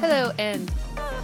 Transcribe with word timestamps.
Hello 0.00 0.32
and 0.38 0.70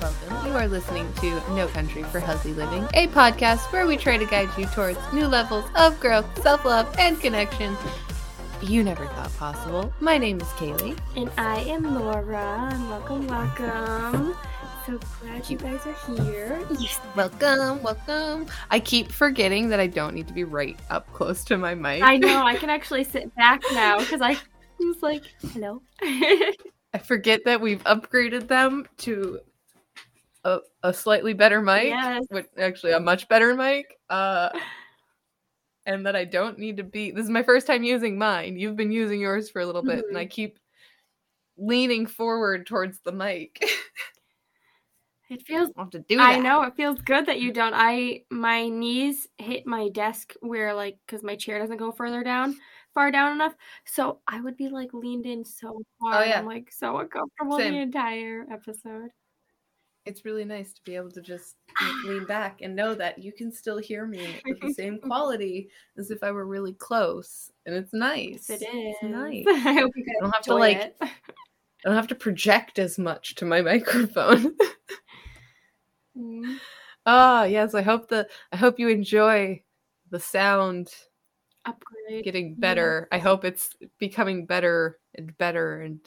welcome. 0.02 0.46
You 0.46 0.52
are 0.52 0.68
listening 0.68 1.10
to 1.20 1.30
No 1.54 1.66
Country 1.68 2.02
for 2.02 2.20
Healthy 2.20 2.52
Living, 2.52 2.84
a 2.92 3.06
podcast 3.06 3.72
where 3.72 3.86
we 3.86 3.96
try 3.96 4.18
to 4.18 4.26
guide 4.26 4.50
you 4.58 4.66
towards 4.66 4.98
new 5.14 5.26
levels 5.26 5.64
of 5.76 5.98
growth, 5.98 6.26
self 6.42 6.62
love, 6.66 6.94
and 6.98 7.18
connection 7.18 7.74
you 8.60 8.84
never 8.84 9.06
thought 9.06 9.34
possible. 9.38 9.94
My 10.00 10.18
name 10.18 10.42
is 10.42 10.46
Kaylee. 10.48 10.98
And 11.16 11.30
I 11.38 11.60
am 11.60 11.94
Laura, 11.94 12.68
and 12.70 12.90
welcome, 12.90 13.26
welcome. 13.26 14.36
So 14.84 15.00
glad 15.22 15.48
you 15.48 15.56
guys 15.56 15.80
are 15.86 16.14
here. 16.14 16.62
Yes. 16.78 17.00
Welcome, 17.14 17.82
welcome. 17.82 18.46
I 18.70 18.78
keep 18.80 19.10
forgetting 19.10 19.70
that 19.70 19.80
I 19.80 19.86
don't 19.86 20.14
need 20.14 20.28
to 20.28 20.34
be 20.34 20.44
right 20.44 20.78
up 20.90 21.10
close 21.14 21.44
to 21.44 21.56
my 21.56 21.74
mic. 21.74 22.02
I 22.02 22.18
know, 22.18 22.42
I 22.42 22.56
can 22.56 22.68
actually 22.68 23.04
sit 23.04 23.34
back 23.36 23.62
now 23.72 23.98
because 24.00 24.20
I 24.20 24.36
was 24.78 25.02
like, 25.02 25.22
hello. 25.54 25.80
I 26.96 26.98
forget 26.98 27.44
that 27.44 27.60
we've 27.60 27.84
upgraded 27.84 28.48
them 28.48 28.88
to 28.98 29.38
a, 30.44 30.60
a 30.82 30.94
slightly 30.94 31.34
better 31.34 31.60
mic. 31.60 31.88
Yes. 31.88 32.24
Which, 32.30 32.46
actually, 32.56 32.92
a 32.92 33.00
much 33.00 33.28
better 33.28 33.54
mic. 33.54 33.98
Uh, 34.08 34.48
and 35.84 36.06
that 36.06 36.16
I 36.16 36.24
don't 36.24 36.58
need 36.58 36.78
to 36.78 36.84
be. 36.84 37.10
This 37.10 37.24
is 37.24 37.30
my 37.30 37.42
first 37.42 37.66
time 37.66 37.84
using 37.84 38.16
mine. 38.16 38.58
You've 38.58 38.76
been 38.76 38.90
using 38.90 39.20
yours 39.20 39.50
for 39.50 39.60
a 39.60 39.66
little 39.66 39.82
bit, 39.82 40.06
Mhm. 40.06 40.08
and 40.08 40.16
I 40.16 40.24
keep 40.24 40.58
leaning 41.58 42.06
forward 42.06 42.66
towards 42.66 43.00
the 43.00 43.12
mic. 43.12 43.60
It 45.28 45.42
feels 45.42 45.70
I'll 45.76 45.86
have 45.86 45.90
to 45.90 45.98
do 45.98 46.18
that. 46.18 46.36
I 46.36 46.38
know 46.38 46.62
it 46.62 46.76
feels 46.76 47.00
good 47.00 47.26
that 47.26 47.40
you 47.40 47.52
don't. 47.52 47.74
I 47.74 48.22
my 48.30 48.68
knees 48.68 49.26
hit 49.38 49.66
my 49.66 49.88
desk 49.88 50.34
where 50.38 50.72
like 50.72 50.98
because 51.04 51.24
my 51.24 51.34
chair 51.34 51.58
doesn't 51.58 51.78
go 51.78 51.90
further 51.90 52.22
down, 52.22 52.56
far 52.96 53.10
down 53.10 53.32
enough. 53.32 53.54
So 53.84 54.20
I 54.26 54.40
would 54.40 54.56
be 54.56 54.68
like 54.68 54.94
leaned 54.94 55.26
in 55.26 55.44
so 55.44 55.82
hard. 56.00 56.24
Oh, 56.24 56.28
yeah. 56.28 56.38
I'm 56.38 56.46
like 56.46 56.72
so 56.72 56.96
uncomfortable 56.96 57.58
Same. 57.58 57.74
the 57.74 57.80
entire 57.80 58.46
episode. 58.50 59.10
It's 60.06 60.24
really 60.24 60.46
nice 60.46 60.72
to 60.72 60.80
be 60.84 60.96
able 60.96 61.10
to 61.10 61.20
just 61.20 61.56
lean 62.06 62.24
back 62.24 62.62
and 62.62 62.74
know 62.74 62.94
that 62.94 63.18
you 63.18 63.32
can 63.32 63.52
still 63.52 63.76
hear 63.76 64.06
me 64.06 64.40
with 64.46 64.60
the 64.62 64.72
same 64.72 64.98
quality 65.06 65.68
as 65.98 66.10
if 66.10 66.22
I 66.22 66.30
were 66.30 66.46
really 66.46 66.72
close, 66.72 67.52
and 67.66 67.74
it's 67.74 67.92
nice. 67.92 68.46
Yes, 68.48 68.62
it 68.62 68.68
It's 68.70 69.02
nice. 69.02 69.44
I 69.46 69.72
hope 69.74 69.92
you 69.94 70.04
guys 70.06 70.16
I 70.18 70.22
don't 70.22 70.34
have 70.34 70.44
to, 70.44 70.54
like, 70.54 70.78
it. 70.78 70.96
I 71.02 71.10
don't 71.84 71.96
have 71.96 72.08
to 72.08 72.14
project 72.14 72.78
as 72.78 72.98
much 72.98 73.34
to 73.36 73.44
my 73.44 73.60
microphone. 73.60 74.56
Mm. 76.16 76.56
Ah, 77.04 77.44
yes. 77.44 77.74
I 77.74 77.82
hope 77.82 78.08
the 78.08 78.26
I 78.50 78.56
hope 78.56 78.78
you 78.78 78.88
enjoy 78.88 79.62
the 80.10 80.18
sound 80.18 80.88
Upgrade. 81.66 82.24
getting 82.24 82.54
better. 82.54 83.08
I 83.12 83.18
hope 83.18 83.44
it's 83.44 83.74
becoming 83.98 84.46
better 84.46 84.98
and 85.14 85.36
better, 85.38 85.82
and 85.82 86.00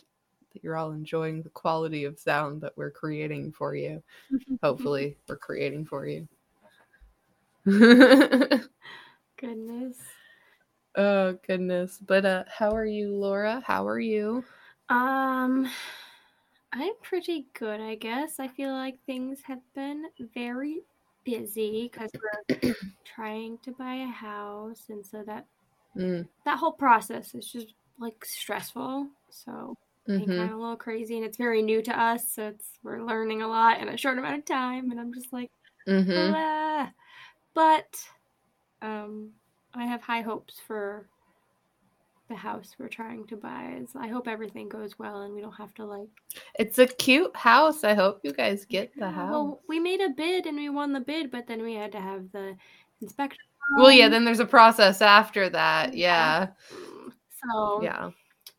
that 0.53 0.63
you're 0.63 0.77
all 0.77 0.91
enjoying 0.91 1.41
the 1.41 1.49
quality 1.49 2.05
of 2.05 2.17
sound 2.17 2.61
that 2.61 2.73
we're 2.75 2.91
creating 2.91 3.51
for 3.51 3.75
you. 3.75 4.01
Hopefully, 4.63 5.17
we're 5.27 5.37
creating 5.37 5.85
for 5.85 6.07
you. 6.07 6.27
Goodness. 9.37 9.97
oh 10.95 11.37
goodness! 11.45 11.99
But 12.05 12.25
uh, 12.25 12.43
how 12.47 12.71
are 12.71 12.85
you, 12.85 13.13
Laura? 13.15 13.61
How 13.65 13.87
are 13.87 13.99
you? 13.99 14.43
Um, 14.89 15.69
I'm 16.73 16.93
pretty 17.03 17.47
good, 17.53 17.79
I 17.79 17.95
guess. 17.95 18.39
I 18.39 18.47
feel 18.47 18.71
like 18.71 18.97
things 19.05 19.39
have 19.43 19.61
been 19.75 20.05
very 20.33 20.81
busy 21.25 21.89
because 21.91 22.11
we're 22.21 22.73
trying 23.05 23.59
to 23.63 23.71
buy 23.73 23.95
a 23.95 24.07
house, 24.07 24.85
and 24.89 25.05
so 25.05 25.23
that 25.25 25.45
Mm, 25.95 26.27
that 26.45 26.59
whole 26.59 26.73
process 26.73 27.33
is 27.35 27.51
just 27.51 27.73
like 27.99 28.23
stressful. 28.25 29.09
So 29.29 29.75
mhm. 30.07 30.25
kind 30.37 30.51
of 30.51 30.57
a 30.57 30.61
little 30.61 30.77
crazy, 30.77 31.17
and 31.17 31.25
it's 31.25 31.37
very 31.37 31.61
new 31.61 31.81
to 31.83 31.99
us. 31.99 32.33
So 32.33 32.47
it's 32.49 32.69
we're 32.83 33.03
learning 33.03 33.41
a 33.41 33.47
lot 33.47 33.81
in 33.81 33.89
a 33.89 33.97
short 33.97 34.17
amount 34.17 34.39
of 34.39 34.45
time, 34.45 34.91
and 34.91 34.99
I'm 34.99 35.13
just 35.13 35.33
like, 35.33 35.51
Mhm. 35.87 36.93
But 37.53 37.95
um, 38.81 39.33
I 39.73 39.85
have 39.85 40.01
high 40.01 40.21
hopes 40.21 40.59
for 40.59 41.09
the 42.29 42.35
house 42.35 42.75
we're 42.79 42.87
trying 42.87 43.25
to 43.27 43.35
buy. 43.35 43.77
Is 43.81 43.89
I 43.95 44.07
hope 44.07 44.27
everything 44.27 44.69
goes 44.69 44.97
well, 44.97 45.23
and 45.23 45.33
we 45.33 45.41
don't 45.41 45.51
have 45.53 45.73
to 45.75 45.85
like. 45.85 46.07
It's 46.57 46.79
a 46.79 46.87
cute 46.87 47.35
house. 47.35 47.83
I 47.83 47.93
hope 47.93 48.21
you 48.23 48.31
guys 48.31 48.65
get 48.65 48.91
the 48.97 49.09
house. 49.09 49.31
Well, 49.31 49.61
we 49.67 49.79
made 49.79 49.99
a 49.99 50.09
bid 50.09 50.45
and 50.45 50.55
we 50.55 50.69
won 50.69 50.93
the 50.93 50.99
bid, 50.99 51.31
but 51.31 51.47
then 51.47 51.61
we 51.61 51.73
had 51.73 51.91
to 51.91 51.99
have 51.99 52.31
the 52.31 52.55
inspection. 53.01 53.39
Well, 53.77 53.91
yeah, 53.91 54.07
then 54.07 54.23
there's 54.25 54.39
a 54.39 54.45
process 54.45 55.01
after 55.01 55.49
that. 55.49 55.95
Yeah. 55.95 56.47
So 57.51 57.81
Yeah. 57.81 58.11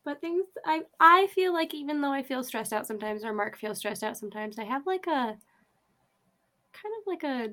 but 0.05 0.21
things 0.21 0.45
I 0.65 0.83
I 0.99 1.27
feel 1.27 1.53
like 1.53 1.73
even 1.73 2.01
though 2.01 2.11
I 2.11 2.23
feel 2.23 2.43
stressed 2.43 2.73
out 2.73 2.87
sometimes, 2.87 3.23
or 3.23 3.33
Mark 3.33 3.57
feels 3.57 3.77
stressed 3.77 4.03
out 4.03 4.17
sometimes, 4.17 4.59
I 4.59 4.63
have 4.63 4.85
like 4.85 5.07
a 5.07 5.37
kind 6.73 6.93
of 6.99 7.07
like 7.07 7.23
a 7.23 7.49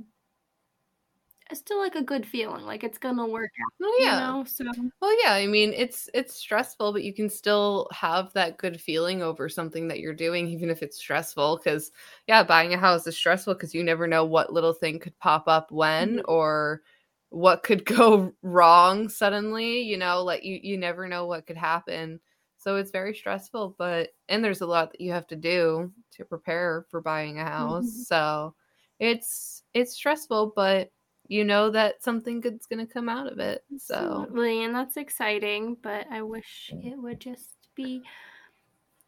still 1.54 1.78
like 1.78 1.94
a 1.94 2.02
good 2.02 2.26
feeling, 2.26 2.64
like 2.64 2.84
it's 2.84 2.98
gonna 2.98 3.26
work 3.26 3.50
out. 3.64 3.72
Oh 3.82 4.02
yeah. 4.06 4.10
You 4.10 4.14
know, 4.16 4.44
so 4.44 4.64
Well, 5.00 5.16
yeah, 5.24 5.32
I 5.34 5.46
mean, 5.46 5.72
it's 5.74 6.08
it's 6.14 6.34
stressful, 6.36 6.92
but 6.92 7.02
you 7.04 7.14
can 7.14 7.28
still 7.30 7.88
have 7.92 8.32
that 8.34 8.58
good 8.58 8.80
feeling 8.80 9.22
over 9.22 9.48
something 9.48 9.88
that 9.88 10.00
you're 10.00 10.14
doing 10.14 10.48
even 10.48 10.70
if 10.70 10.82
it's 10.82 10.98
stressful 10.98 11.58
cuz 11.58 11.90
yeah, 12.28 12.42
buying 12.44 12.74
a 12.74 12.78
house 12.78 13.06
is 13.06 13.16
stressful 13.16 13.54
cuz 13.56 13.74
you 13.74 13.84
never 13.84 14.06
know 14.06 14.24
what 14.24 14.52
little 14.52 14.72
thing 14.74 14.98
could 15.00 15.18
pop 15.18 15.48
up 15.48 15.70
when 15.72 16.20
Mhm. 16.20 16.24
or 16.26 16.82
what 17.30 17.62
could 17.62 17.84
go 17.86 18.32
wrong 18.42 19.08
suddenly, 19.08 19.80
you 19.82 19.96
know, 19.98 20.22
like 20.24 20.44
you 20.44 20.58
you 20.62 20.78
never 20.78 21.08
know 21.08 21.26
what 21.26 21.46
could 21.46 21.56
happen. 21.56 22.20
So 22.58 22.76
it's 22.76 22.90
very 22.90 23.14
stressful, 23.14 23.76
but 23.78 24.10
and 24.28 24.44
there's 24.44 24.60
a 24.62 24.66
lot 24.66 24.92
that 24.92 25.00
you 25.00 25.12
have 25.12 25.26
to 25.28 25.36
do 25.36 25.92
to 26.12 26.24
prepare 26.24 26.86
for 26.90 27.00
buying 27.00 27.38
a 27.38 27.44
house. 27.44 27.90
Mhm. 27.90 28.06
So 28.06 28.54
it's 28.98 29.62
it's 29.74 29.94
stressful, 29.94 30.52
but 30.56 30.90
you 31.28 31.44
know 31.44 31.70
that 31.70 32.02
something 32.02 32.40
good's 32.40 32.66
going 32.66 32.84
to 32.84 32.92
come 32.92 33.08
out 33.08 33.30
of 33.30 33.38
it. 33.38 33.62
So 33.78 33.94
Absolutely, 33.94 34.64
and 34.64 34.74
that's 34.74 34.96
exciting, 34.96 35.76
but 35.82 36.06
I 36.10 36.22
wish 36.22 36.70
it 36.82 36.98
would 36.98 37.20
just 37.20 37.54
be 37.74 38.02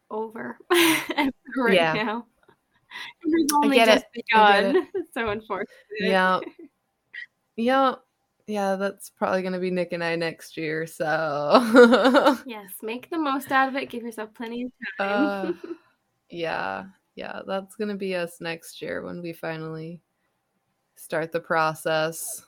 over 0.09 0.57
right 0.71 1.31
Yeah. 1.73 1.93
now. 1.93 2.25
We've 3.25 3.47
only 3.63 3.79
it. 3.79 3.85
just 3.85 4.05
I 4.15 4.21
get 4.53 4.63
begun. 4.63 4.87
It's 4.93 5.11
so 5.13 5.29
unfortunate. 5.29 5.67
Yeah. 5.99 6.39
Yeah. 7.55 7.95
Yeah, 8.47 8.75
that's 8.75 9.09
probably 9.09 9.41
going 9.43 9.53
to 9.53 9.59
be 9.59 9.71
Nick 9.71 9.93
and 9.93 10.03
I 10.03 10.15
next 10.15 10.57
year. 10.57 10.85
So, 10.85 12.37
Yes, 12.45 12.71
make 12.81 13.09
the 13.09 13.17
most 13.17 13.51
out 13.51 13.69
of 13.69 13.75
it. 13.75 13.89
Give 13.89 14.03
yourself 14.03 14.33
plenty 14.33 14.63
of 14.63 14.71
uh, 14.99 15.41
time. 15.41 15.59
yeah. 16.29 16.85
Yeah, 17.15 17.41
that's 17.47 17.75
going 17.75 17.89
to 17.89 17.95
be 17.95 18.15
us 18.15 18.41
next 18.41 18.81
year 18.81 19.03
when 19.03 19.21
we 19.21 19.31
finally 19.31 20.01
start 21.01 21.31
the 21.31 21.39
process. 21.39 22.45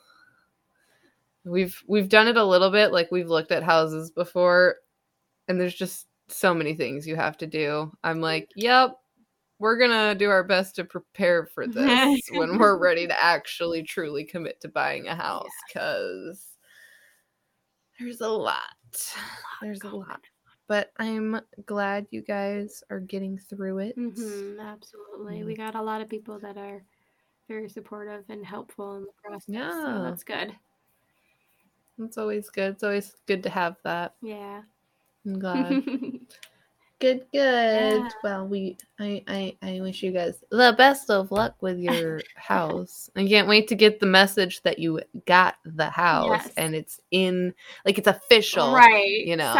We've 1.45 1.81
we've 1.87 2.09
done 2.09 2.27
it 2.27 2.37
a 2.37 2.45
little 2.45 2.69
bit 2.71 2.91
like 2.93 3.11
we've 3.11 3.29
looked 3.29 3.51
at 3.51 3.63
houses 3.63 4.11
before 4.11 4.75
and 5.47 5.59
there's 5.59 5.75
just 5.75 6.07
so 6.29 6.53
many 6.53 6.73
things 6.73 7.05
you 7.07 7.15
have 7.15 7.37
to 7.37 7.47
do. 7.47 7.91
I'm 8.03 8.21
like, 8.21 8.49
"Yep, 8.55 8.97
we're 9.59 9.77
going 9.77 9.91
to 9.91 10.15
do 10.17 10.29
our 10.29 10.43
best 10.43 10.75
to 10.75 10.85
prepare 10.85 11.45
for 11.45 11.67
this 11.67 12.29
when 12.33 12.57
we're 12.57 12.77
ready 12.77 13.07
to 13.07 13.23
actually 13.23 13.83
truly 13.83 14.23
commit 14.23 14.61
to 14.61 14.69
buying 14.69 15.07
a 15.07 15.15
house 15.15 15.47
cuz 15.73 16.53
there's 17.99 18.21
a 18.21 18.27
lot. 18.27 18.61
There's 19.61 19.83
a 19.83 19.89
lot. 19.89 20.21
But 20.67 20.91
I'm 20.97 21.41
glad 21.65 22.07
you 22.09 22.21
guys 22.21 22.83
are 22.89 22.99
getting 22.99 23.37
through 23.37 23.79
it. 23.79 23.95
hmm 23.95 24.59
absolutely. 24.59 25.43
We 25.43 25.55
got 25.55 25.75
a 25.75 25.81
lot 25.81 26.01
of 26.01 26.09
people 26.09 26.39
that 26.39 26.57
are 26.57 26.83
very 27.47 27.69
supportive 27.69 28.23
and 28.29 28.45
helpful 28.45 28.95
in 28.97 29.01
the 29.03 29.07
process. 29.23 29.45
Yeah. 29.47 29.71
So 29.71 30.03
that's 30.03 30.23
good. 30.23 30.55
It's 31.99 32.17
always 32.17 32.49
good. 32.49 32.73
It's 32.73 32.83
always 32.83 33.15
good 33.27 33.43
to 33.43 33.49
have 33.49 33.77
that. 33.83 34.15
Yeah. 34.21 34.61
I'm 35.25 35.39
glad. 35.39 35.83
good, 37.03 37.19
good. 37.33 38.01
Yeah. 38.01 38.09
Well, 38.23 38.47
we 38.47 38.77
I, 38.99 39.23
I 39.27 39.57
I 39.61 39.81
wish 39.81 40.01
you 40.01 40.11
guys 40.11 40.41
the 40.49 40.73
best 40.77 41.09
of 41.09 41.31
luck 41.31 41.55
with 41.61 41.77
your 41.79 42.21
house. 42.35 43.09
I 43.15 43.27
can't 43.27 43.47
wait 43.47 43.67
to 43.67 43.75
get 43.75 43.99
the 43.99 44.05
message 44.05 44.61
that 44.63 44.79
you 44.79 45.01
got 45.27 45.55
the 45.65 45.89
house 45.89 46.43
Yes. 46.45 46.53
and 46.57 46.73
it's 46.73 46.99
in 47.11 47.53
like 47.85 47.97
it's 47.97 48.07
official. 48.07 48.73
right. 48.73 49.25
you 49.25 49.35
know, 49.35 49.53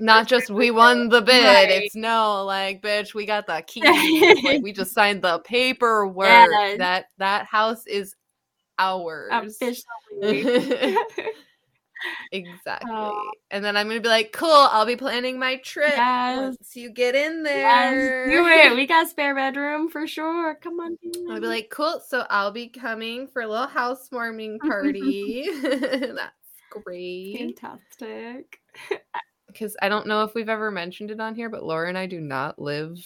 Not 0.00 0.26
just 0.26 0.50
we 0.50 0.70
won 0.70 1.08
the 1.10 1.20
bid. 1.20 1.44
Right. 1.44 1.70
It's 1.82 1.94
no 1.94 2.44
like 2.44 2.82
bitch, 2.82 3.14
we 3.14 3.26
got 3.26 3.46
the 3.46 3.62
key. 3.66 3.82
like 4.44 4.62
we 4.62 4.72
just 4.72 4.92
signed 4.94 5.22
the 5.22 5.38
paperwork. 5.40 6.28
Yes. 6.28 6.78
That 6.78 7.04
that 7.18 7.46
house 7.46 7.86
is 7.86 8.14
ours. 8.78 9.30
officially. 9.32 10.96
Exactly. 12.32 12.90
Oh. 12.92 13.30
And 13.50 13.64
then 13.64 13.76
I'm 13.76 13.86
gonna 13.88 14.00
be 14.00 14.08
like, 14.08 14.32
cool, 14.32 14.50
I'll 14.50 14.86
be 14.86 14.96
planning 14.96 15.38
my 15.38 15.56
trip 15.56 15.94
Yes. 15.96 16.36
once 16.38 16.74
you 16.76 16.90
get 16.90 17.14
in 17.14 17.44
Yes, 17.44 17.92
there. 17.94 18.26
do 18.30 18.46
it. 18.46 18.76
We 18.76 18.86
got 18.86 19.08
spare 19.08 19.34
bedroom 19.34 19.88
for 19.88 20.06
sure. 20.06 20.56
Come 20.56 20.80
on. 20.80 20.96
I'll 21.30 21.40
be 21.40 21.46
like, 21.46 21.70
cool, 21.70 22.00
so 22.06 22.26
I'll 22.28 22.50
be 22.50 22.68
coming 22.68 23.28
for 23.28 23.42
a 23.42 23.46
little 23.48 23.68
housewarming 23.68 24.58
party. 24.66 25.48
That's 25.62 26.32
great. 26.70 27.36
fantastic. 27.38 28.60
Because 29.48 29.74
I 29.80 29.88
don't 29.88 30.06
know 30.06 30.22
if 30.24 30.34
we've 30.34 30.50
ever 30.50 30.70
mentioned 30.70 31.10
it 31.10 31.18
on 31.20 31.34
here, 31.34 31.48
but 31.48 31.62
Laura 31.62 31.88
and 31.88 31.96
I 31.96 32.04
do 32.04 32.20
not 32.20 32.58
live 32.58 32.98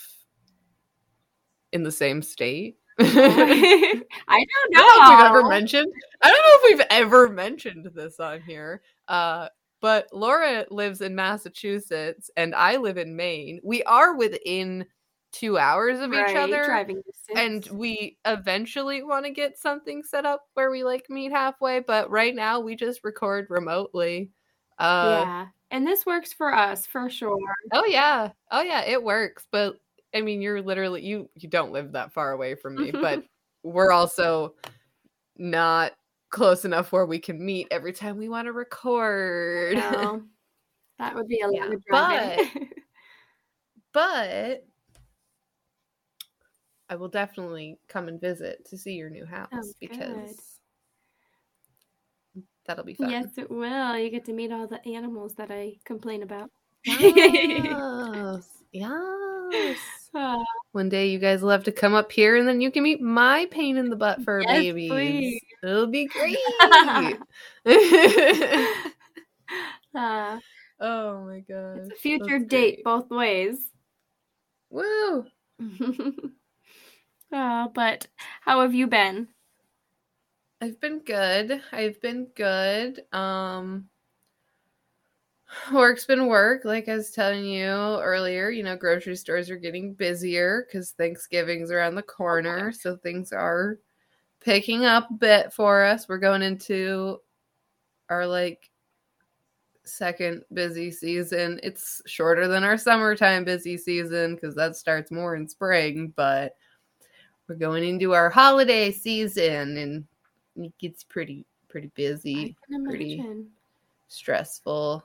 in 1.70 1.85
the 1.85 1.93
same 1.93 2.23
state. 2.23 2.80
I 3.02 3.94
don't 3.94 4.06
I 4.29 4.44
know. 4.44 4.79
don't 4.79 4.99
know 4.99 5.05
if 5.05 5.11
we've 5.11 5.26
ever 5.26 5.49
mentioned. 5.49 5.93
I 6.23 6.31
don't 6.31 6.38
know 6.38 6.69
if 6.69 6.79
we've 6.79 6.87
ever 6.91 7.29
mentioned 7.29 7.91
this 7.94 8.20
on 8.20 8.41
here. 8.43 8.82
Uh, 9.08 9.49
but 9.81 10.08
Laura 10.12 10.67
lives 10.70 11.00
in 11.00 11.14
Massachusetts 11.14 12.31
and 12.37 12.55
I 12.55 12.76
live 12.76 12.99
in 12.99 13.17
Maine. 13.17 13.61
We 13.64 13.82
are 13.85 14.14
within 14.14 14.87
two 15.32 15.58
hours 15.58 16.00
of 16.00 16.12
each 16.12 16.37
other. 16.37 16.64
driving 16.64 17.02
And 17.35 17.67
we 17.73 18.19
eventually 18.26 19.03
want 19.03 19.25
to 19.26 19.32
get 19.32 19.58
something 19.58 20.03
set 20.03 20.26
up 20.26 20.43
where 20.55 20.70
we 20.70 20.85
like 20.85 21.08
meet 21.08 21.32
halfway, 21.32 21.81
but 21.81 22.11
right 22.11 22.35
now 22.35 22.61
we 22.61 22.76
just 22.76 23.05
record 23.05 23.46
remotely. 23.49 24.31
Uh, 24.79 25.23
yeah, 25.25 25.46
and 25.70 25.87
this 25.87 26.05
works 26.05 26.32
for 26.32 26.53
us 26.55 26.87
for 26.87 27.08
sure. 27.08 27.38
Oh 27.73 27.85
yeah. 27.87 28.31
Oh 28.50 28.62
yeah, 28.62 28.82
it 28.85 29.03
works. 29.03 29.46
But 29.50 29.76
I 30.15 30.23
mean, 30.23 30.43
you're 30.43 30.62
literally 30.62 31.05
you 31.05 31.31
you 31.35 31.49
don't 31.49 31.73
live 31.73 31.93
that 31.93 32.12
far 32.12 32.33
away 32.33 32.55
from 32.55 32.77
me, 32.77 32.91
but 32.91 33.23
we're 33.62 33.93
also 33.93 34.55
not 35.37 35.93
close 36.31 36.65
enough 36.65 36.93
where 36.93 37.07
we 37.07 37.19
can 37.19 37.45
meet 37.45 37.69
every 37.71 37.93
time 37.93 38.17
we 38.17 38.29
want 38.29 38.47
to 38.47 38.53
record. 38.53 39.77
No, 39.79 40.23
that 40.99 41.15
would 41.15 41.29
be 41.29 41.41
a 41.41 41.49
lot 41.49 41.69
Yeah, 41.69 41.75
of 41.75 41.85
driving. 41.85 42.71
but 43.93 44.67
I 46.89 46.97
will 46.97 47.09
definitely 47.09 47.79
come 47.89 48.09
and 48.09 48.21
visit 48.21 48.67
to 48.67 48.77
see 48.77 48.95
your 48.95 49.11
new 49.11 49.25
oh, 49.25 49.35
house 49.35 49.49
Oh, 49.53 49.73
because 49.79 50.59
that'll 52.67 52.85
be 52.85 52.95
fun. 52.95 53.11
yes, 53.11 53.39
it 53.39 53.51
will. 53.51 53.97
You 53.97 54.11
get 54.11 54.25
to 54.27 54.33
meet 54.33 54.53
all 54.53 54.67
the 54.67 54.85
animals 54.87 55.35
that 55.35 55.51
I 55.51 55.77
complain 55.85 56.23
about. 56.23 56.51
Yes. 56.85 58.63
yes. 58.73 60.00
Ah, 60.15 60.43
One 60.73 60.89
day 60.89 61.09
you 61.11 61.19
guys 61.19 61.43
will 61.43 61.51
have 61.51 61.65
to 61.65 61.73
come 61.73 61.95
up 61.95 62.11
here 62.11 62.37
and 62.37 62.47
then 62.49 62.61
you 62.61 62.71
can 62.71 62.83
meet 62.83 63.01
my 63.01 63.47
pain 63.51 63.77
in 63.77 63.91
the 63.91 63.97
butt 63.97 64.23
fur 64.23 64.43
Yes, 64.43 64.55
babies. 64.55 64.91
please. 64.91 65.41
It'll 65.62 65.87
be 65.87 66.07
great. 66.09 66.37
ah, 69.95 70.41
oh 70.81 71.25
my 71.27 71.41
god. 71.41 71.79
it's 71.79 71.91
a 71.91 71.97
future 71.97 72.39
date 72.39 72.83
both 72.85 73.11
ways. 73.11 73.69
Woo. 74.71 75.27
oh, 77.33 77.71
but 77.75 78.06
how 78.41 78.63
have 78.63 78.75
you 78.75 78.87
been? 78.87 79.29
I've 80.63 80.81
been 80.81 81.01
good. 81.01 81.63
I've 81.73 82.01
been 82.01 82.29
good. 82.35 83.03
Um 83.13 83.90
work's 85.73 86.06
been 86.06 86.26
work, 86.26 86.64
like 86.64 86.88
I 86.88 86.97
was 86.97 87.11
telling 87.11 87.44
you 87.44 87.64
earlier. 87.64 88.50
You 88.50 88.62
know, 88.62 88.76
grocery 88.76 89.17
stores 89.17 89.50
are 89.50 89.56
getting 89.56 89.94
busier 89.94 90.67
because 90.67 90.93
Thanksgiving's 90.93 91.70
around 91.70 91.94
the 91.94 92.02
corner, 92.02 92.73
so 92.73 92.97
things 92.97 93.32
are 93.32 93.79
picking 94.41 94.85
up 94.85 95.11
a 95.11 95.14
bit 95.14 95.52
for 95.52 95.85
us. 95.85 96.08
We're 96.08 96.19
going 96.19 96.43
into 96.43 97.19
our 98.08 98.26
like 98.26 98.70
second 99.85 100.43
busy 100.52 100.91
season. 100.91 101.61
It's 101.62 102.03
shorter 102.06 102.49
than 102.49 102.64
our 102.64 102.79
summertime 102.79 103.44
busy 103.44 103.76
season 103.76 104.35
because 104.35 104.55
that 104.55 104.76
starts 104.76 105.11
more 105.11 105.37
in 105.37 105.49
spring, 105.49 106.12
but 106.17 106.56
we're 107.49 107.56
going 107.56 107.85
into 107.85 108.14
our 108.14 108.31
holiday 108.31 108.93
season 108.93 109.76
and 109.76 110.05
it 110.56 110.76
gets 110.79 111.03
pretty 111.03 111.44
pretty 111.69 111.91
busy, 111.94 112.56
pretty- 112.85 113.25
stressful. 114.08 115.05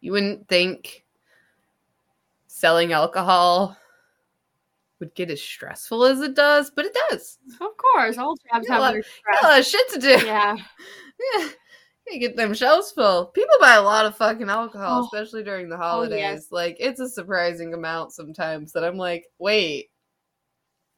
You 0.00 0.12
wouldn't 0.12 0.48
think 0.48 1.04
selling 2.46 2.92
alcohol 2.92 3.76
would 5.00 5.14
get 5.14 5.30
as 5.30 5.40
stressful 5.40 6.04
as 6.04 6.20
it 6.20 6.34
does, 6.34 6.70
but 6.74 6.84
it 6.84 6.96
does. 7.10 7.38
Of 7.60 7.76
course, 7.76 8.18
all 8.18 8.36
jobs 8.36 8.66
have 8.68 8.78
Got 8.80 8.90
stress. 8.90 9.06
a 9.42 9.46
lot 9.46 9.58
of 9.60 9.64
shit 9.66 9.88
to 9.92 9.98
do. 9.98 10.26
Yeah. 10.26 10.56
Yeah. 11.36 11.48
You 12.10 12.20
get 12.20 12.36
them 12.36 12.54
shelves 12.54 12.92
full. 12.92 13.26
People 13.26 13.56
buy 13.60 13.74
a 13.74 13.82
lot 13.82 14.06
of 14.06 14.16
fucking 14.16 14.48
alcohol, 14.48 15.02
Oh. 15.02 15.04
especially 15.04 15.42
during 15.42 15.68
the 15.68 15.74
Oh, 15.74 15.78
holidays. 15.80 16.18
yes. 16.20 16.46
Like 16.52 16.76
it's 16.78 17.00
a 17.00 17.08
surprising 17.08 17.74
amount 17.74 18.12
sometimes 18.12 18.72
that 18.72 18.84
I'm 18.84 18.96
like, 18.96 19.26
wait, 19.38 19.90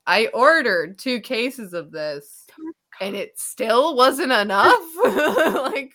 I 0.06 0.26
ordered 0.34 0.98
two 0.98 1.20
cases 1.20 1.72
of 1.72 1.90
this 1.90 2.46
and 3.00 3.16
it 3.16 3.38
still 3.38 3.96
wasn't 3.96 4.30
enough. 4.32 4.78
like 5.04 5.94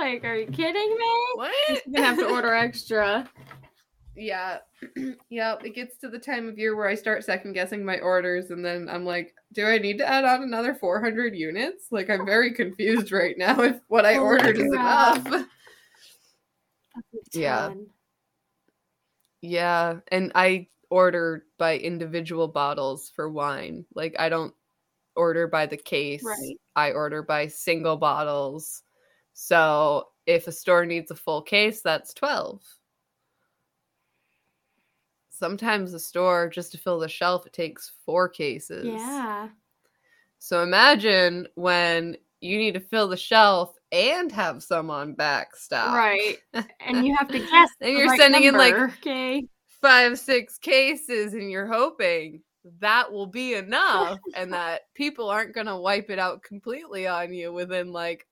Like, 0.00 0.24
are 0.24 0.34
you 0.34 0.46
kidding 0.46 0.96
me? 0.96 1.26
what? 1.34 1.52
You're 1.68 1.94
gonna 1.94 2.06
have 2.06 2.18
to 2.18 2.30
order 2.30 2.54
extra. 2.54 3.28
Yeah. 4.16 4.58
yeah. 5.28 5.56
It 5.62 5.74
gets 5.74 5.98
to 5.98 6.08
the 6.08 6.18
time 6.18 6.48
of 6.48 6.58
year 6.58 6.74
where 6.74 6.88
I 6.88 6.94
start 6.94 7.22
second 7.22 7.52
guessing 7.52 7.84
my 7.84 7.98
orders 7.98 8.50
and 8.50 8.64
then 8.64 8.88
I'm 8.88 9.04
like, 9.04 9.34
do 9.52 9.66
I 9.66 9.76
need 9.76 9.98
to 9.98 10.08
add 10.08 10.24
on 10.24 10.42
another 10.42 10.74
400 10.74 11.34
units? 11.34 11.88
Like 11.90 12.08
I'm 12.08 12.24
very 12.24 12.54
confused 12.54 13.12
right 13.12 13.36
now 13.36 13.60
if 13.60 13.78
what 13.88 14.06
I 14.06 14.16
Oh 14.16 14.22
ordered 14.22 14.56
is 14.56 14.72
enough. 14.72 15.46
Yeah. 17.32 17.74
Yeah, 19.42 19.96
and 20.08 20.32
I 20.34 20.68
order 20.90 21.44
by 21.58 21.78
individual 21.78 22.48
bottles 22.48 23.12
for 23.14 23.28
wine. 23.30 23.84
Like 23.94 24.16
I 24.18 24.28
don't 24.30 24.54
order 25.14 25.46
by 25.46 25.66
the 25.66 25.76
case. 25.76 26.22
Right. 26.22 26.56
I 26.74 26.92
order 26.92 27.22
by 27.22 27.48
single 27.48 27.96
bottles. 27.96 28.82
So 29.42 30.08
if 30.26 30.48
a 30.48 30.52
store 30.52 30.84
needs 30.84 31.10
a 31.10 31.14
full 31.14 31.40
case, 31.40 31.80
that's 31.80 32.12
12. 32.12 32.62
Sometimes 35.30 35.92
the 35.92 35.98
store 35.98 36.50
just 36.50 36.72
to 36.72 36.78
fill 36.78 36.98
the 36.98 37.08
shelf 37.08 37.46
it 37.46 37.54
takes 37.54 37.90
4 38.04 38.28
cases. 38.28 38.84
Yeah. 38.84 39.48
So 40.40 40.62
imagine 40.62 41.48
when 41.54 42.18
you 42.42 42.58
need 42.58 42.74
to 42.74 42.80
fill 42.80 43.08
the 43.08 43.16
shelf 43.16 43.74
and 43.90 44.30
have 44.30 44.62
some 44.62 44.90
on 44.90 45.14
back 45.14 45.56
stock. 45.56 45.96
Right. 45.96 46.36
And 46.80 47.06
you 47.06 47.16
have 47.18 47.28
to 47.28 47.38
guess. 47.50 47.70
And 47.80 47.96
you're 47.96 48.08
right 48.08 48.20
sending 48.20 48.42
in, 48.42 48.58
like, 48.58 48.74
okay. 48.74 49.48
five, 49.80 50.18
six 50.18 50.58
cases, 50.58 51.32
and 51.32 51.50
you're 51.50 51.66
hoping 51.66 52.42
that 52.80 53.10
will 53.10 53.26
be 53.26 53.54
enough 53.54 54.18
and 54.36 54.52
that 54.52 54.82
people 54.94 55.30
aren't 55.30 55.54
going 55.54 55.66
to 55.66 55.76
wipe 55.76 56.10
it 56.10 56.18
out 56.18 56.42
completely 56.42 57.06
on 57.06 57.32
you 57.32 57.54
within 57.54 57.90
like 57.90 58.26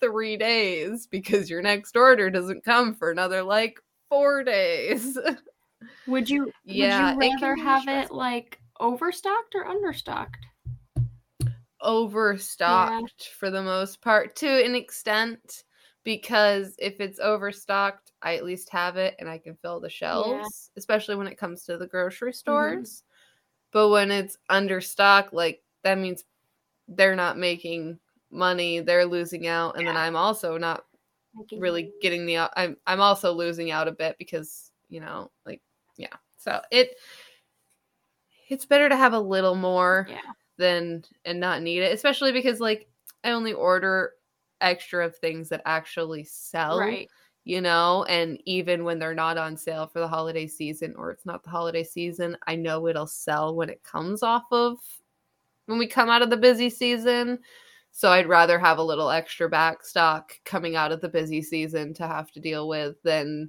three 0.00 0.36
days 0.36 1.06
because 1.06 1.50
your 1.50 1.62
next 1.62 1.96
order 1.96 2.30
doesn't 2.30 2.64
come 2.64 2.94
for 2.94 3.10
another 3.10 3.42
like 3.42 3.80
four 4.08 4.44
days. 4.44 5.18
Would 6.06 6.30
you 6.30 6.52
Yeah, 6.64 7.14
would 7.14 7.24
you 7.24 7.30
rather 7.32 7.54
be 7.56 7.60
have 7.62 7.88
it 7.88 8.10
like 8.12 8.60
overstocked 8.80 9.54
or 9.54 9.64
understocked? 9.64 10.34
overstocked 11.82 13.28
for 13.38 13.50
the 13.50 13.62
most 13.62 14.00
part 14.00 14.34
to 14.36 14.64
an 14.64 14.74
extent 14.74 15.64
because 16.04 16.74
if 16.78 17.00
it's 17.00 17.20
overstocked 17.20 18.12
i 18.22 18.34
at 18.34 18.44
least 18.44 18.70
have 18.70 18.96
it 18.96 19.14
and 19.20 19.28
i 19.28 19.36
can 19.36 19.54
fill 19.54 19.78
the 19.78 19.88
shelves 19.88 20.66
especially 20.76 21.16
when 21.16 21.26
it 21.26 21.38
comes 21.38 21.64
to 21.64 21.76
the 21.76 21.86
grocery 21.86 22.30
mm-hmm. 22.30 22.36
stores. 22.36 23.02
But 23.72 23.88
when 23.88 24.10
it's 24.10 24.38
understocked 24.50 25.32
like 25.32 25.62
that 25.82 25.98
means 25.98 26.24
they're 26.88 27.16
not 27.16 27.38
making 27.38 27.98
money 28.36 28.80
they're 28.80 29.06
losing 29.06 29.46
out 29.46 29.76
and 29.78 29.86
then 29.86 29.96
i'm 29.96 30.16
also 30.16 30.56
not 30.58 30.84
really 31.56 31.92
getting 32.00 32.26
the 32.26 32.38
I'm 32.56 32.76
I'm 32.86 33.00
also 33.00 33.32
losing 33.32 33.70
out 33.70 33.88
a 33.88 33.92
bit 33.92 34.16
because, 34.18 34.70
you 34.88 35.00
know, 35.00 35.30
like 35.44 35.62
yeah. 35.96 36.14
So 36.36 36.60
it 36.70 36.96
it's 38.48 38.66
better 38.66 38.88
to 38.88 38.96
have 38.96 39.12
a 39.12 39.20
little 39.20 39.54
more 39.54 40.06
Yeah. 40.08 40.20
than 40.58 41.04
and 41.24 41.40
not 41.40 41.62
need 41.62 41.80
it, 41.80 41.92
especially 41.92 42.32
because 42.32 42.60
like 42.60 42.88
I 43.24 43.30
only 43.32 43.52
order 43.52 44.12
extra 44.60 45.04
of 45.04 45.16
things 45.16 45.48
that 45.50 45.62
actually 45.66 46.24
sell, 46.24 46.78
Right. 46.78 47.08
you 47.44 47.60
know, 47.60 48.04
and 48.08 48.40
even 48.44 48.84
when 48.84 48.98
they're 48.98 49.14
not 49.14 49.36
on 49.38 49.56
sale 49.56 49.86
for 49.86 50.00
the 50.00 50.08
holiday 50.08 50.46
season 50.46 50.94
or 50.96 51.10
it's 51.10 51.26
not 51.26 51.42
the 51.42 51.50
holiday 51.50 51.84
season, 51.84 52.36
I 52.46 52.56
know 52.56 52.86
it'll 52.86 53.06
sell 53.06 53.54
when 53.54 53.68
it 53.68 53.82
comes 53.82 54.22
off 54.22 54.44
of 54.50 54.78
when 55.66 55.78
we 55.78 55.86
come 55.86 56.08
out 56.08 56.22
of 56.22 56.30
the 56.30 56.36
busy 56.36 56.70
season. 56.70 57.40
So 57.96 58.10
I'd 58.10 58.28
rather 58.28 58.58
have 58.58 58.76
a 58.76 58.82
little 58.82 59.08
extra 59.08 59.48
back 59.48 59.82
stock 59.82 60.38
coming 60.44 60.76
out 60.76 60.92
of 60.92 61.00
the 61.00 61.08
busy 61.08 61.40
season 61.40 61.94
to 61.94 62.06
have 62.06 62.30
to 62.32 62.40
deal 62.40 62.68
with 62.68 63.02
than 63.04 63.48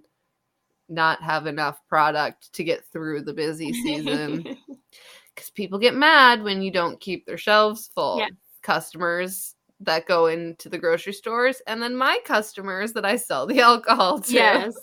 not 0.88 1.22
have 1.22 1.48
enough 1.48 1.86
product 1.90 2.54
to 2.54 2.64
get 2.64 2.86
through 2.86 3.24
the 3.24 3.34
busy 3.34 3.74
season 3.74 4.44
because 5.36 5.50
people 5.50 5.78
get 5.78 5.96
mad 5.96 6.44
when 6.44 6.62
you 6.62 6.72
don't 6.72 7.02
keep 7.02 7.26
their 7.26 7.38
shelves 7.38 7.92
full. 7.94 8.20
Yeah. 8.20 8.30
Customers 8.62 9.56
that 9.82 10.08
go 10.08 10.28
into 10.28 10.70
the 10.70 10.78
grocery 10.78 11.12
stores, 11.12 11.62
and 11.68 11.82
then 11.82 11.94
my 11.94 12.18
customers 12.24 12.94
that 12.94 13.04
I 13.04 13.18
sell 13.18 13.48
the 13.48 13.60
alcohol 13.60 14.22
to. 14.22 14.34
yes. 14.34 14.74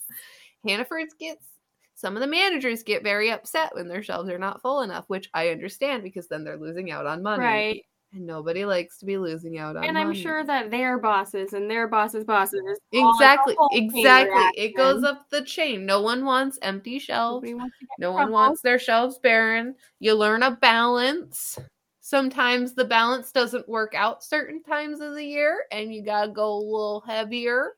Hannaford's 0.68 1.14
gets 1.14 1.46
some 1.94 2.16
of 2.16 2.20
the 2.20 2.26
managers 2.26 2.82
get 2.82 3.02
very 3.02 3.30
upset 3.30 3.74
when 3.74 3.88
their 3.88 4.02
shelves 4.02 4.28
are 4.28 4.38
not 4.38 4.60
full 4.60 4.82
enough, 4.82 5.06
which 5.08 5.30
I 5.32 5.48
understand 5.48 6.02
because 6.02 6.28
then 6.28 6.44
they're 6.44 6.58
losing 6.58 6.90
out 6.90 7.06
on 7.06 7.22
money. 7.22 7.42
Right. 7.42 7.84
And 8.14 8.26
nobody 8.26 8.64
likes 8.64 8.98
to 8.98 9.06
be 9.06 9.18
losing 9.18 9.58
out 9.58 9.76
on 9.76 9.82
and 9.82 9.98
I'm 9.98 10.08
money. 10.08 10.22
sure 10.22 10.44
that 10.44 10.70
their 10.70 10.98
bosses 10.98 11.52
and 11.52 11.68
their 11.68 11.88
bosses' 11.88 12.24
bosses 12.24 12.62
all 12.94 13.08
like 13.18 13.40
a 13.40 13.50
Exactly, 13.50 13.56
exactly. 13.72 14.62
It 14.62 14.76
goes 14.76 15.02
up 15.02 15.28
the 15.30 15.42
chain. 15.42 15.84
No 15.84 16.00
one 16.00 16.24
wants 16.24 16.56
empty 16.62 17.00
shelves. 17.00 17.52
Wants 17.52 17.74
No 17.98 18.12
one 18.12 18.30
wants 18.30 18.60
their 18.60 18.78
shelves 18.78 19.18
barren. 19.18 19.74
You 19.98 20.14
learn 20.14 20.44
a 20.44 20.52
balance. 20.52 21.58
Sometimes 22.00 22.74
the 22.74 22.84
balance 22.84 23.32
doesn't 23.32 23.68
work 23.68 23.94
out 23.96 24.22
certain 24.22 24.62
times 24.62 25.00
of 25.00 25.14
the 25.14 25.24
year 25.24 25.64
and 25.72 25.92
you 25.92 26.04
got 26.04 26.26
to 26.26 26.32
go 26.32 26.52
a 26.52 26.58
little 26.58 27.02
heavier, 27.04 27.72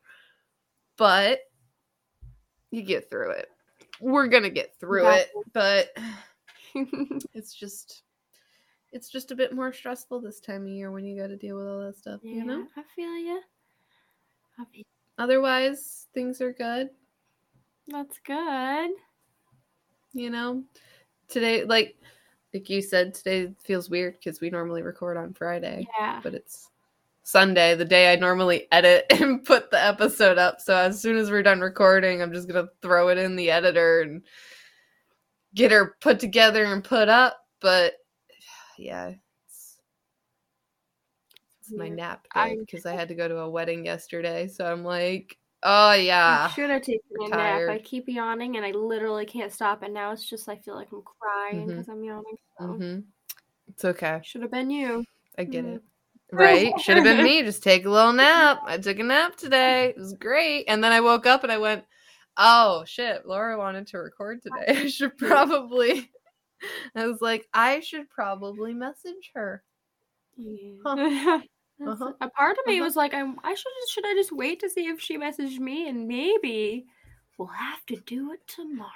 but 0.99 1.39
you 2.71 2.83
get 2.83 3.09
through 3.09 3.31
it. 3.31 3.49
We're 4.01 4.27
going 4.27 4.43
to 4.43 4.51
get 4.51 4.75
through 4.79 5.09
it, 5.09 5.31
but 5.55 5.97
it's 7.33 7.55
just 7.55 8.03
it's 8.93 9.09
just 9.09 9.31
a 9.31 9.35
bit 9.37 9.53
more 9.55 9.73
stressful 9.73 10.21
this 10.21 10.41
time 10.41 10.63
of 10.63 10.69
year 10.69 10.91
when 10.91 11.05
you 11.05 11.21
got 11.21 11.29
to 11.29 11.37
deal 11.37 11.57
with 11.57 11.67
all 11.69 11.81
that 11.81 11.97
stuff, 11.97 12.21
yeah, 12.23 12.35
you 12.37 12.45
know? 12.45 12.67
I 12.77 12.83
feel 12.95 13.15
you. 13.17 13.41
Otherwise, 15.19 16.07
things 16.15 16.41
are 16.41 16.53
good. 16.53 16.91
that's 17.89 18.19
good. 18.27 18.91
you 20.13 20.31
know 20.31 20.63
today 21.29 21.65
like 21.65 21.97
like 22.55 22.69
you 22.71 22.81
said 22.81 23.13
today 23.15 23.53
feels 23.65 23.91
weird 23.91 24.15
because 24.15 24.41
we 24.41 24.49
normally 24.49 24.81
record 24.83 25.17
on 25.17 25.35
friday 25.35 25.87
Yeah. 25.99 26.21
but 26.23 26.33
it's 26.35 26.71
sunday 27.25 27.75
the 27.75 27.85
day 27.85 28.13
i 28.13 28.17
normally 28.17 28.67
edit 28.73 29.05
and 29.11 29.45
put 29.45 29.71
the 29.71 29.83
episode 29.85 30.39
up 30.39 30.61
so 30.61 30.75
as 30.77 31.01
soon 31.01 31.17
as 31.17 31.31
we're 31.31 31.43
done 31.43 31.61
recording 31.61 32.23
i'm 32.23 32.33
just 32.33 32.47
gonna 32.49 32.69
throw 32.81 33.09
it 33.09 33.19
in 33.19 33.35
the 33.37 33.51
editor 33.51 34.01
and 34.03 34.23
get 35.55 35.71
her 35.73 35.97
put 36.01 36.19
together 36.21 36.65
and 36.65 36.83
put 36.85 37.09
up 37.09 37.45
but 37.61 37.95
yeah 38.79 39.09
it's, 39.47 39.77
it's 41.61 41.73
my 41.77 41.89
nap 41.89 42.27
day 42.35 42.57
because 42.59 42.87
I 42.87 42.93
had 42.95 43.09
to 43.09 43.15
go 43.15 43.29
to 43.29 43.39
a 43.39 43.51
wedding 43.51 43.85
yesterday 43.85 44.49
so 44.49 44.65
i'm 44.71 44.85
like 44.85 45.37
oh 45.63 45.93
yeah 45.93 46.49
I 46.51 46.55
should 46.55 46.71
have 46.71 46.83
taken 46.83 47.01
a 47.21 47.29
nap. 47.29 47.63
I 47.69 47.79
keep 47.79 48.05
yawning 48.09 48.57
and 48.57 48.65
I 48.65 48.73
literally 48.73 49.27
can't 49.27 49.53
stop. 49.53 49.83
And 49.83 49.95
now 49.95 50.13
it's 50.13 50.29
just 50.29 50.49
I 50.49 50.57
feel 50.57 50.75
like 50.75 50.89
I'm 50.93 51.03
crying 51.03 51.67
because 51.67 51.89
I'm 51.89 52.03
yawning. 52.05 52.37
So. 52.59 52.67
hmm 52.67 52.99
it's 53.69 53.85
okay 53.85 54.21
Should 54.23 54.43
have 54.43 54.51
been 54.51 54.71
you. 54.71 55.05
I 55.39 55.45
get 55.45 55.65
Mhm. 55.65 55.77
it. 55.77 55.83
Right? 56.33 56.81
Should 56.81 56.97
have 56.97 57.05
been 57.05 57.23
me. 57.23 57.43
Just 57.45 57.63
take 57.63 57.85
a 57.85 57.91
little 57.91 58.13
nap. 58.13 58.61
I 58.65 58.79
took 58.79 58.99
a 58.99 59.03
nap 59.05 59.37
today. 59.37 59.91
It 59.91 59.97
was 59.97 60.15
great. 60.15 60.65
And 60.67 60.83
then 60.83 60.91
I 60.91 61.01
woke 61.01 61.25
up 61.25 61.45
and 61.45 61.53
I 61.53 61.59
went, 61.59 61.85
oh 62.37 62.85
shit, 62.85 63.25
Laura 63.27 63.57
wanted 63.57 63.87
to 63.89 63.99
record 63.99 64.43
today. 64.43 64.65
I 64.83 64.89
should 64.89 65.17
probably. 65.17 66.11
I 66.97 67.07
was 67.07 67.21
like, 67.21 67.47
I 67.55 67.81
should 67.81 68.09
probably 68.11 68.75
message 68.75 69.31
her. 69.35 69.63
Yeah. 70.37 70.79
That's- 71.79 72.01
Uh-huh. 72.01 72.13
A 72.23 72.31
part 72.31 72.57
of 72.59 72.67
me 72.67 72.77
Uh-huh. 72.79 72.85
was 72.85 72.97
like, 72.97 73.13
I, 73.15 73.21
I 73.45 73.55
should 73.55 73.73
should 73.91 74.07
I 74.07 74.15
just 74.15 74.33
wait 74.33 74.61
to 74.61 74.71
see 74.71 74.87
if 74.89 75.01
she 75.01 75.19
messaged 75.19 75.59
me 75.59 75.89
and 75.89 76.09
maybe 76.09 76.87
we'll 77.39 77.49
have 77.49 77.85
to 77.87 77.97
do 78.07 78.33
it 78.33 78.41
tomorrow. 78.49 78.91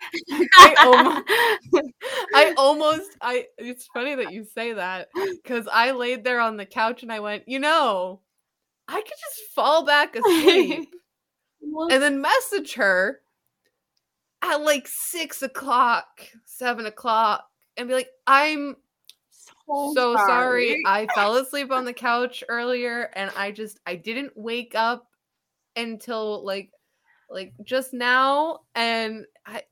I 0.58 0.74
almost, 0.82 1.92
I 2.34 2.54
almost, 2.58 3.10
I. 3.22 3.46
It's 3.58 3.86
funny 3.94 4.14
that 4.16 4.32
you 4.32 4.44
say 4.44 4.72
that 4.74 5.08
because 5.42 5.66
I 5.72 5.92
laid 5.92 6.24
there 6.24 6.40
on 6.40 6.56
the 6.56 6.66
couch 6.66 7.02
and 7.02 7.12
I 7.12 7.20
went, 7.20 7.44
you 7.48 7.58
know, 7.58 8.20
I 8.88 9.00
could 9.00 9.08
just 9.10 9.52
fall 9.54 9.84
back 9.84 10.16
asleep 10.16 10.88
and 11.90 12.02
then 12.02 12.20
message 12.20 12.74
her 12.74 13.20
at 14.44 14.60
like 14.60 14.86
six 14.86 15.42
o'clock, 15.42 16.06
seven 16.44 16.86
o'clock, 16.86 17.48
and 17.76 17.88
be 17.88 17.94
like, 17.94 18.10
I'm 18.26 18.76
so 19.66 20.16
sorry. 20.16 20.82
I 20.86 21.06
fell 21.14 21.36
asleep 21.36 21.70
on 21.70 21.84
the 21.84 21.92
couch 21.92 22.44
earlier 22.48 23.10
and 23.14 23.30
I 23.36 23.50
just 23.50 23.80
I 23.86 23.96
didn't 23.96 24.32
wake 24.36 24.74
up 24.74 25.08
until 25.76 26.44
like 26.44 26.70
like 27.30 27.54
just 27.64 27.92
now 27.92 28.60
and 28.74 29.24
I 29.46 29.62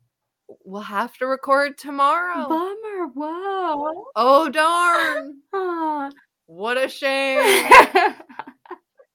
we'll 0.64 0.82
have 0.82 1.16
to 1.18 1.26
record 1.26 1.78
tomorrow. 1.78 2.48
Bummer. 2.48 3.06
Whoa. 3.14 4.04
oh 4.16 4.48
darn. 4.48 6.12
What 6.46 6.76
a 6.76 6.86
shame. 6.86 7.38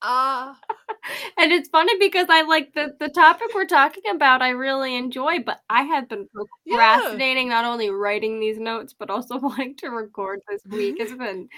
Ah. 0.01 0.59
and 1.37 1.51
it's 1.51 1.69
funny 1.69 1.97
because 1.99 2.27
I 2.29 2.43
like 2.43 2.73
the 2.73 2.95
the 2.99 3.09
topic 3.09 3.49
we're 3.55 3.65
talking 3.65 4.03
about. 4.13 4.41
I 4.41 4.49
really 4.49 4.95
enjoy, 4.95 5.39
but 5.43 5.61
I 5.69 5.83
have 5.83 6.07
been 6.09 6.27
Yeah. 6.65 6.77
procrastinating 6.77 7.49
not 7.49 7.65
only 7.65 7.89
writing 7.89 8.39
these 8.39 8.59
notes 8.59 8.93
but 8.93 9.09
also 9.09 9.39
wanting 9.39 9.75
to 9.77 9.89
record 9.89 10.41
this 10.49 10.61
week. 10.69 10.97
It's 10.99 11.13
been 11.13 11.49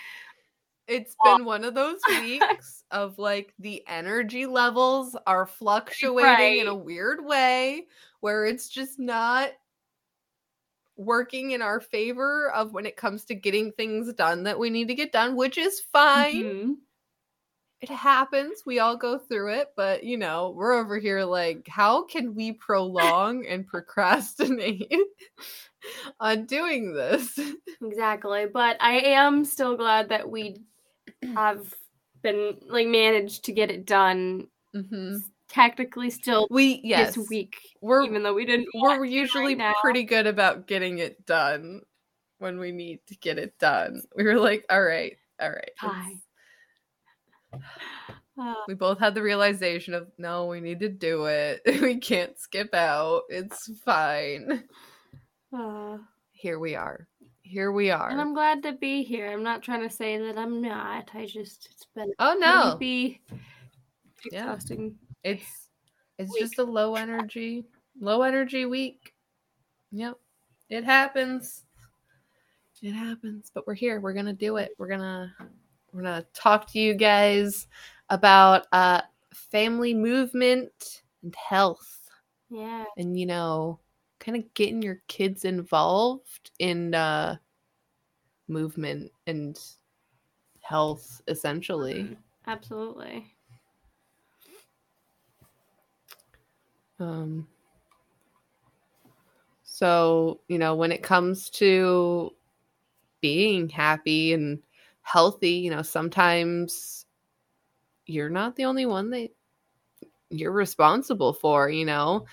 It's 0.87 1.15
been 1.23 1.45
one 1.45 1.63
of 1.65 1.75
those 1.75 1.99
weeks 2.07 2.83
of 2.91 3.17
like 3.19 3.53
the 3.59 3.83
energy 3.87 4.45
levels 4.45 5.15
are 5.27 5.45
fluctuating 5.45 6.59
in 6.59 6.67
a 6.67 6.75
weird 6.75 7.23
way 7.25 7.87
where 8.21 8.45
it's 8.45 8.69
just 8.69 8.99
not 8.99 9.51
working 10.97 11.51
in 11.51 11.61
our 11.61 11.79
favor 11.79 12.51
of 12.51 12.73
when 12.73 12.85
it 12.85 12.97
comes 12.97 13.23
to 13.25 13.35
getting 13.35 13.71
things 13.71 14.11
done 14.13 14.43
that 14.43 14.59
we 14.59 14.69
need 14.69 14.87
to 14.89 14.95
get 14.95 15.11
done, 15.11 15.35
which 15.35 15.57
is 15.57 15.79
fine. 15.79 16.43
Mhm. 16.43 16.77
It 17.81 17.89
happens. 17.89 18.63
We 18.65 18.79
all 18.79 18.97
go 18.97 19.17
through 19.17 19.53
it, 19.53 19.69
but 19.75 20.03
you 20.03 20.17
know, 20.17 20.51
we're 20.51 20.73
over 20.73 20.97
here 20.99 21.23
like, 21.23 21.67
how 21.67 22.03
can 22.05 22.35
we 22.35 22.51
prolong 22.51 23.45
and 23.45 23.65
procrastinate 23.65 24.91
on 26.19 26.45
doing 26.45 26.93
this? 26.93 27.39
exactly. 27.81 28.47
But 28.51 28.77
I 28.81 28.99
am 28.99 29.45
still 29.45 29.77
glad 29.77 30.09
that 30.09 30.29
we 30.29 30.57
have 31.23 31.73
been 32.21 32.57
like 32.67 32.87
managed 32.87 33.45
to 33.45 33.53
get 33.53 33.71
it 33.71 33.85
done. 33.85 34.47
hmm 34.73 35.17
Technically, 35.47 36.11
still 36.11 36.47
We 36.51 36.81
yes, 36.83 37.15
this 37.15 37.29
week, 37.29 37.57
we're 37.81 38.03
even 38.03 38.21
though 38.21 38.35
we 38.35 38.45
didn't. 38.45 38.67
we're 38.75 39.03
usually 39.05 39.55
now. 39.55 39.73
pretty 39.81 40.03
good 40.03 40.27
about 40.27 40.67
getting 40.67 40.99
it 40.99 41.25
done 41.25 41.81
when 42.37 42.59
we 42.59 42.71
need 42.71 42.99
to 43.07 43.15
get 43.15 43.39
it 43.39 43.57
done. 43.57 44.03
We 44.15 44.25
were 44.25 44.39
like, 44.39 44.65
all 44.69 44.83
right, 44.83 45.17
all 45.41 45.49
right. 45.49 45.71
Fine. 45.77 46.21
Uh, 47.53 48.53
We 48.67 48.73
both 48.73 48.99
had 48.99 49.13
the 49.15 49.21
realization 49.21 49.93
of 49.93 50.07
no, 50.17 50.45
we 50.45 50.61
need 50.61 50.79
to 50.79 50.89
do 50.89 51.25
it. 51.25 51.61
We 51.81 51.97
can't 51.97 52.37
skip 52.39 52.73
out. 52.73 53.23
It's 53.29 53.69
fine. 53.83 54.63
uh, 55.55 55.97
Here 56.31 56.59
we 56.59 56.75
are. 56.75 57.07
Here 57.41 57.71
we 57.71 57.89
are. 57.89 58.09
and 58.11 58.21
I'm 58.21 58.33
glad 58.35 58.61
to 58.63 58.73
be 58.73 59.01
here. 59.03 59.31
I'm 59.31 59.41
not 59.43 59.63
trying 59.63 59.81
to 59.81 59.93
say 59.93 60.17
that 60.19 60.37
I'm 60.37 60.61
not. 60.61 61.09
I 61.15 61.25
just 61.25 61.67
it's 61.71 61.87
been 61.95 62.13
oh 62.19 62.35
no. 62.39 62.77
be 62.77 63.21
Yeah. 64.31 64.55
It's 65.23 65.67
it's 66.19 66.31
week. 66.31 66.39
just 66.41 66.59
a 66.59 66.63
low 66.63 66.95
energy, 66.95 67.65
low 67.99 68.21
energy 68.21 68.65
week. 68.65 69.13
Yep. 69.91 70.17
It 70.69 70.83
happens. 70.83 71.63
It 72.83 72.91
happens, 72.93 73.51
but 73.53 73.65
we're 73.65 73.73
here. 73.73 73.99
We're 73.99 74.13
going 74.13 74.27
to 74.27 74.33
do 74.33 74.57
it. 74.57 74.71
We're 74.77 74.87
going 74.87 74.99
to 74.99 75.31
we're 75.93 76.03
to 76.03 76.25
talk 76.33 76.71
to 76.71 76.79
you 76.79 76.93
guys 76.93 77.67
about 78.09 78.65
uh 78.71 79.01
family 79.33 79.93
movement 79.93 81.03
and 81.23 81.35
health 81.35 82.09
Yeah. 82.49 82.85
and 82.97 83.19
you 83.19 83.25
know, 83.25 83.79
kind 84.19 84.37
of 84.37 84.53
getting 84.53 84.81
your 84.81 85.01
kids 85.07 85.45
involved 85.45 86.51
in 86.59 86.93
uh 86.95 87.37
movement 88.47 89.11
and 89.27 89.59
health 90.61 91.21
essentially. 91.27 92.17
Absolutely. 92.47 93.35
Um, 96.99 97.47
so, 99.63 100.41
you 100.47 100.57
know, 100.57 100.75
when 100.75 100.91
it 100.91 101.01
comes 101.03 101.49
to 101.51 102.33
being 103.21 103.69
happy 103.69 104.33
and 104.33 104.59
healthy, 105.11 105.51
you 105.51 105.71
know, 105.71 105.81
sometimes 105.81 107.05
you're 108.05 108.29
not 108.29 108.55
the 108.55 108.65
only 108.65 108.85
one 108.85 109.09
that 109.11 109.29
you're 110.29 110.51
responsible 110.51 111.33
for, 111.33 111.69
you 111.69 111.85
know. 111.85 112.25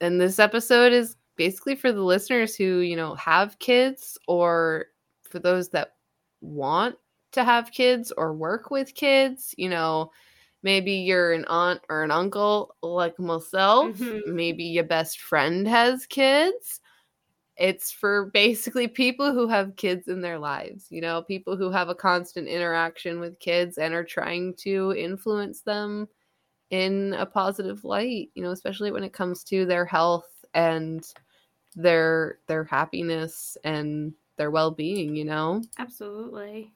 And 0.00 0.20
this 0.20 0.38
episode 0.38 0.92
is 0.92 1.16
basically 1.36 1.76
for 1.76 1.92
the 1.92 2.02
listeners 2.02 2.56
who, 2.56 2.78
you 2.80 2.96
know, 2.96 3.14
have 3.16 3.58
kids 3.58 4.18
or 4.28 4.86
for 5.22 5.38
those 5.38 5.70
that 5.70 5.94
want 6.40 6.96
to 7.32 7.44
have 7.44 7.72
kids 7.72 8.12
or 8.16 8.34
work 8.34 8.70
with 8.70 8.94
kids, 8.94 9.54
you 9.58 9.68
know, 9.68 10.10
maybe 10.62 10.92
you're 10.92 11.32
an 11.32 11.44
aunt 11.46 11.80
or 11.88 12.02
an 12.02 12.10
uncle 12.10 12.76
like 12.82 13.18
myself, 13.18 13.98
Mhm. 13.98 14.26
maybe 14.26 14.64
your 14.64 14.84
best 14.84 15.20
friend 15.20 15.66
has 15.68 16.06
kids. 16.06 16.79
It's 17.60 17.92
for 17.92 18.30
basically 18.32 18.88
people 18.88 19.34
who 19.34 19.46
have 19.46 19.76
kids 19.76 20.08
in 20.08 20.22
their 20.22 20.38
lives, 20.38 20.86
you 20.88 21.02
know, 21.02 21.20
people 21.20 21.58
who 21.58 21.70
have 21.70 21.90
a 21.90 21.94
constant 21.94 22.48
interaction 22.48 23.20
with 23.20 23.38
kids 23.38 23.76
and 23.76 23.92
are 23.92 24.02
trying 24.02 24.54
to 24.60 24.94
influence 24.96 25.60
them 25.60 26.08
in 26.70 27.14
a 27.18 27.26
positive 27.26 27.84
light, 27.84 28.30
you 28.34 28.42
know, 28.42 28.50
especially 28.50 28.90
when 28.90 29.04
it 29.04 29.12
comes 29.12 29.44
to 29.44 29.66
their 29.66 29.84
health 29.84 30.28
and 30.54 31.12
their 31.76 32.38
their 32.46 32.64
happiness 32.64 33.58
and 33.62 34.14
their 34.36 34.50
well-being, 34.50 35.14
you 35.14 35.26
know. 35.26 35.62
Absolutely. 35.78 36.72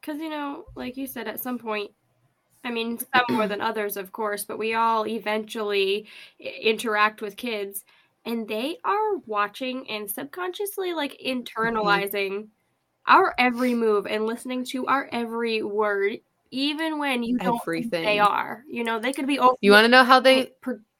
Because, 0.00 0.18
you 0.18 0.30
know, 0.30 0.64
like 0.74 0.96
you 0.96 1.06
said, 1.06 1.28
at 1.28 1.38
some 1.38 1.58
point, 1.58 1.92
I 2.64 2.72
mean, 2.72 2.98
some 2.98 3.24
more 3.30 3.46
than 3.46 3.60
others, 3.60 3.96
of 3.96 4.10
course, 4.10 4.44
but 4.44 4.58
we 4.58 4.74
all 4.74 5.06
eventually 5.06 6.08
interact 6.40 7.22
with 7.22 7.36
kids 7.36 7.84
and 8.24 8.46
they 8.46 8.78
are 8.84 9.16
watching 9.26 9.88
and 9.90 10.10
subconsciously 10.10 10.92
like 10.92 11.18
mm-hmm. 11.24 11.40
internalizing 11.40 12.30
mm-hmm. 12.30 12.44
our 13.06 13.34
every 13.38 13.74
move 13.74 14.06
and 14.06 14.26
listening 14.26 14.64
to 14.64 14.86
our 14.86 15.08
every 15.12 15.62
word 15.62 16.18
even 16.52 16.98
when 16.98 17.22
you 17.22 17.38
don't 17.38 17.60
Everything. 17.62 18.04
they 18.04 18.18
are 18.18 18.64
you 18.68 18.84
know 18.84 18.98
they 18.98 19.12
could 19.12 19.26
be 19.26 19.38
you 19.60 19.72
want 19.72 19.84
to 19.84 19.88
know 19.88 20.04
how 20.04 20.20
they 20.20 20.50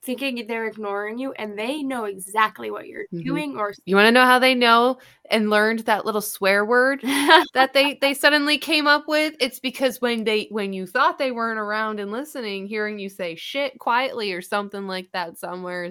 thinking 0.03 0.47
they're 0.47 0.67
ignoring 0.67 1.19
you 1.19 1.33
and 1.33 1.59
they 1.59 1.83
know 1.83 2.05
exactly 2.05 2.71
what 2.71 2.87
you're 2.87 3.05
mm-hmm. 3.13 3.23
doing 3.23 3.57
or 3.59 3.75
you 3.85 3.95
want 3.95 4.07
to 4.07 4.13
know 4.13 4.25
how 4.25 4.39
they 4.39 4.55
know 4.55 4.97
and 5.31 5.51
learned 5.51 5.81
that 5.81 6.07
little 6.07 6.23
swear 6.23 6.65
word 6.65 7.01
that 7.03 7.73
they 7.75 7.99
they 8.01 8.15
suddenly 8.15 8.57
came 8.57 8.87
up 8.87 9.07
with 9.07 9.35
it's 9.41 9.61
because 9.61 10.01
when 10.01 10.25
they 10.25 10.47
when 10.51 10.73
you 10.73 10.87
thought 10.87 11.19
they 11.19 11.33
weren't 11.33 11.59
around 11.59 12.01
and 12.01 12.11
listening 12.11 12.67
hearing 12.67 12.99
you 12.99 13.11
say 13.11 13.35
shit 13.35 13.79
quietly 13.79 14.33
or 14.33 14.41
something 14.41 14.87
like 14.87 15.11
that 15.13 15.37
somewhere 15.37 15.91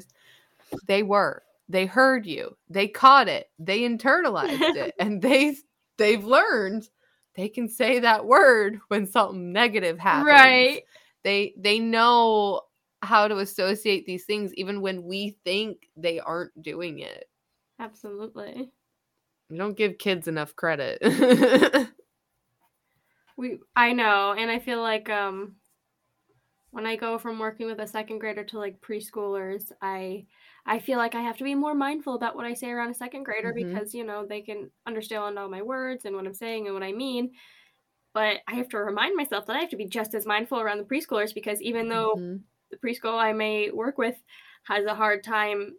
they 0.88 1.04
were. 1.04 1.44
They 1.68 1.86
heard 1.86 2.26
you. 2.26 2.58
They 2.70 2.88
caught 2.88 3.28
it. 3.28 3.48
They 3.60 3.82
internalized 3.82 4.76
it. 4.76 4.96
And 5.00 5.22
they 5.22 5.56
they've 5.98 6.24
learned 6.24 6.90
they 7.36 7.48
can 7.48 7.70
say 7.70 8.00
that 8.00 8.26
word 8.26 8.80
when 8.88 9.06
something 9.06 9.54
negative 9.54 10.00
happens. 10.00 10.26
Right. 10.26 10.84
They 11.24 11.54
they 11.58 11.80
know 11.80 12.62
how 13.02 13.28
to 13.28 13.38
associate 13.38 14.06
these 14.06 14.26
things 14.26 14.54
even 14.56 14.82
when 14.82 15.04
we 15.04 15.38
think 15.46 15.88
they 15.96 16.20
aren't 16.20 16.62
doing 16.62 17.00
it. 17.00 17.30
Absolutely. 17.80 18.72
We 19.50 19.58
don't 19.58 19.78
give 19.78 19.98
kids 19.98 20.28
enough 20.28 20.56
credit. 20.56 21.00
we 23.38 23.60
I 23.76 23.94
know, 23.94 24.36
and 24.38 24.52
I 24.52 24.60
feel 24.60 24.82
like 24.82 25.10
um 25.10 25.56
when 26.72 26.86
I 26.86 26.96
go 26.96 27.18
from 27.18 27.40
working 27.40 27.68
with 27.68 27.80
a 27.80 27.88
second 27.88 28.20
grader 28.20 28.44
to 28.44 28.60
like 28.60 28.82
preschoolers, 28.82 29.72
I 29.82 30.26
I 30.70 30.80
feel 30.80 30.98
like 30.98 31.16
I 31.16 31.22
have 31.22 31.38
to 31.38 31.44
be 31.44 31.56
more 31.56 31.76
mindful 31.76 32.16
about 32.16 32.36
what 32.36 32.46
I 32.46 32.54
say 32.54 32.70
around 32.70 32.92
a 32.92 32.94
second 32.96 33.24
grader 33.24 33.52
mm-hmm. 33.52 33.74
because, 33.74 33.94
you 33.94 34.06
know, 34.06 34.26
they 34.26 34.42
can 34.42 34.70
understand 34.86 35.38
all 35.38 35.50
my 35.50 35.62
words 35.62 36.06
and 36.06 36.16
what 36.16 36.26
I'm 36.26 36.34
saying 36.34 36.68
and 36.68 36.74
what 36.74 36.84
I 36.84 36.94
mean. 36.94 37.32
But 38.14 38.38
I 38.48 38.56
have 38.56 38.70
to 38.70 38.78
remind 38.78 39.16
myself 39.16 39.46
that 39.48 39.56
I 39.56 39.60
have 39.60 39.70
to 39.70 39.76
be 39.76 39.86
just 39.86 40.14
as 40.14 40.26
mindful 40.26 40.60
around 40.60 40.78
the 40.78 40.84
preschoolers 40.84 41.34
because 41.34 41.62
even 41.62 41.90
though 41.90 42.16
mm-hmm 42.16 42.38
the 42.70 42.78
preschool 42.78 43.18
I 43.18 43.34
may 43.34 43.72
work 43.72 43.98
with 43.98 44.16
has 44.64 44.86
a 44.86 44.96
hard 44.96 45.24
time, 45.24 45.76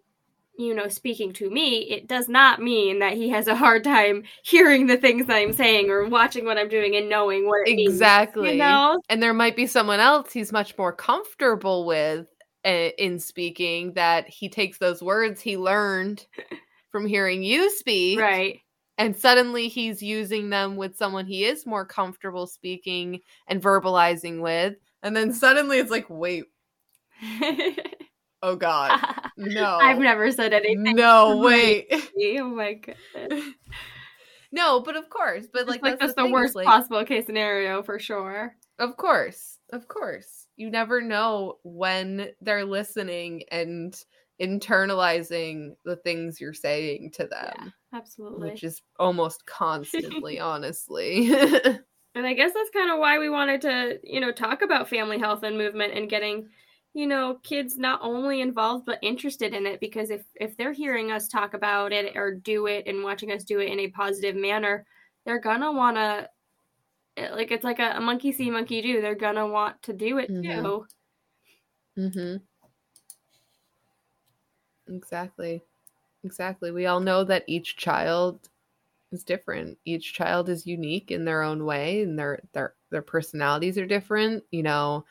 you 0.59 0.75
know, 0.75 0.89
speaking 0.89 1.33
to 1.35 1.49
me, 1.49 1.83
it 1.91 2.07
does 2.07 2.29
not 2.29 2.61
mean 2.61 2.99
that 2.99 3.15
he 3.15 3.31
has 3.31 3.47
a 3.47 3.55
hard 3.55 3.85
time 3.85 4.25
hearing 4.43 4.87
the 4.87 4.97
things 4.97 5.27
that 5.27 5.37
I'm 5.37 5.53
saying 5.53 5.91
or 5.91 6.07
watching 6.09 6.45
what 6.45 6.59
I'm 6.59 6.69
doing 6.69 6.97
and 6.97 7.09
knowing 7.09 7.47
what 7.47 7.69
exactly. 7.69 8.43
Means, 8.43 8.53
you 8.55 8.59
know? 8.59 9.01
And 9.09 9.23
there 9.23 9.35
might 9.35 9.57
be 9.57 9.67
someone 9.67 10.01
else 10.01 10.33
he's 10.33 10.53
much 10.53 10.77
more 10.77 10.93
comfortable 10.93 11.87
with 11.87 12.27
Eh, 12.63 12.91
in 12.99 13.19
speaking 13.19 13.95
that 13.95 14.29
he 14.29 14.51
takes 14.51 14.77
those 14.77 15.03
words 15.03 15.41
he 15.41 15.57
learned 15.57 16.27
from 16.91 17.07
hearing 17.07 17.43
you 17.43 17.71
speak. 17.71 18.21
Right. 18.21 18.61
And 18.99 19.17
suddenly 19.17 19.69
he's 19.69 20.03
using 20.03 20.51
them 20.51 20.77
with 20.77 20.95
someone 20.95 21.25
he 21.25 21.47
is 21.47 21.65
more 21.65 21.87
comfortable 21.87 22.47
speaking 22.47 23.21
and 23.47 23.63
verbalizing 23.63 24.43
with. 24.43 24.75
And 25.03 25.17
then 25.17 25.33
suddenly 25.33 25.79
it's 25.79 25.91
like, 25.91 26.05
wait, 26.11 26.45
oh 28.43 28.57
God, 28.57 29.01
no! 29.39 29.79
I've 29.81 29.99
never 29.99 30.31
said 30.31 30.53
anything. 30.53 30.97
No, 30.97 31.37
wait. 31.43 31.87
oh 32.39 32.49
my 32.49 32.75
goodness. 32.75 33.55
No, 34.53 34.81
but 34.81 34.97
of 34.97 35.09
course, 35.09 35.47
but 35.51 35.67
like, 35.67 35.83
like 35.83 35.93
that's, 35.93 36.13
that's 36.13 36.15
the, 36.17 36.25
the 36.25 36.33
worst 36.33 36.55
like, 36.55 36.67
possible 36.67 37.03
case 37.07 37.25
scenario 37.25 37.83
for 37.83 37.99
sure. 37.99 38.55
Of 38.79 38.99
course, 38.99 39.57
of 39.73 39.89
course. 39.89 40.40
You 40.61 40.69
never 40.69 41.01
know 41.01 41.57
when 41.63 42.33
they're 42.43 42.67
listening 42.67 43.45
and 43.51 43.99
internalizing 44.43 45.71
the 45.87 45.97
things 45.97 46.39
you're 46.39 46.53
saying 46.53 47.13
to 47.13 47.27
them. 47.27 47.55
Yeah, 47.57 47.69
absolutely. 47.95 48.51
Which 48.51 48.63
is 48.63 48.83
almost 48.99 49.47
constantly, 49.47 50.39
honestly. 50.53 51.33
and 52.15 52.27
I 52.27 52.35
guess 52.35 52.53
that's 52.53 52.69
kind 52.75 52.91
of 52.91 52.99
why 52.99 53.19
we 53.19 53.31
wanted 53.31 53.63
to, 53.63 54.01
you 54.05 54.21
know, 54.21 54.33
talk 54.33 54.61
about 54.61 54.91
family 54.91 55.19
health 55.19 55.45
and 55.45 55.57
movement 55.57 55.95
and 55.95 56.11
getting 56.11 56.51
you 56.93 57.07
know 57.07 57.39
kids 57.45 57.79
not 57.79 58.01
only 58.03 58.41
involved 58.41 58.85
but 58.85 58.99
interested 59.01 59.55
in 59.55 59.65
it 59.65 59.79
because 59.79 60.11
if 60.11 60.25
if 60.35 60.57
they're 60.57 60.73
hearing 60.73 61.13
us 61.13 61.29
talk 61.29 61.55
about 61.55 61.93
it 61.93 62.17
or 62.17 62.35
do 62.35 62.67
it 62.67 62.83
and 62.89 63.05
watching 63.05 63.31
us 63.31 63.45
do 63.45 63.61
it 63.61 63.71
in 63.71 63.79
a 63.79 63.91
positive 63.91 64.35
manner 64.35 64.85
they're 65.25 65.39
gonna 65.39 65.71
want 65.71 65.97
to 65.97 66.29
eh, 67.21 67.35
like 67.35 67.51
it's 67.51 67.65
like 67.65 67.79
a, 67.79 67.95
a, 67.97 68.01
monkey 68.01 68.33
see 68.33 68.51
monkey 68.51 68.83
do. 68.83 69.01
They're 69.01 69.15
gonna 69.15 69.47
want 69.47 69.83
to 69.85 69.93
do 69.93 70.19
it 70.19 70.31
mm-hmm. 70.31 70.63
too. 70.63 70.87
Mm-hmm. 71.99 72.37
Exactly. 74.95 75.63
Exactly. 76.25 76.71
We 76.71 76.87
all 76.87 77.01
know 77.01 77.25
that 77.25 77.45
each 77.47 77.77
child 77.77 78.49
is 79.13 79.25
different. 79.25 79.79
Each 79.85 80.13
child 80.13 80.49
is 80.49 80.67
unique 80.67 81.11
in 81.11 81.25
their 81.25 81.43
own 81.43 81.65
way 81.65 82.03
and 82.03 82.19
their 82.19 82.41
their 82.53 82.75
their 82.91 83.03
personalities 83.03 83.79
are 83.79 83.87
different. 83.87 84.45
You 84.51 84.63
know 84.63 85.05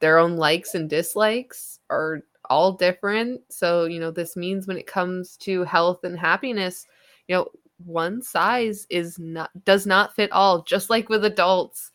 their 0.00 0.18
own 0.18 0.36
likes 0.36 0.74
and 0.74 0.90
dislikes 0.90 1.78
are 1.88 2.22
all 2.50 2.72
different. 2.72 3.40
So, 3.50 3.84
you 3.84 4.00
know, 4.00 4.10
this 4.10 4.36
means 4.36 4.66
when 4.66 4.76
it 4.76 4.86
comes 4.86 5.36
to 5.38 5.64
health 5.64 6.04
and 6.04 6.18
happiness, 6.18 6.86
you 7.28 7.36
know, 7.36 7.48
one 7.86 8.22
size 8.22 8.86
is 8.90 9.18
not 9.18 9.50
does 9.64 9.86
not 9.86 10.14
fit 10.14 10.32
all, 10.32 10.62
just 10.62 10.90
like 10.90 11.08
with 11.08 11.24
adults. 11.24 11.90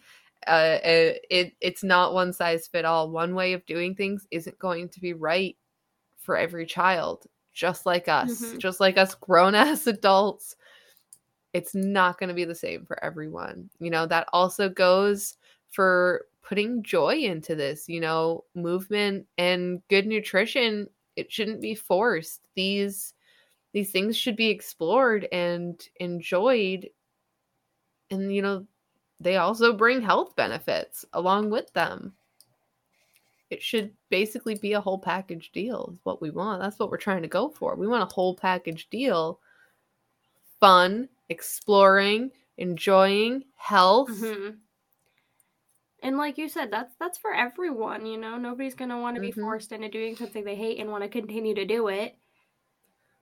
Uh, 0.45 0.77
it 0.81 1.53
it's 1.59 1.83
not 1.83 2.13
one 2.13 2.31
size 2.31 2.67
fit 2.67 2.85
all. 2.85 3.09
One 3.09 3.35
way 3.35 3.53
of 3.53 3.65
doing 3.65 3.95
things 3.95 4.27
isn't 4.31 4.59
going 4.59 4.89
to 4.89 4.99
be 4.99 5.13
right 5.13 5.57
for 6.17 6.37
every 6.37 6.65
child, 6.65 7.25
just 7.53 7.85
like 7.85 8.07
us, 8.07 8.41
mm-hmm. 8.41 8.57
just 8.57 8.79
like 8.79 8.97
us 8.97 9.15
grown 9.15 9.55
ass 9.55 9.87
adults. 9.87 10.55
It's 11.53 11.73
not 11.73 12.19
going 12.19 12.29
to 12.29 12.35
be 12.35 12.45
the 12.45 12.55
same 12.55 12.85
for 12.85 13.03
everyone. 13.03 13.69
You 13.79 13.89
know, 13.89 14.05
that 14.05 14.27
also 14.31 14.69
goes 14.69 15.37
for 15.71 16.25
putting 16.47 16.81
joy 16.81 17.15
into 17.15 17.55
this 17.55 17.89
you 17.89 17.99
know 17.99 18.43
movement 18.55 19.25
and 19.37 19.81
good 19.89 20.07
nutrition 20.07 20.87
it 21.17 21.31
shouldn't 21.31 21.59
be 21.59 21.75
forced 21.75 22.41
these 22.55 23.13
these 23.77 23.91
things 23.91 24.17
should 24.17 24.35
be 24.35 24.49
explored 24.49 25.27
and 25.31 25.87
enjoyed. 25.99 26.89
And 28.09 28.33
you 28.33 28.41
know 28.41 28.65
they 29.19 29.37
also 29.37 29.71
bring 29.71 30.01
health 30.01 30.35
benefits 30.35 31.05
along 31.13 31.51
with 31.51 31.71
them. 31.73 32.13
It 33.51 33.61
should 33.61 33.91
basically 34.09 34.55
be 34.55 34.73
a 34.73 34.81
whole 34.81 34.97
package 34.97 35.51
deal 35.51 35.91
is 35.93 35.99
what 36.01 36.23
we 36.23 36.31
want. 36.31 36.59
That's 36.59 36.79
what 36.79 36.89
we're 36.89 36.97
trying 36.97 37.21
to 37.21 37.27
go 37.27 37.49
for. 37.49 37.75
We 37.75 37.87
want 37.87 38.01
a 38.01 38.13
whole 38.13 38.35
package 38.35 38.89
deal. 38.89 39.39
Fun 40.59 41.07
exploring 41.29 42.31
enjoying 42.57 43.43
health. 43.57 44.09
Mm-hmm. 44.09 44.55
And 46.01 46.17
like 46.17 46.39
you 46.39 46.49
said 46.49 46.71
that's 46.71 46.95
that's 46.99 47.19
for 47.19 47.31
everyone 47.31 48.07
you 48.07 48.17
know? 48.17 48.37
Nobody's 48.37 48.73
going 48.73 48.89
to 48.89 48.97
want 48.97 49.17
to 49.17 49.21
be 49.21 49.29
mm-hmm. 49.29 49.41
forced 49.41 49.71
into 49.71 49.87
doing 49.87 50.15
something 50.15 50.43
they 50.43 50.55
hate 50.55 50.79
and 50.79 50.89
want 50.89 51.03
to 51.03 51.09
continue 51.09 51.53
to 51.53 51.65
do 51.65 51.89
it 51.89 52.17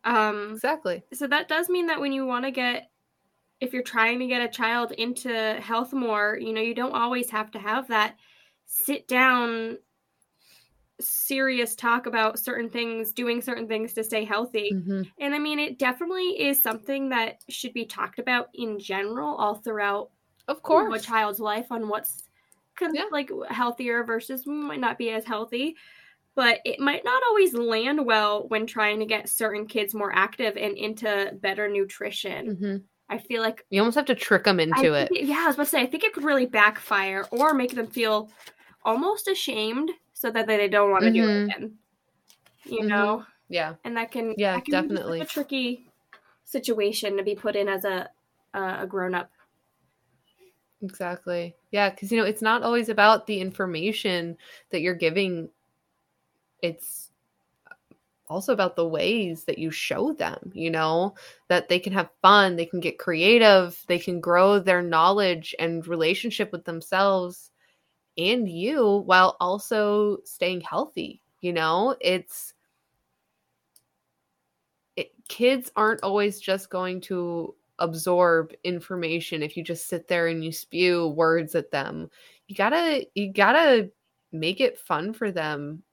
um 0.06 0.52
exactly 0.54 1.04
so 1.14 1.28
that 1.28 1.48
does 1.48 1.70
mean 1.70 1.88
that 1.88 2.00
when 2.00 2.12
you 2.12 2.26
want 2.26 2.46
to 2.46 2.52
get 2.52 2.90
if 3.62 3.74
you're 3.74 3.84
trying 3.84 4.20
to 4.20 4.28
get 4.28 4.42
a 4.42 4.48
child 4.48 4.92
into 4.94 5.60
health 5.62 5.94
more 5.94 6.38
you 6.40 6.54
know 6.54 6.62
you 6.62 6.76
don't 6.76 6.96
always 6.96 7.30
have 7.30 7.52
to 7.52 7.60
have 7.60 7.88
that 7.88 8.16
sit 8.66 9.08
down 9.08 9.78
serious 11.00 11.76
talk 11.76 12.06
about 12.06 12.40
certain 12.40 12.70
things 12.70 13.12
doing 13.12 13.42
certain 13.42 13.68
things 13.68 13.94
to 13.94 14.04
stay 14.04 14.24
healthy 14.24 14.72
mm-hmm. 14.74 15.02
and 15.20 15.36
i 15.36 15.40
mean 15.40 15.60
it 15.60 15.78
definitely 15.78 16.42
is 16.42 16.62
something 16.62 17.10
that 17.10 17.44
should 17.50 17.74
be 17.74 17.86
talked 17.86 18.20
about 18.20 18.48
in 18.54 18.80
general 18.80 19.36
all 19.36 19.56
throughout 19.56 20.10
of 20.48 20.62
course 20.62 21.02
a 21.02 21.06
child's 21.06 21.40
life 21.40 21.68
on 21.70 21.90
what's 21.90 22.24
yeah. 22.82 23.04
like 23.12 23.30
healthier 23.50 24.04
versus 24.04 24.46
might 24.46 24.80
not 24.80 24.98
be 24.98 25.10
as 25.10 25.26
healthy 25.26 25.76
but 26.36 26.60
it 26.66 26.80
might 26.80 27.04
not 27.04 27.24
always 27.30 27.54
land 27.54 28.06
well 28.06 28.48
when 28.50 28.68
trying 28.68 29.00
to 29.00 29.06
get 29.06 29.30
certain 29.30 29.66
kids 29.66 29.94
more 29.94 30.14
active 30.14 30.58
and 30.58 30.78
into 30.78 31.32
better 31.42 31.68
nutrition 31.68 32.56
mm-hmm. 32.56 32.78
i 33.10 33.18
feel 33.18 33.42
like 33.42 33.66
you 33.70 33.80
almost 33.82 33.96
have 33.96 34.06
to 34.06 34.16
trick 34.16 34.44
them 34.44 34.60
into 34.60 34.94
it. 34.94 35.10
it 35.12 35.26
yeah 35.26 35.44
i 35.44 35.48
was 35.48 35.56
about 35.56 35.64
to 35.64 35.70
say 35.70 35.82
i 35.82 35.86
think 35.86 36.04
it 36.04 36.14
could 36.14 36.24
really 36.24 36.46
backfire 36.46 37.26
or 37.32 37.54
make 37.54 37.74
them 37.76 37.88
feel 37.88 38.30
almost 38.84 39.28
ashamed 39.28 39.92
so 40.14 40.30
that 40.30 40.48
they 40.48 40.68
don't 40.68 40.92
want 40.92 41.04
to 41.04 41.10
mm-hmm. 41.10 41.26
do 41.26 41.30
it 41.30 41.34
mm-hmm. 41.34 41.50
again 41.50 41.74
you 42.66 42.80
mm-hmm. 42.80 42.88
know 42.88 43.26
yeah 43.50 43.74
and 43.84 43.98
that 43.98 44.12
can 44.12 44.34
yeah 44.38 44.56
that 44.56 44.66
can 44.66 44.72
definitely 44.72 45.22
a 45.22 45.26
tricky 45.26 45.88
situation 46.44 47.18
to 47.18 47.24
be 47.24 47.36
put 47.36 47.56
in 47.56 47.68
as 47.68 47.86
a 47.86 48.10
a 48.54 48.88
grown-up 48.88 49.30
Exactly. 50.82 51.56
Yeah, 51.72 51.90
because 51.90 52.12
you 52.12 52.18
know, 52.18 52.26
it's 52.26 52.42
not 52.42 52.64
always 52.64 52.90
about 52.90 53.28
the 53.28 53.40
information 53.40 54.38
that 54.70 54.82
you're 54.82 54.96
giving. 54.96 55.50
It's 56.62 57.12
also 58.28 58.54
about 58.54 58.76
the 58.76 58.88
ways 58.88 59.44
that 59.46 59.58
you 59.60 59.72
show 59.72 60.14
them, 60.14 60.52
you 60.54 60.72
know, 60.72 61.16
that 61.48 61.70
they 61.70 61.80
can 61.80 61.94
have 61.94 62.10
fun, 62.22 62.56
they 62.56 62.66
can 62.66 62.80
get 62.80 62.98
creative, 62.98 63.84
they 63.88 64.00
can 64.00 64.20
grow 64.20 64.60
their 64.60 64.82
knowledge 64.82 65.54
and 65.60 65.86
relationship 65.88 66.52
with 66.52 66.66
themselves 66.66 67.52
and 68.18 68.50
you 68.50 69.04
while 69.06 69.38
also 69.40 70.18
staying 70.24 70.62
healthy, 70.62 71.22
you 71.42 71.54
know? 71.54 71.96
It's 72.02 72.54
it, 74.96 75.12
kids 75.28 75.72
aren't 75.76 76.04
always 76.04 76.40
just 76.40 76.70
going 76.70 77.02
to 77.02 77.54
absorb 77.80 78.54
information 78.64 79.44
if 79.44 79.58
you 79.58 79.64
just 79.64 79.88
sit 79.88 80.08
there 80.08 80.28
and 80.28 80.44
you 80.44 80.52
spew 80.52 81.10
words 81.10 81.56
at 81.56 81.72
them. 81.72 82.10
You 82.48 82.56
got 82.56 82.70
to 82.70 83.06
you 83.16 83.34
got 83.34 83.54
to 83.54 83.92
make 84.32 84.62
it 84.62 84.80
fun 84.80 85.14
for 85.14 85.32
them 85.32 85.84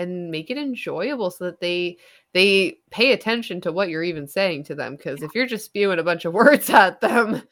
and 0.00 0.30
make 0.30 0.50
it 0.50 0.56
enjoyable 0.56 1.30
so 1.30 1.44
that 1.44 1.60
they 1.60 1.98
they 2.32 2.78
pay 2.90 3.12
attention 3.12 3.60
to 3.60 3.72
what 3.72 3.88
you're 3.88 4.02
even 4.02 4.26
saying 4.26 4.64
to 4.64 4.74
them 4.74 4.96
because 4.96 5.22
if 5.22 5.34
you're 5.34 5.46
just 5.46 5.66
spewing 5.66 5.98
a 5.98 6.04
bunch 6.04 6.24
of 6.24 6.32
words 6.34 6.70
at 6.70 7.00
them 7.00 7.42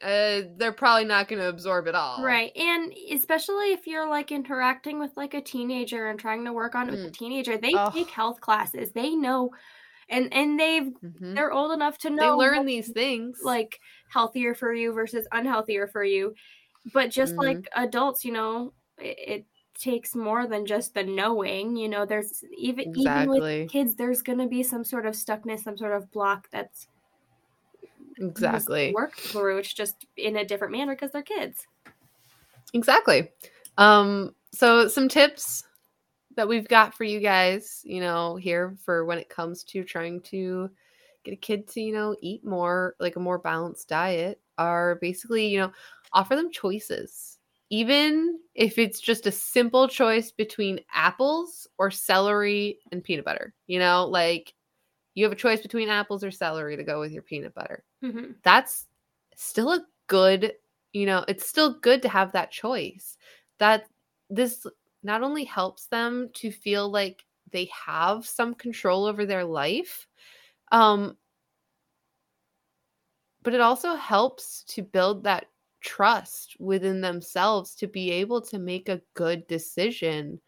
uh, 0.00 0.42
they're 0.58 0.70
probably 0.70 1.04
not 1.04 1.26
going 1.26 1.40
to 1.40 1.48
absorb 1.48 1.88
it 1.88 1.94
all 1.94 2.22
right 2.22 2.56
and 2.56 2.92
especially 3.12 3.72
if 3.72 3.86
you're 3.86 4.08
like 4.08 4.30
interacting 4.30 5.00
with 5.00 5.10
like 5.16 5.34
a 5.34 5.40
teenager 5.40 6.08
and 6.08 6.20
trying 6.20 6.44
to 6.44 6.52
work 6.52 6.76
on 6.76 6.88
it 6.88 6.92
mm. 6.92 6.98
with 6.98 7.06
a 7.06 7.10
teenager 7.10 7.58
they 7.58 7.72
oh. 7.74 7.90
take 7.90 8.08
health 8.08 8.40
classes 8.40 8.92
they 8.92 9.16
know 9.16 9.50
and 10.08 10.32
and 10.32 10.58
they've 10.58 10.92
mm-hmm. 11.04 11.34
they're 11.34 11.52
old 11.52 11.72
enough 11.72 11.98
to 11.98 12.10
know 12.10 12.38
they 12.38 12.46
learn 12.46 12.64
these 12.64 12.90
things 12.92 13.40
like 13.42 13.80
healthier 14.12 14.54
for 14.54 14.72
you 14.72 14.92
versus 14.92 15.26
unhealthier 15.32 15.90
for 15.90 16.04
you 16.04 16.32
but 16.94 17.10
just 17.10 17.32
mm-hmm. 17.32 17.56
like 17.56 17.68
adults 17.74 18.24
you 18.24 18.32
know 18.32 18.72
it, 18.98 19.18
it, 19.18 19.46
takes 19.78 20.14
more 20.14 20.46
than 20.46 20.66
just 20.66 20.94
the 20.94 21.04
knowing 21.04 21.76
you 21.76 21.88
know 21.88 22.04
there's 22.04 22.44
even 22.56 22.88
exactly. 22.88 23.38
even 23.38 23.62
with 23.62 23.70
kids 23.70 23.94
there's 23.94 24.22
going 24.22 24.38
to 24.38 24.46
be 24.46 24.62
some 24.62 24.84
sort 24.84 25.06
of 25.06 25.14
stuckness 25.14 25.60
some 25.60 25.76
sort 25.76 25.92
of 25.92 26.10
block 26.10 26.48
that's 26.50 26.88
exactly. 28.18 28.92
worked 28.92 29.20
through 29.20 29.58
it's 29.58 29.72
just 29.72 30.06
in 30.16 30.36
a 30.36 30.44
different 30.44 30.72
manner 30.72 30.94
because 30.94 31.12
they're 31.12 31.22
kids. 31.22 31.66
Exactly. 32.74 33.30
Um 33.76 34.34
so 34.52 34.88
some 34.88 35.08
tips 35.08 35.64
that 36.36 36.48
we've 36.48 36.68
got 36.68 36.94
for 36.94 37.04
you 37.04 37.20
guys 37.20 37.82
you 37.84 38.00
know 38.00 38.36
here 38.36 38.76
for 38.84 39.04
when 39.04 39.18
it 39.18 39.28
comes 39.28 39.62
to 39.64 39.84
trying 39.84 40.20
to 40.22 40.70
get 41.24 41.34
a 41.34 41.36
kid 41.36 41.68
to 41.68 41.80
you 41.80 41.92
know 41.92 42.16
eat 42.20 42.44
more 42.44 42.94
like 42.98 43.16
a 43.16 43.20
more 43.20 43.38
balanced 43.38 43.88
diet 43.88 44.40
are 44.56 44.96
basically 44.96 45.46
you 45.46 45.58
know 45.58 45.70
offer 46.12 46.34
them 46.34 46.50
choices 46.50 47.37
even 47.70 48.38
if 48.54 48.78
it's 48.78 49.00
just 49.00 49.26
a 49.26 49.32
simple 49.32 49.88
choice 49.88 50.30
between 50.30 50.80
apples 50.92 51.66
or 51.78 51.90
celery 51.90 52.78
and 52.90 53.04
peanut 53.04 53.24
butter. 53.24 53.54
You 53.66 53.78
know, 53.78 54.06
like 54.06 54.54
you 55.14 55.24
have 55.24 55.32
a 55.32 55.36
choice 55.36 55.60
between 55.60 55.88
apples 55.88 56.24
or 56.24 56.30
celery 56.30 56.76
to 56.76 56.84
go 56.84 57.00
with 57.00 57.12
your 57.12 57.22
peanut 57.22 57.54
butter. 57.54 57.84
Mm-hmm. 58.02 58.32
That's 58.42 58.86
still 59.36 59.72
a 59.72 59.84
good, 60.06 60.52
you 60.92 61.06
know, 61.06 61.24
it's 61.28 61.46
still 61.46 61.78
good 61.80 62.02
to 62.02 62.08
have 62.08 62.32
that 62.32 62.50
choice. 62.50 63.16
That 63.58 63.86
this 64.30 64.66
not 65.02 65.22
only 65.22 65.44
helps 65.44 65.86
them 65.86 66.30
to 66.34 66.50
feel 66.50 66.90
like 66.90 67.24
they 67.50 67.70
have 67.86 68.26
some 68.26 68.54
control 68.54 69.04
over 69.06 69.26
their 69.26 69.44
life, 69.44 70.06
um, 70.70 71.16
but 73.42 73.54
it 73.54 73.60
also 73.60 73.94
helps 73.94 74.64
to 74.68 74.82
build 74.82 75.24
that 75.24 75.46
trust 75.80 76.56
within 76.58 77.00
themselves 77.00 77.74
to 77.76 77.86
be 77.86 78.10
able 78.10 78.40
to 78.42 78.58
make 78.58 78.88
a 78.88 79.02
good 79.14 79.46
decision 79.46 80.40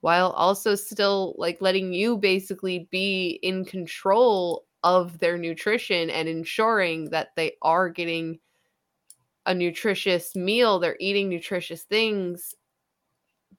while 0.00 0.30
also 0.32 0.74
still 0.74 1.34
like 1.38 1.60
letting 1.60 1.92
you 1.92 2.16
basically 2.16 2.86
be 2.90 3.40
in 3.42 3.64
control 3.64 4.66
of 4.84 5.18
their 5.18 5.36
nutrition 5.36 6.10
and 6.10 6.28
ensuring 6.28 7.10
that 7.10 7.28
they 7.34 7.52
are 7.62 7.88
getting 7.88 8.38
a 9.46 9.54
nutritious 9.54 10.36
meal, 10.36 10.78
they're 10.78 10.96
eating 11.00 11.28
nutritious 11.28 11.82
things, 11.82 12.54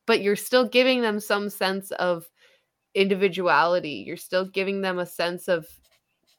but 0.06 0.22
you're 0.22 0.36
still 0.36 0.68
giving 0.68 1.02
them 1.02 1.20
some 1.20 1.50
sense 1.50 1.92
of 1.92 2.30
individuality. 2.94 4.04
You're 4.06 4.18
still 4.18 4.46
giving 4.46 4.82
them 4.82 5.00
a 5.00 5.06
sense 5.06 5.48
of 5.48 5.66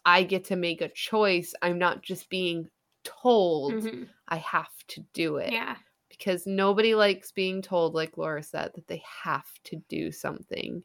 I 0.05 0.23
get 0.23 0.45
to 0.45 0.57
make 0.57 0.81
a 0.81 0.89
choice. 0.89 1.53
I'm 1.61 1.79
not 1.79 2.03
just 2.03 2.31
being 2.31 2.69
told 3.05 3.75
mm-hmm. 3.75 4.05
I 4.29 4.37
have 4.37 4.71
to 4.89 5.01
do 5.13 5.37
it. 5.37 5.53
Yeah. 5.53 5.77
Because 6.09 6.47
nobody 6.47 6.95
likes 6.95 7.33
being 7.33 7.63
told, 7.63 7.95
like 7.95 8.17
Laura 8.17 8.43
said, 8.43 8.73
that 8.75 8.87
they 8.87 9.03
have 9.25 9.47
to 9.65 9.77
do 9.89 10.11
something. 10.11 10.83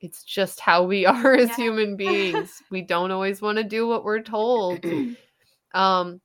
It's 0.00 0.22
just 0.24 0.60
how 0.60 0.84
we 0.84 1.06
are 1.06 1.34
as 1.34 1.50
yeah. 1.50 1.56
human 1.56 1.96
beings. 1.98 2.62
we 2.70 2.82
don't 2.82 3.10
always 3.10 3.40
want 3.42 3.58
to 3.58 3.64
do 3.64 3.86
what 3.86 4.04
we're 4.04 4.22
told. 4.22 4.84
um, 5.74 6.20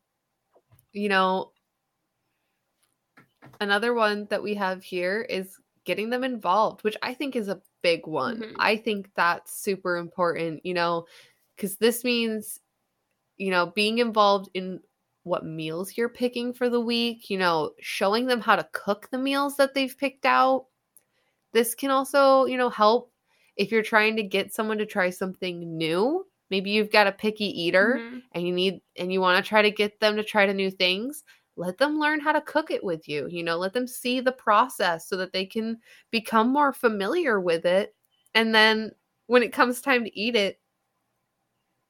you 0.91 1.09
know, 1.09 1.51
another 3.59 3.93
one 3.93 4.27
that 4.29 4.43
we 4.43 4.55
have 4.55 4.83
here 4.83 5.21
is 5.21 5.55
getting 5.85 6.09
them 6.09 6.23
involved, 6.23 6.83
which 6.83 6.97
I 7.01 7.13
think 7.13 7.35
is 7.35 7.47
a 7.47 7.61
big 7.81 8.05
one. 8.05 8.41
Mm-hmm. 8.41 8.55
I 8.59 8.75
think 8.75 9.09
that's 9.15 9.61
super 9.61 9.97
important, 9.97 10.65
you 10.65 10.73
know, 10.73 11.05
because 11.55 11.77
this 11.77 12.03
means 12.03 12.59
you 13.39 13.49
know, 13.49 13.67
being 13.67 13.97
involved 13.97 14.49
in 14.53 14.81
what 15.23 15.45
meals 15.45 15.97
you're 15.97 16.09
picking 16.09 16.53
for 16.53 16.69
the 16.69 16.79
week, 16.79 17.29
you 17.29 17.37
know, 17.37 17.71
showing 17.79 18.25
them 18.25 18.41
how 18.41 18.55
to 18.55 18.67
cook 18.71 19.09
the 19.11 19.17
meals 19.17 19.57
that 19.57 19.73
they've 19.73 19.97
picked 19.97 20.25
out. 20.25 20.65
This 21.53 21.75
can 21.75 21.91
also, 21.91 22.45
you 22.45 22.57
know, 22.57 22.69
help 22.69 23.11
if 23.55 23.71
you're 23.71 23.83
trying 23.83 24.15
to 24.15 24.23
get 24.23 24.53
someone 24.53 24.77
to 24.77 24.85
try 24.85 25.09
something 25.09 25.77
new. 25.77 26.25
Maybe 26.49 26.71
you've 26.71 26.91
got 26.91 27.07
a 27.07 27.11
picky 27.11 27.45
eater 27.45 27.99
mm-hmm. 27.99 28.19
and 28.31 28.47
you 28.47 28.53
need 28.53 28.81
and 28.97 29.13
you 29.13 29.21
want 29.21 29.43
to 29.43 29.47
try 29.47 29.61
to 29.61 29.69
get 29.69 29.99
them 29.99 30.15
to 30.15 30.23
try 30.23 30.45
to 30.45 30.53
new 30.53 30.71
things. 30.71 31.23
Let 31.57 31.77
them 31.77 31.99
learn 31.99 32.21
how 32.21 32.31
to 32.31 32.41
cook 32.41 32.71
it 32.71 32.83
with 32.83 33.07
you. 33.07 33.27
You 33.29 33.43
know, 33.43 33.57
let 33.57 33.73
them 33.73 33.85
see 33.85 34.21
the 34.21 34.31
process 34.31 35.07
so 35.07 35.17
that 35.17 35.33
they 35.33 35.45
can 35.45 35.77
become 36.09 36.49
more 36.49 36.71
familiar 36.71 37.39
with 37.39 37.65
it. 37.65 37.93
And 38.33 38.55
then 38.55 38.91
when 39.27 39.43
it 39.43 39.53
comes 39.53 39.81
time 39.81 40.05
to 40.05 40.19
eat 40.19 40.35
it, 40.35 40.59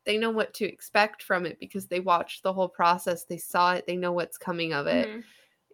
they 0.10 0.18
know 0.18 0.32
what 0.32 0.56
to 0.56 0.66
expect 0.66 1.22
from 1.22 1.46
it 1.46 1.60
because 1.60 1.86
they 1.86 2.00
watched 2.00 2.42
the 2.42 2.52
whole 2.52 2.68
process 2.68 3.26
they 3.26 3.38
saw 3.38 3.74
it 3.74 3.86
they 3.86 3.96
know 3.96 4.12
what's 4.12 4.40
coming 4.40 4.74
of 4.74 4.88
it 4.88 5.08
mm-hmm. 5.08 5.20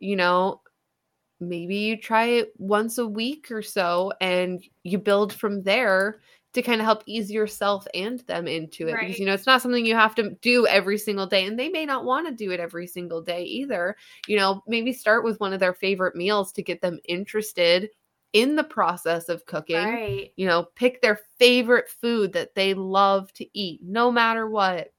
you 0.02 0.18
know 0.18 0.60
maybe 1.40 1.78
you 1.78 1.96
try 1.96 2.26
it 2.26 2.52
once 2.58 2.98
a 2.98 3.08
week 3.08 3.50
or 3.50 3.62
so 3.62 4.12
and 4.20 4.62
you 4.84 4.98
build 4.98 5.32
from 5.32 5.64
there 5.64 6.20
to 6.52 6.62
kind 6.62 6.82
of 6.82 6.86
help 6.86 7.02
ease 7.06 7.32
yourself 7.32 7.88
and 7.94 8.20
them 8.28 8.46
into 8.46 8.90
it 8.90 8.94
right. 8.94 9.08
because 9.08 9.20
you 9.20 9.26
know 9.26 9.34
it's 9.34 9.46
not 9.46 9.62
something 9.62 9.86
you 9.86 9.96
have 9.96 10.16
to 10.16 10.32
do 10.42 10.68
every 10.68 10.98
single 10.98 11.28
day 11.28 11.46
and 11.46 11.58
they 11.58 11.70
may 11.70 11.86
not 11.86 12.04
want 12.04 12.28
to 12.28 12.34
do 12.34 12.52
it 12.52 12.60
every 12.60 12.88
single 12.88 13.22
day 13.22 13.44
either 13.44 13.96
you 14.28 14.36
know 14.36 14.62
maybe 14.68 14.92
start 14.92 15.24
with 15.24 15.40
one 15.40 15.54
of 15.54 15.62
their 15.62 15.74
favorite 15.74 16.16
meals 16.16 16.52
to 16.52 16.62
get 16.62 16.82
them 16.82 17.00
interested 17.08 17.90
in 18.36 18.58
the 18.58 18.66
process 18.66 19.30
of 19.30 19.46
cooking. 19.46 19.78
Right. 19.78 20.34
You 20.36 20.46
know, 20.46 20.68
pick 20.76 21.02
their 21.02 21.22
favorite 21.40 21.90
food 21.90 22.34
that 22.34 22.54
they 22.54 22.74
love 22.74 23.32
to 23.36 23.48
eat, 23.58 23.80
no 23.82 24.12
matter 24.12 24.50
what, 24.50 24.92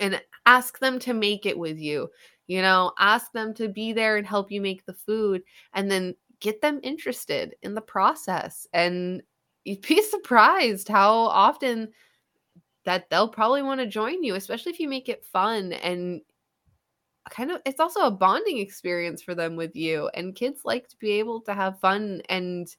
and 0.00 0.22
ask 0.46 0.78
them 0.78 1.00
to 1.00 1.12
make 1.12 1.46
it 1.46 1.58
with 1.58 1.78
you. 1.78 2.08
You 2.46 2.62
know, 2.62 2.92
ask 2.96 3.32
them 3.32 3.54
to 3.54 3.68
be 3.68 3.92
there 3.92 4.16
and 4.16 4.26
help 4.26 4.52
you 4.52 4.60
make 4.60 4.86
the 4.86 4.94
food, 4.94 5.42
and 5.74 5.90
then 5.90 6.14
get 6.38 6.62
them 6.62 6.78
interested 6.84 7.56
in 7.62 7.74
the 7.74 7.80
process. 7.80 8.68
And 8.72 9.20
you'd 9.64 9.82
be 9.82 10.00
surprised 10.08 10.86
how 10.86 11.12
often 11.12 11.88
that 12.84 13.10
they'll 13.10 13.28
probably 13.28 13.62
want 13.62 13.80
to 13.80 13.86
join 13.88 14.22
you, 14.22 14.36
especially 14.36 14.70
if 14.70 14.78
you 14.78 14.88
make 14.88 15.08
it 15.08 15.24
fun 15.24 15.72
and 15.72 16.20
kind 17.28 17.50
of 17.50 17.60
it's 17.66 17.80
also 17.80 18.00
a 18.00 18.10
bonding 18.10 18.58
experience 18.58 19.22
for 19.22 19.34
them 19.34 19.56
with 19.56 19.76
you 19.76 20.08
and 20.14 20.34
kids 20.34 20.62
like 20.64 20.88
to 20.88 20.96
be 20.96 21.12
able 21.12 21.40
to 21.40 21.52
have 21.52 21.78
fun 21.80 22.22
and 22.28 22.76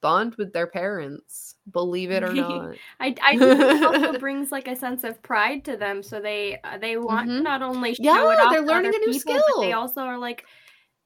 bond 0.00 0.34
with 0.36 0.52
their 0.52 0.66
parents 0.66 1.54
believe 1.70 2.10
it 2.10 2.22
or 2.22 2.32
not 2.34 2.74
i 2.98 3.14
i 3.22 3.36
think 3.36 3.60
it 3.60 3.82
also 3.82 4.18
brings 4.18 4.50
like 4.50 4.66
a 4.66 4.74
sense 4.74 5.04
of 5.04 5.22
pride 5.22 5.64
to 5.64 5.76
them 5.76 6.02
so 6.02 6.20
they 6.20 6.58
uh, 6.64 6.78
they 6.78 6.96
want 6.96 7.28
mm-hmm. 7.28 7.42
not 7.42 7.62
only 7.62 7.94
show 7.94 8.02
yeah, 8.02 8.32
it 8.32 8.40
off 8.40 8.52
they're 8.52 8.62
learning 8.62 8.92
a 8.94 8.98
new 8.98 9.12
people, 9.12 9.20
skill 9.20 9.42
but 9.56 9.62
they 9.62 9.72
also 9.72 10.00
are 10.00 10.18
like 10.18 10.44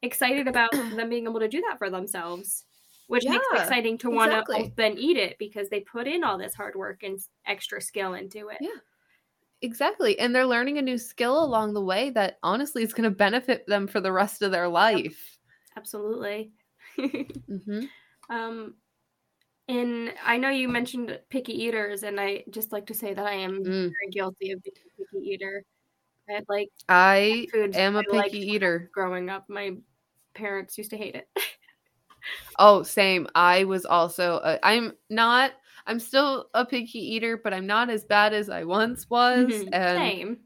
excited 0.03 0.49
about 0.49 0.71
them 0.73 1.09
being 1.09 1.25
able 1.25 1.41
to 1.41 1.49
do 1.49 1.61
that 1.69 1.79
for 1.79 1.91
themselves 1.91 2.65
which 3.09 3.25
yeah, 3.25 3.33
makes 3.33 3.45
it 3.53 3.61
exciting 3.61 3.99
to 3.99 4.11
want 4.11 4.31
to 4.31 4.39
exactly. 4.39 4.73
then 4.77 4.97
eat 4.97 5.17
it 5.17 5.37
because 5.39 5.69
they 5.69 5.81
put 5.81 6.07
in 6.07 6.25
all 6.25 6.39
this 6.39 6.55
hard 6.55 6.75
work 6.75 7.03
and 7.03 7.19
extra 7.47 7.81
skill 7.81 8.15
into 8.15 8.49
it 8.49 8.59
yeah 8.61 8.71
Exactly. 9.65 10.19
And 10.19 10.35
they're 10.35 10.47
learning 10.47 10.77
a 10.77 10.83
new 10.83 10.99
skill 10.99 11.43
along 11.43 11.73
the 11.73 11.81
way 11.81 12.11
that 12.11 12.39
honestly 12.43 12.83
is 12.83 12.93
going 12.93 13.09
to 13.09 13.17
benefit 13.17 13.67
them 13.67 13.87
for 13.87 14.01
the 14.01 14.13
rest 14.13 14.43
of 14.43 14.53
their 14.53 14.69
life. 14.69 15.39
Absolutely. 15.77 16.53
mm-hmm. 16.99 17.85
Um, 18.29 18.75
and 19.67 20.13
I 20.23 20.37
know 20.37 20.51
you 20.51 20.69
mentioned 20.69 21.19
picky 21.31 21.55
eaters, 21.65 22.03
and 22.03 22.21
I 22.21 22.45
just 22.51 22.73
like 22.73 22.87
to 22.87 22.95
say 22.95 23.15
that 23.15 23.27
I 23.27 23.33
am 23.33 23.65
mm. 23.65 23.65
very 23.65 24.11
guilty 24.13 24.51
of 24.51 24.63
being 24.63 24.77
a 24.77 25.03
picky 25.03 25.31
eater. 25.31 25.65
I 26.29 26.41
like 26.49 26.69
I 26.89 27.47
am 27.55 27.97
a 27.97 28.03
picky 28.03 28.41
eater. 28.41 28.91
Growing 28.93 29.31
up, 29.31 29.47
my 29.49 29.77
parents 30.35 30.77
used 30.77 30.91
to 30.91 30.99
hate 30.99 31.15
it. 31.15 31.29
Oh, 32.59 32.83
same. 32.83 33.27
I 33.35 33.65
was 33.65 33.85
also. 33.85 34.41
A, 34.43 34.59
I'm 34.63 34.95
not. 35.11 35.53
I'm 35.87 36.01
still 36.01 36.49
a 36.55 36.65
picky 36.65 36.99
eater, 36.99 37.39
but 37.43 37.53
I'm 37.53 37.67
not 37.67 37.91
as 37.91 38.05
bad 38.05 38.33
as 38.33 38.49
I 38.49 38.65
once 38.65 39.09
was. 39.11 39.47
Mhm. 39.47 39.69
And 39.73 39.99
Same. 39.99 40.39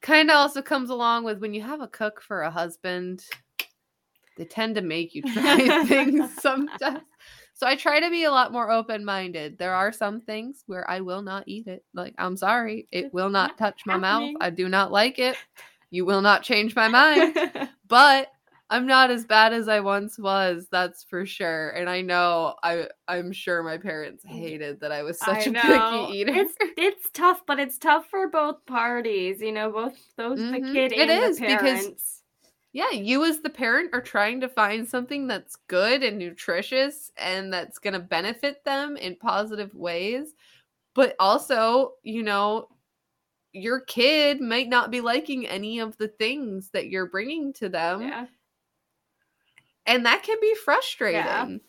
kind 0.00 0.30
of 0.30 0.36
also 0.36 0.62
comes 0.62 0.90
along 0.90 1.24
with 1.24 1.38
when 1.38 1.54
you 1.54 1.62
have 1.62 1.80
a 1.80 1.88
cook 1.88 2.22
for 2.22 2.42
a 2.42 2.50
husband, 2.50 3.24
they 4.36 4.44
tend 4.44 4.74
to 4.76 4.80
make 4.80 5.14
you 5.14 5.22
try 5.22 5.68
things 5.86 6.34
sometimes. 6.40 7.02
So 7.54 7.66
I 7.66 7.76
try 7.76 8.00
to 8.00 8.10
be 8.10 8.24
a 8.24 8.30
lot 8.30 8.52
more 8.52 8.70
open 8.70 9.04
minded. 9.04 9.58
There 9.58 9.74
are 9.74 9.92
some 9.92 10.20
things 10.22 10.64
where 10.66 10.88
I 10.90 11.00
will 11.00 11.22
not 11.22 11.44
eat 11.46 11.66
it. 11.66 11.84
Like, 11.94 12.14
I'm 12.18 12.36
sorry, 12.36 12.88
it 12.90 13.04
It's 13.06 13.14
will 13.14 13.28
not 13.30 13.50
not 13.50 13.58
touch 13.58 13.82
my 13.86 13.96
mouth. 13.98 14.30
I 14.40 14.50
do 14.50 14.68
not 14.68 14.90
like 14.90 15.18
it. 15.18 15.36
You 15.90 16.04
will 16.06 16.22
not 16.22 16.42
change 16.42 16.74
my 16.74 16.88
mind. 16.88 17.36
but 17.86 18.28
I'm 18.72 18.86
not 18.86 19.10
as 19.10 19.24
bad 19.24 19.52
as 19.52 19.68
I 19.68 19.80
once 19.80 20.18
was, 20.18 20.66
that's 20.72 21.04
for 21.04 21.24
sure. 21.26 21.70
And 21.70 21.88
I 21.90 22.00
know 22.00 22.54
I 22.62 22.88
I'm 23.06 23.30
sure 23.30 23.62
my 23.62 23.76
parents 23.78 24.24
hated 24.26 24.80
that 24.80 24.90
I 24.90 25.02
was 25.02 25.18
such 25.18 25.46
I 25.46 25.50
a 25.50 25.52
picky 25.52 26.18
eater. 26.18 26.32
It's 26.34 26.54
it's 26.76 27.10
tough, 27.12 27.42
but 27.46 27.60
it's 27.60 27.78
tough 27.78 28.06
for 28.10 28.28
both 28.28 28.64
parties. 28.66 29.40
You 29.40 29.52
know, 29.52 29.70
both 29.70 29.96
those 30.16 30.38
the 30.38 30.44
Mhm. 30.60 30.72
kid 30.72 30.92
It 30.92 31.10
and 31.10 31.24
is, 31.24 31.38
the 31.38 31.46
because- 31.46 32.22
Yeah, 32.72 32.90
you 32.90 33.22
as 33.24 33.40
the 33.40 33.50
parent 33.50 33.90
are 33.92 34.00
trying 34.00 34.40
to 34.40 34.48
find 34.48 34.88
something 34.88 35.26
that's 35.26 35.56
good 35.68 36.02
and 36.02 36.18
nutritious 36.18 37.12
and 37.18 37.52
that's 37.52 37.78
going 37.78 37.92
to 37.92 38.00
benefit 38.00 38.64
them 38.64 38.96
in 38.96 39.16
positive 39.16 39.74
ways. 39.74 40.34
But 40.94 41.14
also, 41.18 41.92
you 42.02 42.22
know, 42.22 42.68
your 43.52 43.80
kid 43.80 44.40
might 44.40 44.70
not 44.70 44.90
be 44.90 45.02
liking 45.02 45.46
any 45.46 45.80
of 45.80 45.96
the 45.98 46.08
things 46.08 46.70
that 46.72 46.88
you're 46.88 47.10
bringing 47.10 47.52
to 47.54 47.68
them. 47.68 48.00
yeah, 48.00 48.26
And 49.86 50.06
that 50.06 50.22
can 50.22 50.38
be 50.40 50.54
frustrating. 50.64 51.60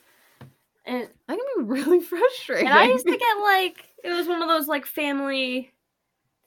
and 0.86 1.08
That 1.28 1.38
can 1.38 1.38
be 1.58 1.64
really 1.64 2.02
frustrating. 2.14 2.68
and 2.68 2.78
I 2.78 2.86
used 2.86 3.08
to 3.08 3.18
get 3.18 3.38
like 3.42 3.88
it 4.04 4.12
was 4.12 4.28
one 4.28 4.42
of 4.42 4.48
those 4.50 4.68
like 4.68 4.86
family 4.86 5.72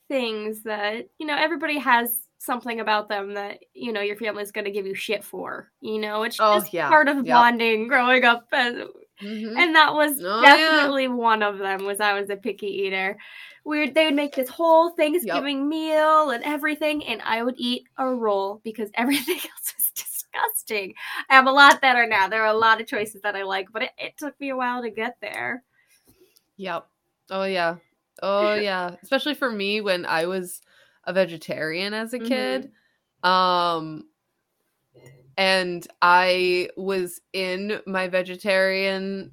things 0.08 0.62
that 0.62 1.08
you 1.18 1.26
know 1.26 1.36
everybody 1.36 1.78
has 1.78 2.20
something 2.38 2.78
about 2.80 3.08
them 3.08 3.34
that 3.34 3.58
you 3.74 3.92
know 3.92 4.00
your 4.02 4.14
family's 4.16 4.52
gonna 4.52 4.70
give 4.70 4.86
you 4.86 4.94
shit 4.94 5.24
for. 5.24 5.70
You 5.80 5.98
know, 5.98 6.22
it's 6.22 6.36
Oh, 6.38 6.60
just 6.60 6.72
yeah. 6.72 6.88
part 6.88 7.08
of 7.08 7.16
Yep. 7.16 7.26
bonding 7.26 7.88
growing 7.88 8.24
up 8.24 8.46
and 8.52 8.84
Mhm. 9.22 9.56
and 9.58 9.74
that 9.74 9.94
was 9.94 10.20
Oh, 10.22 10.42
yeah. 10.42 10.56
definitely 10.56 11.08
one 11.08 11.42
of 11.42 11.56
them 11.56 11.86
was 11.86 12.00
i 12.00 12.12
was 12.12 12.28
a 12.28 12.36
picky 12.36 12.66
eater 12.66 13.16
we 13.64 13.78
would, 13.80 13.94
they 13.94 14.04
would 14.04 14.14
make 14.14 14.34
this 14.34 14.50
whole 14.50 14.90
thanksgiving 14.90 15.66
meal 15.70 16.28
and 16.30 16.44
everything 16.44 17.02
and 17.06 17.22
i 17.22 17.42
would 17.42 17.54
eat 17.56 17.84
a 17.96 18.06
roll 18.06 18.60
because 18.62 18.90
everything 18.94 19.36
else 19.36 19.72
was 19.74 19.85
disgusting 20.44 20.94
i 21.30 21.36
am 21.36 21.46
a 21.46 21.52
lot 21.52 21.80
better 21.80 22.06
now 22.06 22.28
there 22.28 22.42
are 22.42 22.54
a 22.54 22.58
lot 22.58 22.80
of 22.80 22.86
choices 22.86 23.20
that 23.22 23.36
i 23.36 23.42
like 23.42 23.68
but 23.72 23.82
it, 23.82 23.90
it 23.98 24.16
took 24.16 24.38
me 24.40 24.50
a 24.50 24.56
while 24.56 24.82
to 24.82 24.90
get 24.90 25.16
there 25.20 25.62
Yep. 26.56 26.86
Oh 27.30 27.44
yeah. 27.44 27.76
Oh 28.22 28.54
yeah. 28.60 28.96
Especially 29.02 29.34
for 29.34 29.50
me 29.50 29.80
when 29.80 30.04
I 30.04 30.26
was 30.26 30.62
a 31.04 31.12
vegetarian 31.12 31.94
as 31.94 32.12
a 32.12 32.18
kid. 32.18 32.70
Um 33.22 34.04
and 35.38 35.86
I 36.00 36.70
was 36.76 37.20
in 37.32 37.80
my 37.86 38.08
vegetarian 38.08 39.32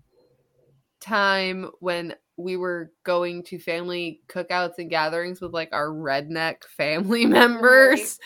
time 0.99 1.69
when 1.79 2.15
we 2.35 2.57
were 2.57 2.91
going 3.03 3.43
to 3.43 3.59
family 3.59 4.21
cookouts 4.27 4.79
and 4.79 4.89
gatherings 4.89 5.39
with 5.39 5.53
like 5.53 5.69
our 5.71 5.89
redneck 5.89 6.63
family 6.65 7.25
members. 7.27 8.19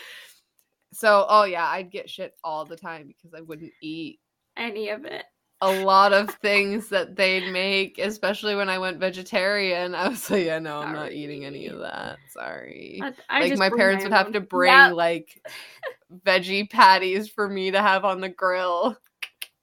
So, 0.97 1.25
oh 1.29 1.43
yeah, 1.43 1.67
I'd 1.67 1.91
get 1.91 2.09
shit 2.09 2.33
all 2.43 2.65
the 2.65 2.75
time 2.75 3.07
because 3.07 3.33
I 3.33 3.41
wouldn't 3.41 3.73
eat 3.81 4.19
any 4.55 4.89
of 4.89 5.05
it 5.05 5.25
a 5.61 5.71
lot 5.71 6.13
of 6.13 6.29
things 6.41 6.89
that 6.89 7.15
they'd 7.15 7.51
make, 7.51 7.97
especially 7.99 8.55
when 8.55 8.69
I 8.69 8.77
went 8.79 8.99
vegetarian. 8.99 9.95
I 9.95 10.07
was 10.07 10.29
like, 10.29 10.45
yeah, 10.45 10.59
no, 10.59 10.79
I'm 10.79 10.93
not 10.93 11.13
eating 11.13 11.45
any 11.45 11.67
of 11.67 11.79
that. 11.79 12.19
Sorry. 12.29 12.99
I, 13.01 13.13
I 13.29 13.39
like 13.41 13.57
my 13.57 13.69
parents 13.69 14.03
would 14.03 14.13
have 14.13 14.31
to 14.33 14.41
bring 14.41 14.71
Yeah, 14.71 14.91
like 14.91 15.41
veggie 16.25 16.69
patties 16.69 17.29
for 17.29 17.47
me 17.47 17.71
to 17.71 17.81
have 17.81 18.05
on 18.05 18.21
the 18.21 18.29
grill 18.29 18.97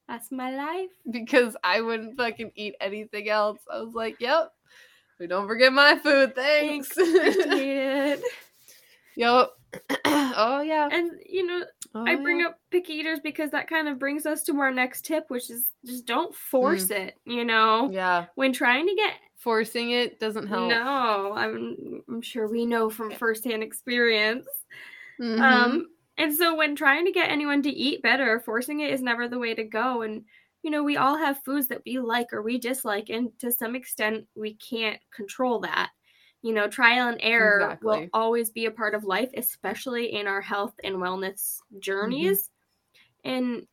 that's 0.08 0.30
my 0.30 0.54
life 0.54 0.90
because 1.10 1.56
I 1.64 1.80
wouldn't 1.80 2.16
fucking 2.16 2.52
eat 2.56 2.74
anything 2.80 3.28
else. 3.28 3.60
I 3.72 3.80
was 3.80 3.94
like, 3.94 4.16
yep. 4.20 4.50
We 5.18 5.26
don't 5.26 5.46
forget 5.46 5.72
my 5.72 5.96
food, 5.96 6.34
thanks. 6.34 6.90
Appreciate 6.90 8.18
it. 8.18 8.20
yep. 9.16 9.50
oh 10.04 10.60
yeah. 10.60 10.88
and 10.90 11.10
you 11.26 11.46
know 11.46 11.64
Oh, 11.96 12.04
I 12.04 12.16
bring 12.16 12.40
yeah. 12.40 12.46
up 12.48 12.58
picky 12.72 12.94
eaters 12.94 13.20
because 13.22 13.50
that 13.52 13.68
kind 13.68 13.88
of 13.88 14.00
brings 14.00 14.26
us 14.26 14.42
to 14.44 14.58
our 14.58 14.72
next 14.72 15.04
tip, 15.04 15.26
which 15.28 15.48
is 15.48 15.70
just 15.84 16.06
don't 16.06 16.32
Mm. 16.32 16.36
force 16.36 16.90
it. 16.90 17.14
You 17.24 17.44
know, 17.44 17.88
Yeah. 17.90 18.26
when 18.34 18.52
trying 18.52 18.86
to 18.88 18.94
get 18.94 19.14
Forcing 19.36 19.90
it 19.90 20.18
doesn't 20.18 20.46
help. 20.48 20.70
no, 20.70 21.32
I'm 21.36 22.02
I'm 22.08 22.22
sure 22.22 22.48
we 22.48 22.66
know 22.66 22.88
from 22.90 23.10
firsthand 23.12 23.62
experience. 23.62 24.48
Mhm. 25.20 25.38
Um, 25.40 25.86
and 26.18 26.34
so 26.34 26.54
when 26.56 26.74
trying 26.74 27.04
to 27.04 27.12
get 27.12 27.30
anyone 27.30 27.62
to 27.62 27.70
eat 27.70 28.02
better, 28.02 28.40
forcing 28.40 28.80
it 28.80 28.92
is 28.92 29.02
never 29.02 29.28
the 29.28 29.38
way 29.38 29.54
to 29.54 29.64
go. 29.64 30.02
And 30.02 30.24
you 30.62 30.70
know, 30.70 30.82
we 30.82 30.96
all 30.96 31.16
have 31.18 31.44
foods 31.44 31.68
that 31.68 31.82
we 31.84 31.98
like 31.98 32.32
or 32.32 32.42
we 32.42 32.58
dislike, 32.58 33.10
and 33.10 33.38
to 33.38 33.52
some 33.52 33.76
extent, 33.76 34.26
we 34.34 34.54
can't 34.54 34.98
control 35.14 35.60
that. 35.60 35.90
You 36.44 36.52
know, 36.52 36.68
trial 36.68 37.08
and 37.08 37.18
error 37.22 37.78
will 37.82 38.06
always 38.12 38.50
be 38.50 38.66
a 38.66 38.70
part 38.70 38.94
of 38.94 39.02
life, 39.04 39.30
especially 39.34 40.12
in 40.12 40.26
our 40.28 40.42
health 40.42 40.74
and 40.84 40.96
wellness 40.96 41.58
journeys. 41.80 42.50
And 43.24 43.66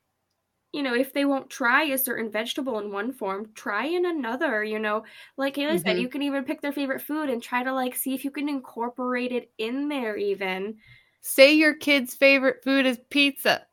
you 0.73 0.83
know, 0.83 0.93
if 0.95 1.11
they 1.11 1.25
won't 1.25 1.49
try 1.49 1.83
a 1.83 1.97
certain 1.97 2.31
vegetable 2.31 2.79
in 2.79 2.93
one 2.93 3.11
form, 3.11 3.51
try 3.55 3.87
in 3.87 4.05
another. 4.05 4.63
You 4.63 4.79
know, 4.79 5.03
like 5.35 5.55
Kayla 5.55 5.81
said, 5.81 5.97
Mhm. 5.97 6.01
you 6.01 6.07
can 6.07 6.21
even 6.21 6.45
pick 6.45 6.61
their 6.61 6.71
favorite 6.71 7.01
food 7.01 7.29
and 7.29 7.43
try 7.43 7.61
to 7.61 7.73
like 7.73 7.93
see 7.93 8.13
if 8.13 8.23
you 8.23 8.31
can 8.31 8.47
incorporate 8.47 9.33
it 9.33 9.51
in 9.57 9.89
there, 9.89 10.15
even. 10.15 10.79
Say 11.21 11.51
your 11.53 11.73
kid's 11.73 12.15
favorite 12.15 12.63
food 12.63 12.85
is 12.85 12.99
pizza. 13.09 13.67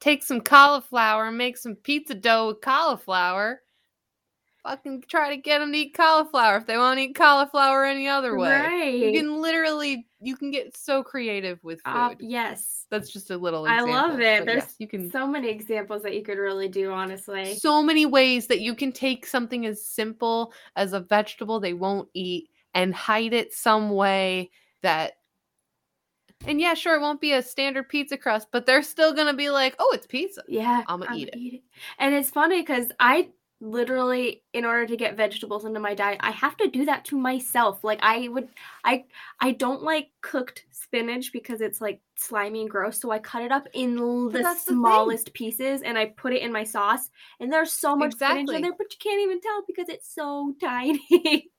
Take 0.00 0.22
some 0.22 0.42
cauliflower 0.42 1.28
and 1.28 1.38
make 1.38 1.56
some 1.56 1.74
pizza 1.76 2.14
dough 2.14 2.48
with 2.48 2.60
cauliflower. 2.60 3.61
Fucking 4.64 5.04
try 5.08 5.34
to 5.34 5.42
get 5.42 5.58
them 5.58 5.72
to 5.72 5.78
eat 5.78 5.94
cauliflower 5.96 6.56
if 6.56 6.66
they 6.66 6.76
want 6.76 6.98
to 6.98 7.02
eat 7.04 7.16
cauliflower 7.16 7.84
any 7.84 8.06
other 8.06 8.38
way. 8.38 8.50
Right. 8.50 8.94
You 8.94 9.12
can 9.12 9.40
literally 9.42 10.06
you 10.20 10.36
can 10.36 10.52
get 10.52 10.76
so 10.76 11.02
creative 11.02 11.58
with 11.64 11.80
food. 11.82 11.90
Uh, 11.90 12.14
yes. 12.20 12.86
That's 12.88 13.10
just 13.10 13.30
a 13.30 13.36
little 13.36 13.66
I 13.66 13.80
love 13.80 14.20
it. 14.20 14.46
There's 14.46 14.62
yes, 14.62 14.74
you 14.78 14.86
can 14.86 15.10
so 15.10 15.26
many 15.26 15.48
examples 15.48 16.02
that 16.02 16.14
you 16.14 16.22
could 16.22 16.38
really 16.38 16.68
do, 16.68 16.92
honestly. 16.92 17.54
so 17.56 17.82
many 17.82 18.06
ways 18.06 18.46
that 18.46 18.60
you 18.60 18.76
can 18.76 18.92
take 18.92 19.26
something 19.26 19.66
as 19.66 19.84
simple 19.84 20.52
as 20.76 20.92
a 20.92 21.00
vegetable 21.00 21.58
they 21.58 21.74
won't 21.74 22.08
eat 22.14 22.50
and 22.74 22.94
hide 22.94 23.32
it 23.32 23.52
some 23.52 23.90
way 23.90 24.50
that 24.82 25.14
and 26.46 26.60
yeah 26.60 26.74
sure 26.74 26.94
it 26.96 27.00
won't 27.00 27.20
be 27.20 27.32
a 27.32 27.42
standard 27.42 27.88
pizza 27.88 28.16
crust 28.16 28.48
but 28.52 28.66
they're 28.66 28.82
still 28.82 29.12
gonna 29.12 29.34
be 29.34 29.50
like 29.50 29.74
oh 29.78 29.90
it's 29.94 30.06
pizza 30.06 30.42
Yeah. 30.48 30.82
I'ma 30.86 31.06
eat 31.14 31.30
it. 31.32 31.62
And 31.98 32.14
it's 32.14 32.30
funny 32.30 32.60
because 32.60 32.86
I 33.00 33.30
literally, 33.62 34.42
in 34.52 34.64
order 34.64 34.86
to 34.86 34.96
get 34.96 35.16
vegetables 35.16 35.64
into 35.64 35.78
my 35.78 35.94
diet, 35.94 36.18
I 36.20 36.32
have 36.32 36.56
to 36.56 36.68
do 36.68 36.84
that 36.86 37.04
to 37.06 37.16
myself. 37.16 37.84
Like 37.84 38.00
I 38.02 38.26
would, 38.28 38.48
I, 38.84 39.04
I 39.40 39.52
don't 39.52 39.82
like 39.82 40.08
cooked 40.20 40.64
spinach 40.72 41.32
because 41.32 41.60
it's 41.60 41.80
like 41.80 42.00
slimy 42.16 42.62
and 42.62 42.70
gross. 42.70 43.00
So 43.00 43.12
I 43.12 43.20
cut 43.20 43.42
it 43.42 43.52
up 43.52 43.68
in 43.72 43.94
the 43.94 44.40
that's 44.42 44.64
the 44.64 44.72
thing. 44.72 44.80
smallest 44.80 45.32
pieces 45.32 45.82
and 45.82 45.96
I 45.96 46.06
put 46.06 46.32
it 46.32 46.42
in 46.42 46.52
my 46.52 46.64
sauce. 46.64 47.08
And 47.38 47.52
there's 47.52 47.72
so 47.72 47.94
much 47.94 48.14
spinach 48.14 48.50
in 48.50 48.62
there, 48.62 48.72
but 48.76 48.92
you 48.92 48.98
can't 48.98 49.22
even 49.22 49.40
tell 49.40 49.62
because 49.66 49.88
it's 49.88 50.12
so 50.12 50.54
tiny. 50.60 51.50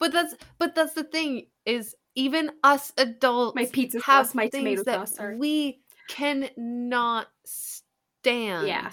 but 0.00 0.10
that's 0.10 0.34
but 0.58 0.74
that's 0.74 0.94
the 0.94 1.04
thing 1.04 1.46
is 1.66 1.94
even 2.14 2.50
us 2.62 2.92
adults 2.96 3.56
my 3.56 3.66
pizza 3.66 4.00
have 4.00 4.26
sauce, 4.26 4.34
my 4.34 4.48
tomato 4.48 4.82
sauce. 4.82 5.18
We 5.38 5.80
cannot 6.08 7.28
stand 7.44 8.66
Yeah. 8.68 8.90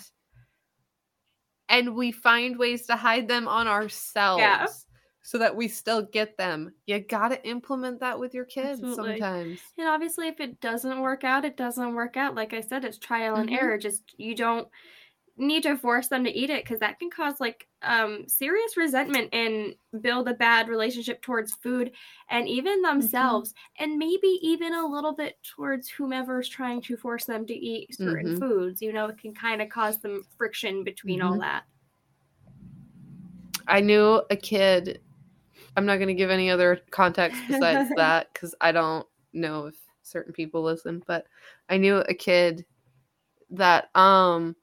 And 1.72 1.96
we 1.96 2.12
find 2.14 2.58
ways 2.60 2.88
to 2.88 2.98
hide 2.98 3.28
them 3.30 3.48
on 3.50 3.68
ourselves 3.68 4.88
so 5.24 5.40
that 5.40 5.56
we 5.56 5.68
still 5.70 6.04
get 6.04 6.38
them 6.38 6.76
you 6.88 7.00
gotta 7.00 7.46
implement 7.48 8.00
that 8.02 8.20
with 8.20 8.36
your 8.36 8.46
kids 8.46 8.94
Absolutely. 8.94 8.94
sometimes 8.94 9.76
And 9.78 9.88
obviously, 9.88 10.28
if 10.28 10.40
it 10.40 10.60
doesn't 10.60 11.02
work 11.02 11.24
out, 11.24 11.46
it 11.46 11.58
doesn't 11.58 11.96
work 11.96 12.16
out. 12.18 12.36
Like 12.36 12.54
I 12.54 12.62
said, 12.62 12.86
it's 12.86 12.98
trial 13.00 13.38
and 13.38 13.50
Mhm. 13.50 13.52
error. 13.52 13.78
Just 13.78 14.14
you 14.18 14.36
don't 14.36 14.68
need 15.38 15.64
to 15.64 15.78
force 15.78 16.08
them 16.08 16.24
to 16.24 16.30
eat 16.30 16.50
it 16.50 16.64
because 16.64 16.80
that 16.80 17.00
can 17.00 17.10
cause 17.10 17.40
like 17.40 17.68
um 17.82 18.28
serious 18.28 18.78
resentment 18.78 19.30
and 19.34 19.76
build 20.02 20.28
a 20.28 20.34
bad 20.34 20.68
relationship 20.68 21.22
towards 21.22 21.54
food 21.54 21.92
and 22.30 22.48
even 22.48 22.82
themselves 22.82 23.54
and 23.80 23.98
maybe 23.98 24.40
even 24.42 24.74
a 24.76 24.86
little 24.86 25.14
bit 25.14 25.38
towards 25.44 25.90
whomever's 25.90 26.48
trying 26.50 26.82
to 26.82 26.96
force 26.98 27.26
them 27.26 27.46
to 27.46 27.54
eat 27.54 27.96
certain 27.96 28.36
Mhm. 28.36 28.40
foods 28.40 28.82
you 28.82 28.94
know 28.94 29.08
it 29.08 29.18
can 29.18 29.34
kind 29.34 29.62
of 29.62 29.70
cause 29.70 30.00
them 30.00 30.24
friction 30.38 30.84
between 30.84 31.22
all 31.22 31.34
Mhm. 31.34 31.40
that 31.40 31.64
i 33.68 33.80
knew 33.80 34.22
a 34.30 34.36
kid 34.36 35.02
i'm 35.76 35.86
not 35.86 35.98
going 35.98 36.08
to 36.08 36.14
give 36.14 36.30
any 36.30 36.50
other 36.50 36.80
context 36.92 37.42
besides 37.48 37.90
that 37.96 38.28
because 38.34 38.54
i 38.62 38.72
don't 38.72 39.08
know 39.34 39.66
if 39.68 39.76
certain 40.04 40.34
people 40.34 40.62
listen 40.62 41.02
but 41.08 41.26
i 41.70 41.78
knew 41.78 41.98
a 41.98 42.14
kid 42.14 42.66
that 43.50 43.90
um 43.96 44.56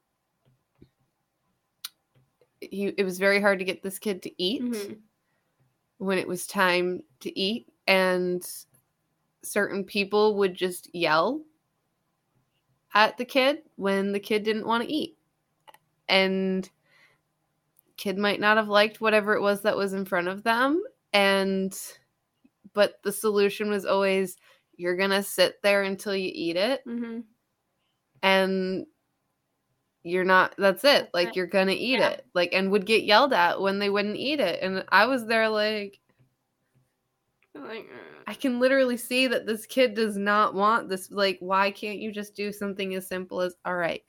he 2.61 2.87
it 2.97 3.05
was 3.05 3.19
very 3.19 3.41
hard 3.41 3.59
to 3.59 3.65
get 3.65 3.83
this 3.83 3.99
kid 3.99 4.23
to 4.23 4.43
eat 4.43 4.63
Mhm. 4.63 4.99
when 5.99 6.19
it 6.19 6.29
was 6.29 6.47
time 6.47 7.03
to 7.21 7.39
eat 7.39 7.69
and 7.87 8.47
certain 9.43 9.85
people 9.85 10.37
would 10.37 10.55
just 10.55 10.95
yell 10.95 11.43
at 12.95 13.17
the 13.17 13.25
kid 13.25 13.63
when 13.77 14.13
the 14.13 14.21
kid 14.21 14.43
didn't 14.43 14.67
want 14.67 14.83
to 14.83 14.93
eat 14.93 15.17
and 16.09 16.71
kid 17.97 18.17
might 18.19 18.41
not 18.41 18.57
have 18.57 18.69
liked 18.69 19.01
whatever 19.01 19.35
it 19.35 19.41
was 19.41 19.63
that 19.63 19.77
was 19.77 19.93
in 19.93 20.05
front 20.05 20.29
of 20.29 20.43
them 20.43 20.83
and 21.13 21.97
but 22.73 23.03
the 23.03 23.13
solution 23.13 23.71
was 23.71 23.85
always 23.85 24.37
you're 24.77 24.97
to 24.97 25.23
sit 25.23 25.61
there 25.63 25.83
until 25.83 26.15
you 26.15 26.31
eat 26.33 26.57
it 26.57 26.85
Mhm. 26.87 27.25
and 28.23 28.87
you're 30.09 30.25
not 30.25 30.55
that's 30.59 30.85
it 30.85 31.09
like 31.15 31.37
you're 31.37 31.47
gonna 31.47 31.73
eat 31.73 31.99
Yeah. 31.99 32.09
it 32.11 32.27
like 32.35 32.51
and 32.53 32.71
would 32.71 32.87
get 32.87 33.05
yelled 33.05 33.33
at 33.33 33.61
when 33.61 33.79
they 33.79 33.91
wouldn't 33.91 34.17
eat 34.17 34.41
it 34.41 34.63
and 34.63 34.85
i 34.91 35.07
was 35.07 35.27
there 35.27 35.49
like 35.49 35.99
Like, 37.55 37.89
uh, 37.93 38.23
i 38.27 38.35
can 38.35 38.61
literally 38.61 38.97
see 38.97 39.27
that 39.27 39.47
this 39.47 39.67
kid 39.67 39.95
does 39.95 40.17
not 40.17 40.55
want 40.55 40.89
this 40.89 41.11
like 41.11 41.39
why 41.41 41.71
can't 41.71 41.99
you 41.99 42.13
just 42.13 42.35
do 42.35 42.53
something 42.53 42.95
as 42.95 43.07
simple 43.07 43.41
as 43.41 43.55
all 43.65 43.75
right 43.75 44.03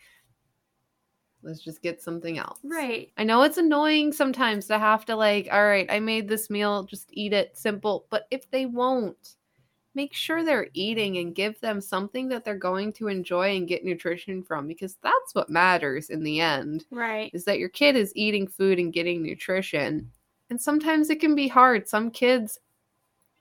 let's 1.41 1.61
just 1.61 1.81
get 1.81 2.01
something 2.01 2.37
else 2.37 2.59
right. 2.63 3.11
i 3.17 3.23
know 3.23 3.43
it's 3.43 3.57
annoying 3.57 4.11
sometimes 4.11 4.67
to 4.67 4.77
have 4.77 5.05
to 5.05 5.15
like 5.15 5.47
all 5.51 5.65
right 5.65 5.87
i 5.89 5.99
made 5.99 6.27
this 6.27 6.49
meal 6.49 6.83
just 6.83 7.09
eat 7.13 7.31
it 7.33 7.57
simple 7.57 8.05
but 8.09 8.25
if 8.29 8.49
they 8.51 8.65
won't 8.65 9.35
make 9.95 10.13
sure 10.13 10.43
they're 10.43 10.67
eating 10.73 11.17
and 11.17 11.35
give 11.35 11.59
them 11.61 11.81
something 11.81 12.27
that 12.29 12.45
they're 12.45 12.55
going 12.55 12.93
to 12.93 13.07
enjoy 13.07 13.55
and 13.55 13.67
get 13.67 13.83
nutrition 13.83 14.43
from 14.43 14.67
because 14.67 14.97
that's 15.01 15.33
what 15.33 15.49
matters 15.49 16.09
in 16.09 16.23
the 16.23 16.39
end 16.39 16.85
Right. 16.91 17.31
is 17.33 17.43
that 17.45 17.59
your 17.59 17.69
kid 17.69 17.95
is 17.95 18.13
eating 18.15 18.47
food 18.47 18.79
and 18.79 18.93
getting 18.93 19.21
nutrition. 19.23 20.11
And 20.49 20.61
sometimes 20.61 21.09
it 21.09 21.19
can 21.19 21.35
be 21.35 21.47
hard. 21.47 21.87
Some 21.87 22.11
kids 22.11 22.59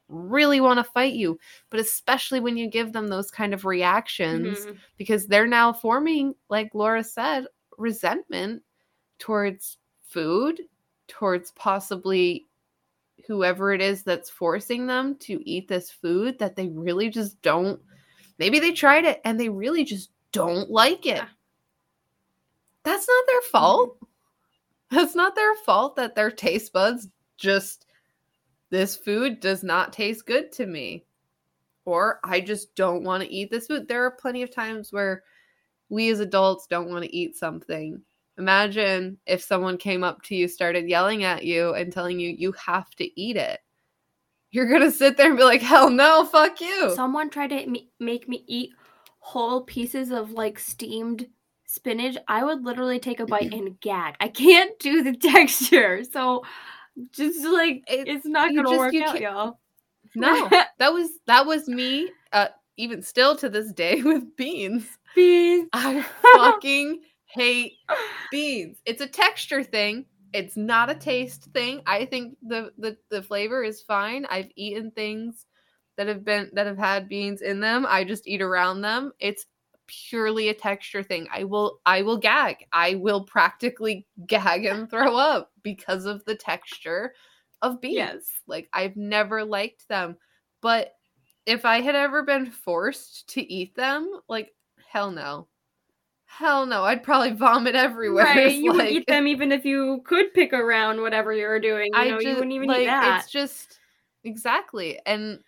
really 0.08 0.61
want 0.61 0.78
to 0.78 0.84
fight 0.84 1.12
you, 1.14 1.38
but 1.70 1.80
especially 1.80 2.40
when 2.40 2.56
you 2.56 2.66
give 2.66 2.92
them 2.94 3.08
those 3.08 3.30
kind 3.30 3.52
of 3.52 3.64
reactions 3.66 4.66
Mhm. 4.66 4.78
because 4.96 5.26
they're 5.26 5.46
now 5.46 5.72
forming, 5.72 6.34
like 6.48 6.74
Laura 6.74 7.04
said, 7.04 7.46
resentment 7.76 8.62
towards 9.18 9.78
food, 10.02 10.62
towards 11.08 11.50
possibly 11.52 12.47
whoever 13.28 13.72
it 13.72 13.82
is 13.82 14.02
that's 14.02 14.30
forcing 14.30 14.86
them 14.86 15.14
to 15.20 15.40
eat 15.48 15.68
this 15.68 15.90
food 15.90 16.38
that 16.38 16.56
they 16.56 16.68
really 16.68 17.10
just 17.10 17.40
don't. 17.42 17.78
Maybe 18.38 18.58
they 18.58 18.72
tried 18.72 19.04
it 19.04 19.20
and 19.24 19.38
they 19.38 19.50
really 19.50 19.84
just 19.84 20.10
don't 20.32 20.70
like 20.70 21.06
it. 21.06 21.16
Yeah. 21.16 21.28
That's 22.84 23.06
not 23.06 23.24
their 23.26 23.42
fault. 23.42 23.96
Mm-hmm. 23.96 24.96
That's 24.96 25.14
not 25.14 25.34
their 25.34 25.54
fault 25.56 25.96
that 25.96 26.14
their 26.14 26.30
taste 26.30 26.72
buds 26.72 27.08
just 27.36 27.84
this 28.70 28.96
food 28.96 29.40
does 29.40 29.62
not 29.62 29.92
taste 29.92 30.26
good 30.26 30.50
to 30.52 30.66
me. 30.66 31.04
Or 31.84 32.20
I 32.24 32.40
just 32.40 32.74
don't 32.74 33.04
want 33.04 33.22
to 33.22 33.32
eat 33.32 33.50
this 33.50 33.66
food. 33.66 33.88
There 33.88 34.04
are 34.04 34.10
plenty 34.10 34.42
of 34.42 34.50
times 34.50 34.92
where 34.92 35.22
we 35.90 36.08
as 36.10 36.20
adults 36.20 36.66
don't 36.66 36.90
want 36.90 37.04
to 37.04 37.14
eat 37.14 37.36
something. 37.36 38.00
Imagine 38.38 39.18
if 39.27 39.42
someone 39.42 39.77
came 39.77 40.05
up 40.05 40.22
to 40.22 40.35
you, 40.37 40.48
started 40.48 40.88
yelling 40.88 41.24
at 41.24 41.44
you, 41.44 41.74
and 41.74 41.92
telling 41.92 42.18
you 42.20 42.31
you 42.31 42.53
have 42.53 42.88
to 42.96 43.20
eat 43.20 43.37
it. 43.37 43.61
You're 44.51 44.68
going 44.68 44.81
to 44.83 44.90
sit 44.92 45.16
there 45.16 45.29
and 45.29 45.37
be 45.37 45.44
like, 45.44 45.61
hell 45.61 45.90
no, 45.90 46.24
fuck 46.24 46.61
you. 46.61 46.94
Someone 46.94 47.29
tried 47.31 47.48
to 47.48 47.66
make 48.01 48.29
me 48.29 48.44
eat 48.46 48.70
whole 49.18 49.62
pieces 49.62 50.11
of 50.11 50.31
like 50.31 50.59
steamed 50.59 51.27
spinach. 51.66 52.16
I 52.29 52.44
would 52.44 52.64
literally 52.64 52.98
take 52.98 53.20
a 53.20 53.27
bite 53.27 53.53
and 53.53 53.79
gag. 53.81 54.14
I 54.20 54.29
can't 54.29 54.79
do 54.79 55.03
the 55.03 55.12
texture. 55.16 56.03
So 56.05 56.44
just 57.12 57.44
like 57.44 57.85
It- 57.88 58.09
it's 58.09 58.24
not 58.27 58.55
gonna 58.55 58.62
just- 58.68 58.79
work 58.79 58.94
out, 58.94 59.09
can't- 59.09 59.20
y'all. 59.20 59.61
no, 60.14 60.48
that 60.79 60.92
was 60.92 61.11
that 61.27 61.44
was 61.44 61.68
me. 61.68 62.11
Uh, 62.33 62.48
even 62.79 63.03
still 63.03 63.37
to 63.37 63.48
this 63.51 63.72
day 63.72 64.01
with 64.03 64.35
beans. 64.37 64.87
Beans. 65.14 65.68
I 65.72 66.03
fucking 66.37 67.01
hate 67.28 67.74
beans. 68.30 68.78
It's 68.84 69.00
a 69.00 69.06
texture 69.06 69.62
thing. 69.62 70.06
It's 70.32 70.56
not 70.56 70.90
a 70.90 70.94
taste 70.94 71.44
thing. 71.54 71.82
I 71.86 72.04
think 72.04 72.36
the, 72.42 72.72
the 72.78 72.96
the 73.10 73.22
flavor 73.22 73.62
is 73.62 73.80
fine. 73.80 74.26
I've 74.26 74.50
eaten 74.56 74.90
things 74.90 75.46
that 75.96 76.06
have 76.06 76.24
been 76.24 76.50
that 76.52 76.66
have 76.66 76.78
had 76.78 77.08
beans 77.08 77.40
in 77.40 77.60
them. 77.60 77.86
I 77.88 78.04
just 78.04 78.26
eat 78.26 78.42
around 78.42 78.82
them. 78.82 79.12
It's 79.20 79.46
purely 79.86 80.48
a 80.48 80.54
texture 80.54 81.02
thing. 81.02 81.26
I 81.32 81.44
will 81.44 81.80
I 81.86 82.02
will 82.02 82.18
gag. 82.18 82.66
I 82.72 82.96
will 82.96 83.24
practically 83.24 84.06
gag 84.26 84.64
and 84.64 84.90
throw 84.90 85.16
up 85.16 85.50
because 85.62 86.04
of 86.04 86.24
the 86.24 86.34
texture 86.34 87.14
of 87.62 87.80
beans. 87.80 87.94
Yes. 87.96 88.30
Like 88.46 88.68
I've 88.72 88.96
never 88.96 89.44
liked 89.44 89.88
them. 89.88 90.16
But 90.60 90.94
if 91.46 91.64
I 91.64 91.80
had 91.80 91.94
ever 91.94 92.22
been 92.22 92.50
forced 92.50 93.30
to 93.30 93.52
eat 93.52 93.74
them, 93.74 94.20
like 94.28 94.54
hell 94.90 95.10
no. 95.10 95.48
Hell 96.28 96.66
no. 96.66 96.84
I'd 96.84 97.02
probably 97.02 97.32
vomit 97.32 97.74
everywhere. 97.74 98.24
Right, 98.36 98.54
you 98.54 98.72
would 98.72 98.88
eat 98.88 99.06
them 99.08 99.26
even 99.26 99.50
if 99.50 99.64
you 99.64 100.02
could 100.04 100.32
pick 100.34 100.52
around 100.52 101.00
whatever 101.00 101.32
you 101.32 101.46
were 101.46 101.58
doing. 101.58 101.90
You 101.92 101.98
I 101.98 102.08
know, 102.08 102.16
just 102.16 102.26
you 102.26 102.34
wouldn't 102.34 102.52
even 102.52 102.68
like 102.68 102.82
eat 102.82 102.86
that. 102.86 103.22
it's 103.22 103.32
just 103.32 103.80
exactly. 104.24 105.00
And 105.06 105.40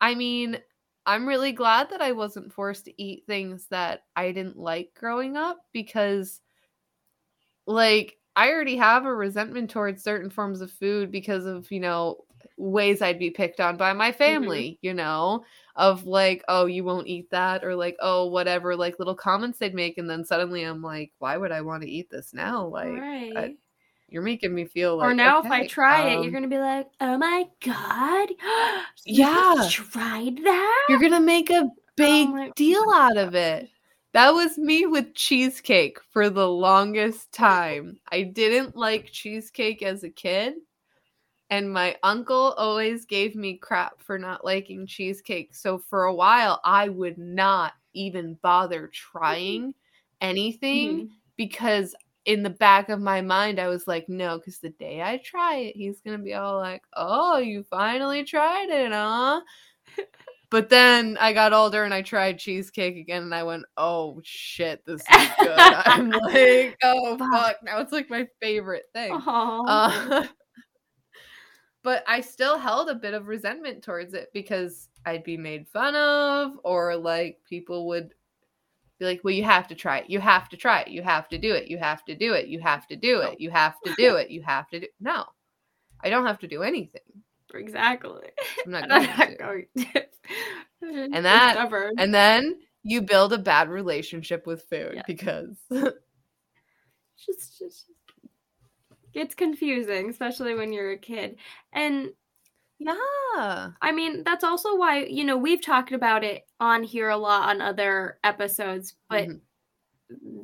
I 0.00 0.14
mean, 0.14 0.58
I'm 1.06 1.26
really 1.26 1.52
glad 1.52 1.90
that 1.90 2.02
I 2.02 2.12
wasn't 2.12 2.52
forced 2.52 2.84
to 2.86 3.02
eat 3.02 3.24
things 3.26 3.66
that 3.68 4.04
I 4.16 4.32
didn't 4.32 4.58
like 4.58 4.90
growing 4.98 5.36
up 5.36 5.58
because 5.72 6.40
like 7.66 8.16
I 8.36 8.50
already 8.50 8.76
have 8.76 9.06
a 9.06 9.14
resentment 9.14 9.70
towards 9.70 10.02
certain 10.02 10.28
forms 10.28 10.60
of 10.60 10.70
food 10.70 11.10
because 11.10 11.46
of, 11.46 11.70
you 11.70 11.80
know, 11.80 12.24
ways 12.56 13.02
I'd 13.02 13.18
be 13.18 13.30
picked 13.30 13.60
on 13.60 13.76
by 13.76 13.92
my 13.92 14.12
family, 14.12 14.78
you 14.80 14.94
know, 14.94 15.44
of 15.76 16.06
like, 16.06 16.44
oh, 16.48 16.66
you 16.66 16.84
won't 16.84 17.08
eat 17.08 17.30
that 17.30 17.64
or 17.64 17.74
like, 17.74 17.96
oh, 18.00 18.26
whatever, 18.26 18.76
like 18.76 18.98
little 18.98 19.14
comments 19.14 19.58
they'd 19.58 19.74
make 19.74 19.98
and 19.98 20.08
then 20.08 20.24
suddenly 20.24 20.62
I'm 20.62 20.82
like, 20.82 21.12
why 21.18 21.36
would 21.36 21.52
I 21.52 21.62
want 21.62 21.82
to 21.82 21.90
eat 21.90 22.10
this 22.10 22.32
now? 22.32 22.66
Like 22.66 22.92
right. 22.92 23.56
you're 24.08 24.22
making 24.22 24.54
me 24.54 24.66
feel 24.66 24.96
like 24.96 25.10
or 25.10 25.14
now 25.14 25.40
if 25.40 25.46
I 25.46 25.60
okay, 25.60 25.68
try 25.68 26.08
it, 26.10 26.16
um, 26.18 26.22
you're 26.22 26.32
gonna 26.32 26.48
be 26.48 26.58
like, 26.58 26.88
"Oh 27.00 27.18
my 27.18 27.46
god, 27.64 28.28
Yeah. 29.04 29.54
you 29.64 29.70
tried 29.70 30.36
that." 30.44 30.86
You're 30.88 31.00
gonna 31.00 31.20
make 31.20 31.50
a 31.50 31.68
big 31.96 32.28
my 32.28 32.50
deal 32.54 32.84
out 32.94 33.16
of 33.16 33.34
it. 33.34 33.68
That 34.12 34.30
was 34.30 34.56
me 34.58 34.86
with 34.86 35.14
cheesecake 35.14 35.98
for 36.12 36.30
the 36.30 36.48
longest 36.48 37.32
time. 37.32 37.98
I 38.12 38.22
didn't 38.22 38.76
like 38.76 39.06
cheesecake 39.06 39.82
as 39.82 40.04
a 40.04 40.10
kid, 40.10 40.54
and 41.50 41.72
my 41.72 41.96
uncle 42.02 42.54
always 42.56 43.04
gave 43.04 43.34
me 43.36 43.56
crap 43.58 44.00
for 44.00 44.18
not 44.18 44.44
liking 44.44 44.86
cheesecake. 44.86 45.54
So 45.54 45.78
for 45.78 46.04
a 46.04 46.14
while, 46.14 46.60
I 46.64 46.88
would 46.88 47.18
not 47.18 47.72
even 47.92 48.34
bother 48.42 48.88
trying 48.88 49.74
anything 50.20 51.02
Mhm. 51.04 51.08
because 51.36 51.94
in 52.24 52.42
the 52.42 52.50
back 52.50 52.88
of 52.88 53.00
my 53.00 53.20
mind, 53.20 53.60
I 53.60 53.68
was 53.68 53.86
like, 53.86 54.08
no, 54.08 54.38
because 54.38 54.58
the 54.58 54.70
day 54.70 55.02
I 55.02 55.18
try 55.18 55.56
it, 55.56 55.76
he's 55.76 56.00
gonna 56.00 56.18
be 56.18 56.34
all 56.34 56.58
like, 56.58 56.82
oh, 56.94 57.38
you 57.38 57.62
finally 57.64 58.24
tried 58.24 58.70
it, 58.70 58.92
huh? 58.92 59.42
But 60.50 60.68
then 60.68 61.16
I 61.20 61.32
got 61.32 61.52
older 61.52 61.82
and 61.84 61.92
I 61.92 62.02
tried 62.02 62.38
cheesecake 62.38 62.96
again, 62.96 63.22
and 63.24 63.34
I 63.34 63.42
went, 63.42 63.64
"Oh 63.76 64.20
shit, 64.22 64.84
this 64.86 65.02
is 65.02 65.30
good." 65.42 65.72
I'm 65.72 66.10
like, 66.22 66.76
"Oh 66.82 67.18
Fuck. 67.18 67.30
fuck!" 67.32 67.56
Now 67.64 67.80
it's 67.80 67.92
like 67.92 68.08
my 68.10 68.28
favorite 68.40 68.84
thing. 68.92 69.20
Uh, 69.66 70.26
but 71.84 72.02
I 72.08 72.20
still 72.22 72.58
held 72.58 72.88
a 72.88 72.94
bit 72.96 73.14
of 73.14 73.28
resentment 73.28 73.84
towards 73.84 74.14
it 74.14 74.30
because 74.32 74.88
I'd 75.06 75.22
be 75.22 75.36
made 75.36 75.68
fun 75.68 75.94
of, 75.94 76.58
or 76.64 76.96
like 76.96 77.38
people 77.48 77.86
would 77.88 78.12
be 78.98 79.04
like, 79.04 79.20
"Well, 79.22 79.34
you 79.34 79.44
have 79.44 79.68
to 79.68 79.74
try 79.76 79.98
it. 79.98 80.10
You 80.10 80.18
have 80.18 80.48
to 80.48 80.56
try 80.56 80.80
it. 80.80 80.88
You 80.88 81.02
have 81.02 81.28
to 81.28 81.38
do 81.38 81.52
it. 81.54 81.68
You 81.68 81.78
have 81.78 82.04
to 82.06 82.14
do 82.16 82.32
it. 82.32 82.48
You 82.48 82.58
have 82.60 82.86
to 82.88 82.96
do 82.96 83.20
it. 83.20 83.38
You 83.40 83.50
have 83.50 83.80
to 83.84 83.94
do 83.96 84.16
it. 84.16 84.30
You 84.30 84.42
have 84.42 84.68
to 84.70 84.80
do." 84.80 84.86
No, 85.00 85.24
I 86.02 86.10
don't 86.10 86.26
have 86.26 86.38
to 86.40 86.48
do 86.48 86.62
anything. 86.62 87.02
exactly. 87.54 88.28
I'm 88.64 88.72
not 88.72 88.88
going 88.88 89.02
I'm 89.02 89.18
not 89.18 89.28
to. 89.28 89.36
going 89.36 89.66
to. 89.78 90.04
And 91.14 91.24
that- 91.26 91.52
Stubborn. 91.54 91.94
And 91.98 92.12
then 92.14 92.56
you 92.82 93.02
build 93.02 93.32
a 93.32 93.38
bad 93.38 93.68
relationship 93.68 94.46
with 94.46 94.62
food 94.64 94.92
Yeah. 94.96 95.02
because 95.06 95.56
just, 95.70 97.58
just 97.58 97.86
it's 99.14 99.34
confusing, 99.34 100.10
especially 100.10 100.54
when 100.54 100.72
you're 100.72 100.92
a 100.92 100.98
kid. 100.98 101.38
And 101.72 102.12
yeah, 102.78 103.72
I 103.82 103.92
mean, 103.92 104.24
that's 104.24 104.44
also 104.44 104.76
why, 104.76 105.04
you 105.04 105.24
know, 105.24 105.36
we've 105.36 105.62
talked 105.62 105.92
about 105.92 106.24
it 106.24 106.46
on 106.60 106.82
here 106.84 107.10
a 107.10 107.16
lot 107.16 107.48
on 107.50 107.60
other 107.62 108.18
episodes, 108.24 108.96
but 109.10 109.28
Mhm. 109.28 109.40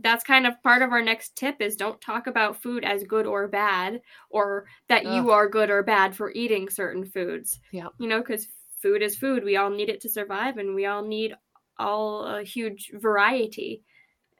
that's 0.02 0.24
kind 0.24 0.46
of 0.46 0.62
part 0.62 0.82
of 0.82 0.90
our 0.92 1.02
next 1.02 1.36
tip 1.36 1.60
is 1.60 1.76
don't 1.76 2.00
talk 2.00 2.26
about 2.26 2.60
food 2.62 2.84
as 2.84 3.04
good 3.04 3.26
or 3.26 3.46
bad 3.48 4.00
or 4.30 4.66
that 4.88 5.04
Ugh. 5.04 5.06
you 5.06 5.30
are 5.30 5.48
good 5.48 5.70
or 5.70 5.82
bad 5.82 6.16
for 6.16 6.32
eating 6.32 6.68
certain 6.70 7.04
foods. 7.04 7.60
Yeah. 7.70 7.90
You 7.98 8.08
know, 8.08 8.22
cuz 8.22 8.48
food 8.80 9.02
is 9.02 9.18
food. 9.18 9.44
We 9.44 9.56
all 9.56 9.70
need 9.70 9.90
it 9.90 10.00
to 10.02 10.08
survive 10.08 10.56
and 10.56 10.74
we 10.74 10.86
all 10.86 11.04
need 11.04 11.34
all 11.78 12.24
a 12.24 12.42
huge 12.42 12.90
variety. 12.94 13.84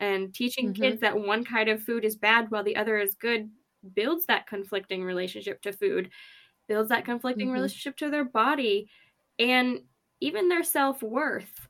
And 0.00 0.34
teaching 0.34 0.72
Mhm. 0.72 0.80
kids 0.80 1.00
that 1.00 1.18
one 1.20 1.44
kind 1.44 1.68
of 1.70 1.82
food 1.82 2.04
is 2.04 2.16
bad 2.16 2.50
while 2.50 2.64
the 2.64 2.76
other 2.76 2.98
is 2.98 3.14
good 3.14 3.50
builds 3.94 4.26
that 4.26 4.46
conflicting 4.46 5.04
relationship 5.04 5.62
to 5.62 5.72
food, 5.72 6.10
builds 6.68 6.90
that 6.90 7.04
conflicting 7.04 7.46
mm-hmm. 7.46 7.54
relationship 7.54 7.96
to 7.98 8.10
their 8.10 8.24
body, 8.24 8.88
and 9.38 9.80
even 10.20 10.48
their 10.48 10.62
self 10.62 11.02
worth. 11.02 11.68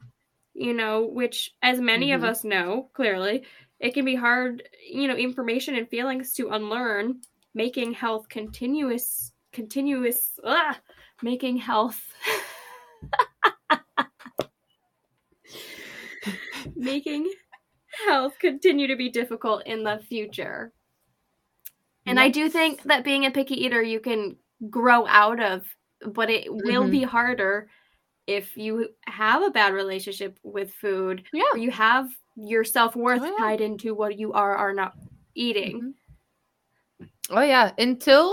You 0.54 0.74
know, 0.74 1.04
which, 1.06 1.54
as 1.62 1.80
many 1.80 2.08
mm-hmm. 2.08 2.24
of 2.24 2.30
us 2.30 2.44
know 2.44 2.90
clearly, 2.92 3.44
it 3.78 3.94
can 3.94 4.04
be 4.04 4.14
hard, 4.14 4.62
you 4.88 5.08
know, 5.08 5.16
information 5.16 5.74
and 5.74 5.88
feelings 5.88 6.34
to 6.34 6.50
unlearn, 6.50 7.20
making 7.54 7.94
health 7.94 8.28
continuous, 8.28 9.32
continuous, 9.52 10.38
ah, 10.44 10.78
making 11.22 11.56
health. 11.56 12.00
making 16.76 17.30
health 18.06 18.38
continue 18.38 18.86
to 18.86 18.96
be 18.96 19.08
difficult 19.08 19.66
in 19.66 19.82
the 19.82 19.98
future. 20.08 20.72
And. 22.10 22.20
I 22.20 22.28
do 22.28 22.48
think 22.48 22.82
that 22.84 23.04
being 23.04 23.26
a 23.26 23.30
picky 23.30 23.64
eater, 23.64 23.82
you 23.82 24.00
can 24.00 24.36
grow 24.68 25.06
out 25.06 25.42
of, 25.42 25.64
but 26.06 26.30
it 26.30 26.46
mm-hmm. 26.46 26.66
will 26.66 26.88
be 26.88 27.02
harder 27.02 27.68
if 28.26 28.56
you 28.56 28.88
have 29.06 29.42
a 29.42 29.50
bad 29.50 29.72
relationship 29.72 30.38
with 30.42 30.72
food. 30.74 31.24
Yeah. 31.32 31.42
Or 31.52 31.58
you 31.58 31.70
have 31.70 32.08
your 32.36 32.64
self 32.64 32.96
worth 32.96 33.22
oh, 33.22 33.26
yeah. 33.26 33.36
tied 33.38 33.60
into 33.60 33.94
what 33.94 34.18
you 34.18 34.32
are 34.32 34.56
or 34.56 34.72
not 34.72 34.94
eating. 35.34 35.94
Mm-hmm. 37.00 37.36
Oh, 37.36 37.42
yeah. 37.42 37.72
Until 37.78 38.32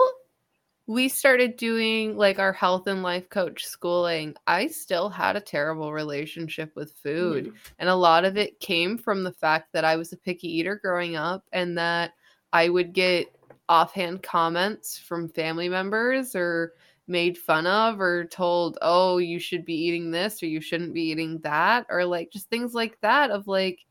we 0.88 1.10
started 1.10 1.58
doing 1.58 2.16
like 2.16 2.40
our 2.40 2.54
health 2.54 2.88
and 2.88 3.04
life 3.04 3.30
coach 3.30 3.66
schooling, 3.66 4.36
I 4.48 4.68
still 4.68 5.10
had 5.10 5.36
a 5.36 5.42
terrible 5.42 5.92
relationship 5.94 6.72
with 6.76 6.94
food. 7.04 7.48
Mm. 7.48 7.54
And 7.80 7.90
a 7.90 7.96
lot 7.96 8.24
of 8.24 8.38
it 8.38 8.60
came 8.60 8.98
from 8.98 9.24
the 9.24 9.34
fact 9.34 9.74
that 9.74 9.84
I 9.84 9.98
was 9.98 10.14
a 10.14 10.18
picky 10.18 10.48
eater 10.48 10.80
growing 10.82 11.16
up 11.16 11.44
and 11.52 11.78
that 11.78 12.14
I 12.54 12.70
would 12.70 12.94
get 12.94 13.37
offhand 13.70 14.24
comments 14.24 14.98
from 14.98 15.30
family 15.30 15.70
members 15.70 16.36
or 16.36 16.74
made 17.08 17.38
fun 17.38 17.66
of 17.66 18.02
or 18.02 18.26
told, 18.26 18.78
oh, 18.82 19.18
you 19.18 19.40
should 19.40 19.66
be 19.66 19.76
eating 19.76 20.12
this 20.12 20.44
or 20.44 20.48
you 20.48 20.62
shouldn't 20.62 20.94
be 20.94 21.04
eating 21.04 21.40
that, 21.40 21.86
or 21.90 22.06
like 22.06 22.32
just 22.32 22.50
things 22.50 22.74
like 22.74 23.00
that 23.02 23.32
of 23.32 23.48
like, 23.48 23.86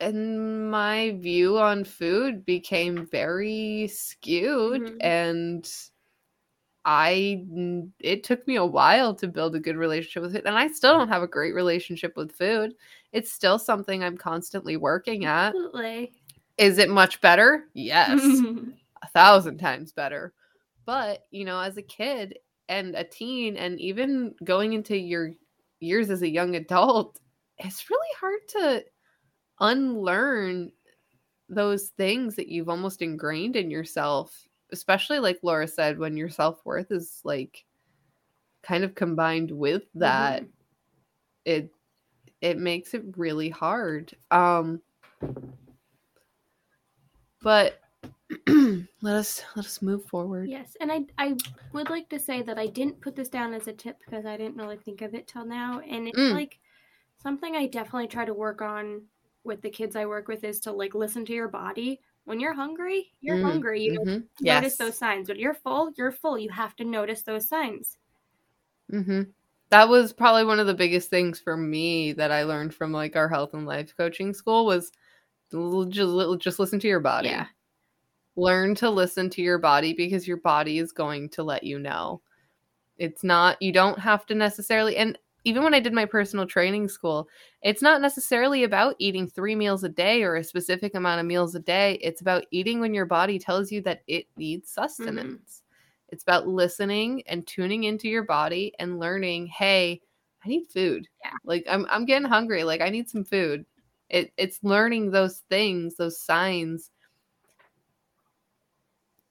and 0.00 0.70
my 0.70 1.16
view 1.20 1.58
on 1.58 1.84
food 1.84 2.44
became 2.44 3.06
very 3.06 3.88
skewed 3.92 4.82
mm-hmm. 4.82 4.96
and 5.00 5.70
I 6.84 7.44
it 8.00 8.24
took 8.24 8.46
me 8.46 8.56
a 8.56 8.64
while 8.64 9.14
to 9.14 9.28
build 9.28 9.54
a 9.54 9.60
good 9.60 9.76
relationship 9.76 10.22
with 10.22 10.36
it 10.36 10.44
and 10.44 10.56
I 10.56 10.68
still 10.68 10.98
don't 10.98 11.08
have 11.08 11.22
a 11.22 11.28
great 11.28 11.54
relationship 11.54 12.16
with 12.16 12.32
food. 12.32 12.74
It's 13.12 13.32
still 13.32 13.58
something 13.58 14.02
I'm 14.02 14.18
constantly 14.18 14.76
working 14.76 15.24
at. 15.24 15.48
Absolutely. 15.48 16.12
Is 16.56 16.78
it 16.78 16.90
much 16.90 17.20
better? 17.20 17.64
Yes. 17.74 18.20
a 19.02 19.08
thousand 19.08 19.58
times 19.58 19.92
better. 19.92 20.32
But, 20.86 21.24
you 21.30 21.44
know, 21.44 21.60
as 21.60 21.76
a 21.76 21.82
kid 21.82 22.38
and 22.68 22.94
a 22.94 23.04
teen 23.04 23.56
and 23.56 23.80
even 23.80 24.34
going 24.44 24.72
into 24.72 24.96
your 24.96 25.32
years 25.80 26.10
as 26.10 26.22
a 26.22 26.30
young 26.30 26.56
adult, 26.56 27.18
it's 27.58 27.88
really 27.90 28.08
hard 28.20 28.40
to 28.48 28.84
unlearn 29.60 30.72
those 31.48 31.88
things 31.96 32.36
that 32.36 32.48
you've 32.48 32.68
almost 32.68 33.02
ingrained 33.02 33.56
in 33.56 33.70
yourself, 33.70 34.46
especially 34.72 35.18
like 35.18 35.38
Laura 35.42 35.68
said, 35.68 35.98
when 35.98 36.16
your 36.16 36.28
self 36.28 36.64
worth 36.64 36.90
is 36.90 37.20
like 37.24 37.64
kind 38.62 38.84
of 38.84 38.94
combined 38.94 39.50
with 39.50 39.84
that, 39.94 40.42
mm-hmm. 40.42 40.50
it 41.44 41.70
it 42.40 42.58
makes 42.58 42.94
it 42.94 43.04
really 43.16 43.48
hard. 43.48 44.14
Um 44.30 44.80
but 47.44 47.78
let 48.48 49.14
us 49.14 49.42
let 49.54 49.66
us 49.66 49.82
move 49.82 50.04
forward. 50.06 50.48
Yes, 50.48 50.76
and 50.80 50.90
I 50.90 51.04
I 51.18 51.36
would 51.72 51.90
like 51.90 52.08
to 52.08 52.18
say 52.18 52.42
that 52.42 52.58
I 52.58 52.66
didn't 52.66 53.00
put 53.00 53.14
this 53.14 53.28
down 53.28 53.54
as 53.54 53.68
a 53.68 53.72
tip 53.72 53.98
because 54.04 54.26
I 54.26 54.36
didn't 54.36 54.56
really 54.56 54.78
think 54.78 55.02
of 55.02 55.14
it 55.14 55.28
till 55.28 55.44
now, 55.44 55.80
and 55.80 56.08
it's 56.08 56.18
mm. 56.18 56.32
like 56.32 56.58
something 57.22 57.54
I 57.54 57.66
definitely 57.66 58.08
try 58.08 58.24
to 58.24 58.34
work 58.34 58.62
on 58.62 59.02
with 59.44 59.60
the 59.60 59.70
kids 59.70 59.94
I 59.94 60.06
work 60.06 60.26
with 60.26 60.42
is 60.42 60.58
to 60.60 60.72
like 60.72 60.94
listen 60.94 61.24
to 61.26 61.34
your 61.34 61.48
body. 61.48 62.00
When 62.24 62.40
you're 62.40 62.54
hungry, 62.54 63.12
you're 63.20 63.36
mm. 63.36 63.44
hungry. 63.44 63.82
You 63.82 64.00
mm-hmm. 64.00 64.10
notice 64.10 64.32
yes. 64.40 64.76
those 64.78 64.96
signs. 64.96 65.28
When 65.28 65.38
you're 65.38 65.52
full, 65.52 65.92
you're 65.96 66.10
full. 66.10 66.38
You 66.38 66.48
have 66.48 66.74
to 66.76 66.84
notice 66.84 67.22
those 67.22 67.46
signs. 67.46 67.98
Mm-hmm. 68.90 69.22
That 69.68 69.88
was 69.90 70.14
probably 70.14 70.46
one 70.46 70.60
of 70.60 70.66
the 70.66 70.72
biggest 70.72 71.10
things 71.10 71.38
for 71.38 71.56
me 71.56 72.14
that 72.14 72.32
I 72.32 72.44
learned 72.44 72.74
from 72.74 72.92
like 72.92 73.16
our 73.16 73.28
health 73.28 73.52
and 73.52 73.66
life 73.66 73.94
coaching 73.94 74.32
school 74.32 74.64
was 74.64 74.92
just, 75.50 76.40
just 76.40 76.58
listen 76.58 76.78
to 76.80 76.88
your 76.88 77.00
body. 77.00 77.28
Yeah. 77.28 77.46
Learn 78.36 78.74
to 78.76 78.90
listen 78.90 79.30
to 79.30 79.42
your 79.42 79.58
body 79.58 79.94
because 79.94 80.26
your 80.26 80.38
body 80.38 80.78
is 80.78 80.92
going 80.92 81.28
to 81.30 81.42
let 81.42 81.62
you 81.62 81.78
know. 81.78 82.20
It's 82.98 83.22
not, 83.22 83.60
you 83.62 83.72
don't 83.72 83.98
have 83.98 84.26
to 84.26 84.34
necessarily, 84.34 84.96
and 84.96 85.18
even 85.44 85.62
when 85.62 85.74
I 85.74 85.80
did 85.80 85.92
my 85.92 86.04
personal 86.04 86.46
training 86.46 86.88
school, 86.88 87.28
it's 87.62 87.82
not 87.82 88.00
necessarily 88.00 88.64
about 88.64 88.96
eating 88.98 89.28
three 89.28 89.54
meals 89.54 89.84
a 89.84 89.88
day 89.88 90.22
or 90.22 90.36
a 90.36 90.44
specific 90.44 90.94
amount 90.94 91.20
of 91.20 91.26
meals 91.26 91.54
a 91.54 91.60
day. 91.60 91.98
It's 92.02 92.22
about 92.22 92.46
eating 92.50 92.80
when 92.80 92.94
your 92.94 93.06
body 93.06 93.38
tells 93.38 93.70
you 93.70 93.80
that 93.82 94.02
it 94.06 94.26
needs 94.36 94.70
mm-hmm. 94.70 94.82
sustenance. 94.82 95.62
Mm-hmm. 95.62 96.14
It's 96.14 96.22
about 96.22 96.48
listening 96.48 97.22
and 97.26 97.46
tuning 97.46 97.84
into 97.84 98.08
your 98.08 98.22
body 98.22 98.72
and 98.78 98.98
learning, 98.98 99.48
hey, 99.48 100.00
I 100.44 100.48
need 100.48 100.66
food. 100.68 101.08
Yeah. 101.24 101.32
Like 101.44 101.64
I'm 101.68 101.86
I'm 101.90 102.04
getting 102.04 102.28
hungry. 102.28 102.64
Like 102.64 102.80
I 102.80 102.90
need 102.90 103.08
some 103.08 103.24
food. 103.24 103.64
It, 104.08 104.32
it's 104.36 104.58
learning 104.62 105.10
those 105.10 105.42
things, 105.48 105.96
those 105.96 106.20
signs 106.20 106.90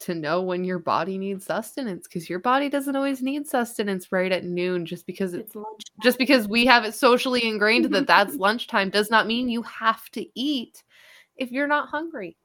to 0.03 0.13
know 0.13 0.41
when 0.41 0.65
your 0.65 0.79
body 0.79 1.17
needs 1.17 1.45
sustenance 1.45 2.07
because 2.07 2.29
your 2.29 2.39
body 2.39 2.67
doesn't 2.67 2.95
always 2.95 3.21
need 3.21 3.47
sustenance 3.47 4.11
right 4.11 4.33
at 4.33 4.43
noon 4.43 4.85
just 4.85 5.07
because 5.07 5.33
it's, 5.33 5.55
it's 5.55 5.85
just 6.03 6.17
because 6.17 6.45
we 6.45 6.65
have 6.65 6.83
it 6.83 6.93
socially 6.93 7.45
ingrained 7.45 7.85
that 7.85 8.05
that's 8.05 8.35
lunchtime 8.35 8.89
does 8.89 9.09
not 9.09 9.27
mean 9.27 9.47
you 9.47 9.61
have 9.61 10.09
to 10.09 10.25
eat 10.35 10.83
if 11.37 11.51
you're 11.51 11.67
not 11.67 11.87
hungry 11.87 12.35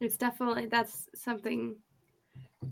it's 0.00 0.16
definitely 0.16 0.66
that's 0.66 1.08
something 1.16 1.74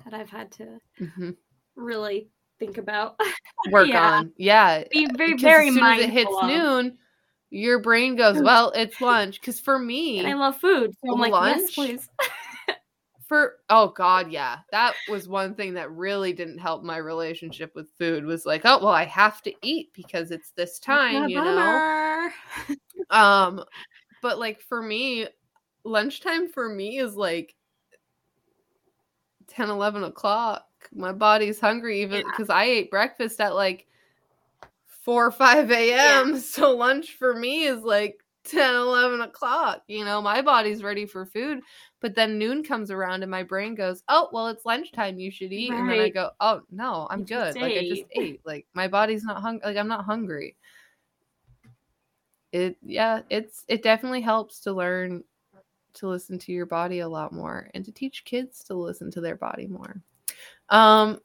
that 0.05 0.15
i've 0.15 0.31
had 0.31 0.53
to 0.53 0.79
mm-hmm. 1.01 1.31
really 1.75 2.29
think 2.61 2.79
about 2.79 3.19
work 3.73 3.89
yeah. 3.89 4.13
on 4.13 4.33
yeah 4.37 4.85
be 4.93 5.09
very 5.17 5.37
very 5.37 5.69
as 5.69 5.75
soon 5.75 5.85
as 5.85 6.01
it 6.03 6.11
hits 6.11 6.31
of. 6.41 6.47
noon 6.47 6.97
your 7.53 7.81
brain 7.81 8.17
goes, 8.17 8.41
well, 8.41 8.73
it's 8.75 9.01
lunch. 9.01 9.41
Because 9.41 9.61
for 9.61 9.79
me, 9.79 10.19
and 10.19 10.27
I 10.27 10.35
love 10.35 10.57
food, 10.57 10.93
so 11.05 11.13
I'm 11.13 11.21
like, 11.21 11.33
lunch, 11.33 11.61
yes, 11.61 11.75
please. 11.75 12.09
for 13.29 13.57
oh 13.69 13.89
god, 13.89 14.33
yeah, 14.33 14.59
that 14.73 14.95
was 15.09 15.29
one 15.29 15.55
thing 15.55 15.75
that 15.75 15.93
really 15.93 16.33
didn't 16.33 16.59
help 16.59 16.83
my 16.83 16.97
relationship 16.97 17.75
with 17.75 17.91
food. 17.99 18.25
Was 18.25 18.47
like, 18.47 18.63
oh 18.65 18.79
well, 18.79 18.89
I 18.89 19.05
have 19.05 19.43
to 19.43 19.53
eat 19.63 19.91
because 19.95 20.31
it's 20.31 20.53
this 20.57 20.79
time, 20.79 21.29
you 21.29 21.37
know. 21.37 22.31
um, 23.11 23.63
but 24.23 24.39
like 24.39 24.63
for 24.63 24.83
me, 24.83 25.27
lunchtime 25.85 26.49
for 26.49 26.69
me 26.69 26.99
is 26.99 27.15
like 27.15 27.55
10, 29.49 29.69
11 29.69 30.05
o'clock. 30.05 30.65
My 30.95 31.13
body's 31.13 31.61
hungry 31.61 32.01
even 32.01 32.25
because 32.27 32.49
yeah. 32.49 32.57
I 32.57 32.65
ate 32.65 32.91
breakfast 32.91 33.41
at 33.43 33.55
like 33.55 33.87
4 35.03 35.27
or 35.27 35.31
5 35.31 35.71
a.m. 35.71 36.33
Yeah. 36.33 36.39
So 36.39 36.77
lunch 36.77 37.13
for 37.13 37.35
me 37.35 37.65
is 37.65 37.83
like 37.83 38.23
10, 38.45 38.75
11 38.75 39.21
o'clock. 39.21 39.83
You 39.87 40.05
know, 40.05 40.23
my 40.23 40.43
body's 40.43 40.83
ready 40.83 41.07
for 41.07 41.27
food. 41.27 41.61
But 42.01 42.15
then 42.15 42.39
noon 42.39 42.65
comes 42.65 42.91
around 42.91 43.23
and 43.23 43.31
my 43.31 43.43
brain 43.43 43.75
goes, 43.75 44.03
oh, 44.09 44.29
well, 44.33 44.49
it's 44.49 44.65
lunchtime. 44.65 45.19
You 45.19 45.31
should 45.31 45.53
eat. 45.53 45.71
Right. 45.71 45.81
And 45.81 45.91
then 45.91 46.01
I 46.01 46.09
go, 46.09 46.31
oh, 46.41 46.63
no, 46.71 47.07
I'm 47.11 47.21
you 47.21 47.27
good. 47.27 47.57
Like, 47.57 47.75
I 47.75 47.89
just 47.89 48.05
ate. 48.13 48.41
Like, 48.45 48.67
my 48.75 48.89
body's 48.89 49.25
not 49.25 49.41
hungry. 49.41 49.69
Like, 49.69 49.77
I'm 49.77 49.89
not 49.89 50.05
hungry. 50.05 50.57
It, 52.51 52.77
yeah, 52.83 53.21
it's, 53.31 53.65
it 53.69 53.83
definitely 53.83 54.21
helps 54.21 54.61
to 54.61 54.73
learn 54.73 55.25
to 55.95 56.09
listen 56.09 56.39
to 56.39 56.53
your 56.53 56.67
body 56.67 57.01
a 57.01 57.09
lot 57.09 57.33
more 57.33 57.71
and 57.75 57.85
to 57.85 57.93
teach 57.93 58.25
kids 58.25 58.65
to 58.65 58.75
listen 58.75 59.11
to 59.13 59.21
their 59.21 59.37
body 59.37 59.67
more. 59.67 60.01
Um, 60.69 61.21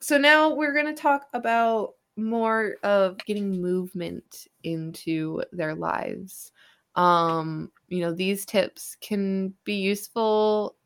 so 0.00 0.16
now 0.16 0.54
we're 0.54 0.72
going 0.72 0.86
to 0.86 1.00
talk 1.00 1.26
about 1.34 1.94
more 2.16 2.76
of 2.82 3.18
getting 3.18 3.60
movement 3.60 4.46
into 4.64 5.42
their 5.52 5.74
lives. 5.74 6.52
Um, 6.96 7.70
you 7.88 8.00
know, 8.00 8.12
these 8.12 8.44
tips 8.44 8.96
can 9.00 9.54
be 9.64 9.74
useful, 9.74 10.76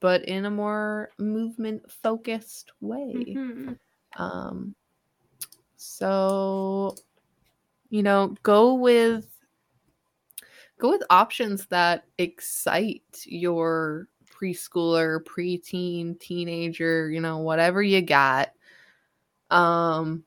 but 0.00 0.24
in 0.24 0.44
a 0.44 0.50
more 0.50 1.10
movement 1.18 1.90
focused 1.90 2.72
way. 2.80 3.34
Mm-hmm. 3.36 3.72
Um, 4.22 4.74
so, 5.76 6.94
you 7.90 8.02
know, 8.02 8.34
go 8.42 8.74
with 8.74 9.26
go 10.78 10.90
with 10.90 11.02
options 11.10 11.66
that 11.66 12.04
excite 12.18 13.02
your 13.24 14.08
preschooler, 14.26 15.20
preteen, 15.24 16.18
teenager, 16.20 17.10
you 17.10 17.20
know, 17.20 17.38
whatever 17.38 17.82
you 17.82 18.00
got 18.00 18.50
um 19.50 20.22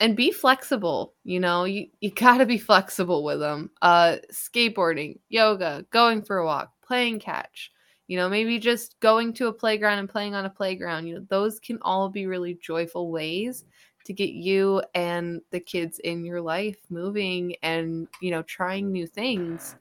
and 0.00 0.16
be 0.16 0.30
flexible 0.30 1.14
you 1.24 1.40
know 1.40 1.64
you, 1.64 1.86
you 2.00 2.10
gotta 2.14 2.46
be 2.46 2.58
flexible 2.58 3.24
with 3.24 3.40
them 3.40 3.70
uh 3.82 4.16
skateboarding 4.32 5.18
yoga 5.28 5.84
going 5.90 6.22
for 6.22 6.38
a 6.38 6.46
walk 6.46 6.72
playing 6.82 7.18
catch 7.18 7.70
you 8.06 8.16
know 8.16 8.28
maybe 8.28 8.58
just 8.58 8.98
going 9.00 9.32
to 9.32 9.48
a 9.48 9.52
playground 9.52 9.98
and 9.98 10.08
playing 10.08 10.34
on 10.34 10.44
a 10.44 10.50
playground 10.50 11.06
you 11.06 11.14
know 11.14 11.26
those 11.28 11.60
can 11.60 11.78
all 11.82 12.08
be 12.08 12.26
really 12.26 12.58
joyful 12.62 13.10
ways 13.10 13.64
to 14.08 14.14
get 14.14 14.30
you 14.30 14.82
and 14.94 15.42
the 15.50 15.60
kids 15.60 15.98
in 15.98 16.24
your 16.24 16.40
life 16.40 16.78
moving 16.88 17.54
and 17.62 18.08
you 18.22 18.30
know 18.30 18.42
trying 18.42 18.90
new 18.90 19.06
things. 19.06 19.76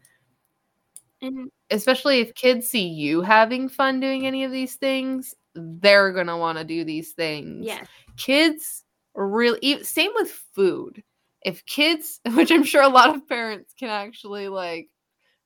And 1.21 1.49
especially 1.71 2.19
if 2.19 2.35
kids 2.35 2.67
see 2.67 2.87
you 2.89 3.21
having 3.21 3.69
fun 3.69 4.01
doing 4.01 4.27
any 4.27 4.43
of 4.43 4.51
these 4.51 4.75
things 4.75 5.33
they're 5.57 6.11
gonna 6.11 6.37
want 6.37 6.57
to 6.57 6.63
do 6.63 6.83
these 6.83 7.11
things. 7.11 7.65
Yes. 7.65 7.87
kids 8.15 8.83
really 9.15 9.83
same 9.83 10.11
with 10.15 10.31
food. 10.53 11.03
If 11.43 11.65
kids 11.65 12.19
which 12.33 12.51
i'm 12.51 12.63
sure 12.63 12.81
a 12.81 12.89
lot 12.89 13.15
of 13.15 13.27
parents 13.27 13.73
can 13.77 13.89
actually 13.89 14.47
like 14.47 14.89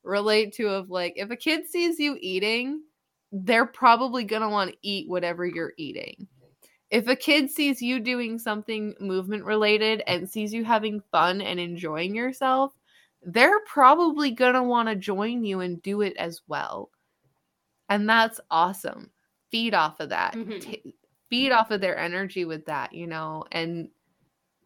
relate 0.03 0.53
to 0.53 0.67
of 0.67 0.89
like 0.89 1.13
if 1.15 1.29
a 1.29 1.35
kid 1.35 1.67
sees 1.67 1.99
you 1.99 2.17
eating 2.19 2.81
they're 3.31 3.65
probably 3.65 4.23
going 4.23 4.41
to 4.41 4.49
want 4.49 4.71
to 4.71 4.77
eat 4.81 5.07
whatever 5.07 5.45
you're 5.45 5.71
eating. 5.77 6.27
If 6.89 7.07
a 7.07 7.15
kid 7.15 7.49
sees 7.49 7.81
you 7.81 8.01
doing 8.01 8.37
something 8.37 8.93
movement 8.99 9.45
related 9.45 10.03
and 10.05 10.29
sees 10.29 10.53
you 10.53 10.65
having 10.65 11.01
fun 11.11 11.39
and 11.39 11.59
enjoying 11.59 12.13
yourself 12.13 12.73
they're 13.23 13.59
probably 13.61 14.31
going 14.31 14.55
to 14.55 14.63
want 14.63 14.89
to 14.89 14.95
join 14.95 15.43
you 15.43 15.59
and 15.59 15.81
do 15.81 16.01
it 16.01 16.15
as 16.17 16.41
well. 16.47 16.89
And 17.89 18.09
that's 18.09 18.39
awesome 18.49 19.11
feed 19.51 19.73
off 19.73 19.99
of 19.99 20.09
that 20.09 20.33
Mhm. 20.33 20.61
Ta- 20.61 20.91
feed 21.29 21.51
off 21.51 21.71
of 21.71 21.81
their 21.81 21.97
energy 21.97 22.45
with 22.45 22.65
that 22.65 22.93
you 22.93 23.07
know 23.07 23.45
and 23.51 23.89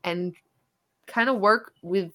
and 0.04 0.36
kind 1.08 1.30
of 1.30 1.38
work 1.40 1.74
with 1.82 2.12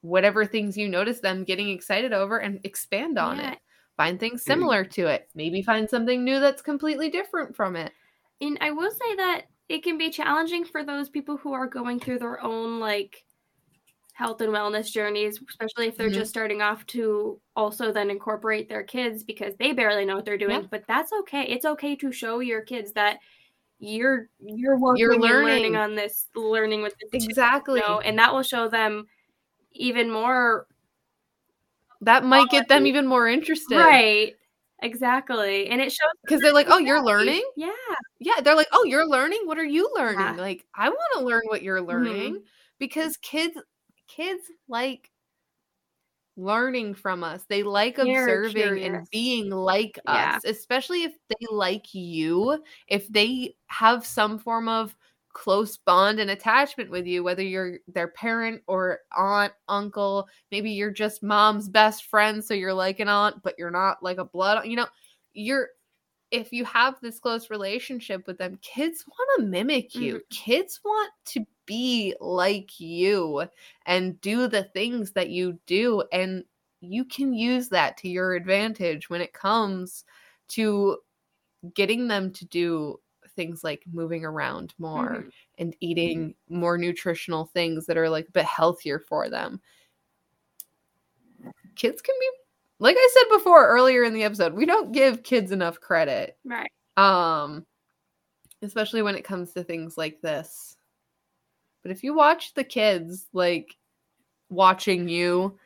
whatever 0.00 0.46
things 0.46 0.76
you 0.76 0.88
notice 0.88 1.20
them 1.20 1.44
getting 1.44 1.68
excited 1.70 2.12
over 2.12 2.38
and 2.38 2.60
expand 2.64 3.18
on 3.18 3.38
Yeah. 3.38 3.52
it 3.52 3.58
find 3.96 4.20
things 4.20 4.44
similar 4.44 4.84
to 4.84 5.06
it 5.08 5.28
maybe 5.34 5.60
find 5.62 5.90
something 5.90 6.24
new 6.24 6.38
that's 6.40 6.62
completely 6.62 7.10
different 7.10 7.54
from 7.56 7.76
it 7.76 7.92
And 8.40 8.56
I 8.60 8.70
will 8.70 8.90
say 8.92 9.16
that 9.16 9.46
it 9.68 9.82
can 9.82 9.98
be 9.98 10.10
challenging 10.10 10.64
for 10.64 10.84
those 10.84 11.08
people 11.08 11.36
who 11.36 11.52
are 11.52 11.66
going 11.66 11.98
through 11.98 12.20
their 12.20 12.40
own 12.40 12.78
like 12.80 13.24
health 14.18 14.40
and 14.40 14.52
wellness 14.52 14.90
journeys, 14.90 15.38
especially 15.48 15.86
if 15.86 15.96
they're 15.96 16.10
Mhm. 16.10 16.14
just 16.14 16.30
starting 16.30 16.60
off 16.60 16.84
to 16.86 17.40
also 17.54 17.92
then 17.92 18.10
incorporate 18.10 18.68
their 18.68 18.82
kids 18.82 19.22
because 19.22 19.54
they 19.60 19.72
barely 19.72 20.04
know 20.04 20.16
what 20.16 20.24
they're 20.24 20.36
doing. 20.36 20.62
Yeah. 20.62 20.66
But 20.68 20.84
that's 20.88 21.12
okay. 21.20 21.42
It's 21.44 21.64
okay 21.64 21.94
to 21.94 22.10
show 22.10 22.40
your 22.40 22.62
kids 22.62 22.90
that 22.94 23.20
you're 23.78 24.28
you're 24.40 24.76
working 24.76 25.00
You're 25.02 25.16
learning. 25.20 25.44
learning 25.72 25.76
on 25.76 25.94
this, 25.94 26.26
learning 26.34 26.82
with 26.82 26.96
this, 27.12 27.24
exactly 27.24 27.78
you 27.78 27.86
know, 27.86 28.00
and 28.00 28.18
that 28.18 28.34
will 28.34 28.42
show 28.42 28.66
them 28.68 29.06
even 29.72 30.10
more 30.10 30.66
that 32.00 32.24
might 32.24 32.48
get 32.50 32.66
them 32.68 32.86
even 32.88 33.06
more 33.06 33.28
interested 33.28 33.76
right. 33.76 34.34
Exactly, 34.82 35.68
and 35.68 35.80
it 35.80 35.90
shows 35.92 36.10
because 36.24 36.40
they're 36.40 36.52
like 36.52 36.66
oh 36.70 36.78
you're 36.78 37.02
learning 37.04 37.42
Yeah, 37.56 37.70
yeah 38.20 38.40
they're 38.42 38.54
like 38.56 38.68
oh 38.72 38.84
you're 38.84 39.06
learning 39.08 39.42
what 39.44 39.58
are 39.58 39.64
you 39.64 39.88
learning 39.96 40.20
Yeah. 40.20 40.32
like 40.36 40.64
i 40.74 40.88
want 40.88 41.00
to 41.14 41.20
learn 41.24 41.42
what 41.46 41.62
you're 41.62 41.82
learning 41.82 42.34
Mhm. 42.34 42.42
because 42.78 43.16
kids 43.16 43.56
kids 44.08 44.50
like 44.68 45.10
learning 46.36 46.94
from 46.94 47.24
us 47.24 47.44
they 47.48 47.62
like 47.64 47.98
They're 47.98 48.28
observing 48.28 48.78
and 48.84 49.10
being 49.10 49.50
like 49.50 49.98
Yeah. 50.04 50.38
us 50.38 50.44
especially 50.44 51.02
if 51.02 51.12
they 51.28 51.46
like 51.50 51.92
you 51.94 52.62
if 52.86 53.08
they 53.08 53.56
have 53.66 54.06
some 54.06 54.38
form 54.38 54.68
of 54.68 54.96
close 55.32 55.76
bond 55.76 56.20
and 56.20 56.30
attachment 56.30 56.90
with 56.90 57.06
you 57.06 57.24
whether 57.24 57.42
you're 57.42 57.78
their 57.88 58.08
parent 58.08 58.62
or 58.68 59.00
aunt 59.16 59.52
uncle 59.68 60.28
maybe 60.52 60.70
you're 60.70 60.92
just 60.92 61.22
mom's 61.24 61.68
best 61.68 62.04
friend 62.04 62.44
so 62.44 62.54
you're 62.54 62.72
like 62.74 63.00
an 63.00 63.08
aunt 63.08 63.42
but 63.42 63.54
you're 63.58 63.70
not 63.70 64.00
like 64.02 64.18
a 64.18 64.24
blood 64.24 64.64
you 64.66 64.76
know 64.76 64.86
you're 65.32 65.68
if 66.30 66.52
you 66.52 66.64
have 66.64 66.96
this 67.00 67.20
close 67.20 67.50
relationship 67.50 68.26
with 68.26 68.38
them 68.38 68.58
kids 68.62 69.04
want 69.08 69.40
to 69.40 69.46
mimic 69.46 69.98
you 70.00 70.16
Mhm. 70.16 70.22
kids 70.30 70.80
want 70.84 71.12
to 71.26 71.46
be 71.68 72.16
like 72.20 72.80
you 72.80 73.44
and 73.86 74.20
do 74.22 74.48
the 74.48 74.64
things 74.64 75.12
that 75.12 75.28
you 75.30 75.60
do 75.66 76.02
and 76.12 76.42
you 76.80 77.04
can 77.04 77.32
use 77.34 77.68
that 77.68 77.96
to 77.98 78.08
your 78.08 78.34
advantage 78.34 79.10
when 79.10 79.20
it 79.20 79.32
comes 79.34 80.04
to 80.48 80.96
getting 81.74 82.08
them 82.08 82.32
to 82.32 82.44
do 82.46 82.98
things 83.36 83.62
like 83.62 83.82
moving 83.92 84.24
around 84.24 84.74
more 84.78 85.24
Mhm. 85.24 85.32
and 85.58 85.76
eating 85.80 86.34
more 86.48 86.78
nutritional 86.78 87.44
things 87.46 87.86
that 87.86 87.98
are 87.98 88.08
like 88.08 88.28
a 88.28 88.32
bit 88.32 88.44
healthier 88.46 88.98
for 88.98 89.28
them. 89.28 89.60
Kids 91.76 92.00
can 92.02 92.14
be 92.18 92.30
like 92.80 92.96
I 92.98 93.08
said 93.12 93.36
before 93.36 93.68
earlier 93.68 94.04
in 94.04 94.14
the 94.14 94.22
episode, 94.24 94.54
we 94.54 94.64
don't 94.66 94.92
give 94.92 95.22
kids 95.22 95.52
enough 95.52 95.80
credit. 95.80 96.38
right. 96.44 96.70
Um 96.96 97.66
especially 98.62 99.02
when 99.02 99.14
it 99.14 99.24
comes 99.24 99.52
to 99.52 99.62
things 99.62 99.96
like 99.98 100.20
this. 100.20 100.77
But 101.82 101.92
if 101.92 102.02
you 102.02 102.14
watch 102.14 102.54
the 102.54 102.64
kids 102.64 103.26
like 103.32 103.76
watching 104.50 105.08
you 105.08 105.58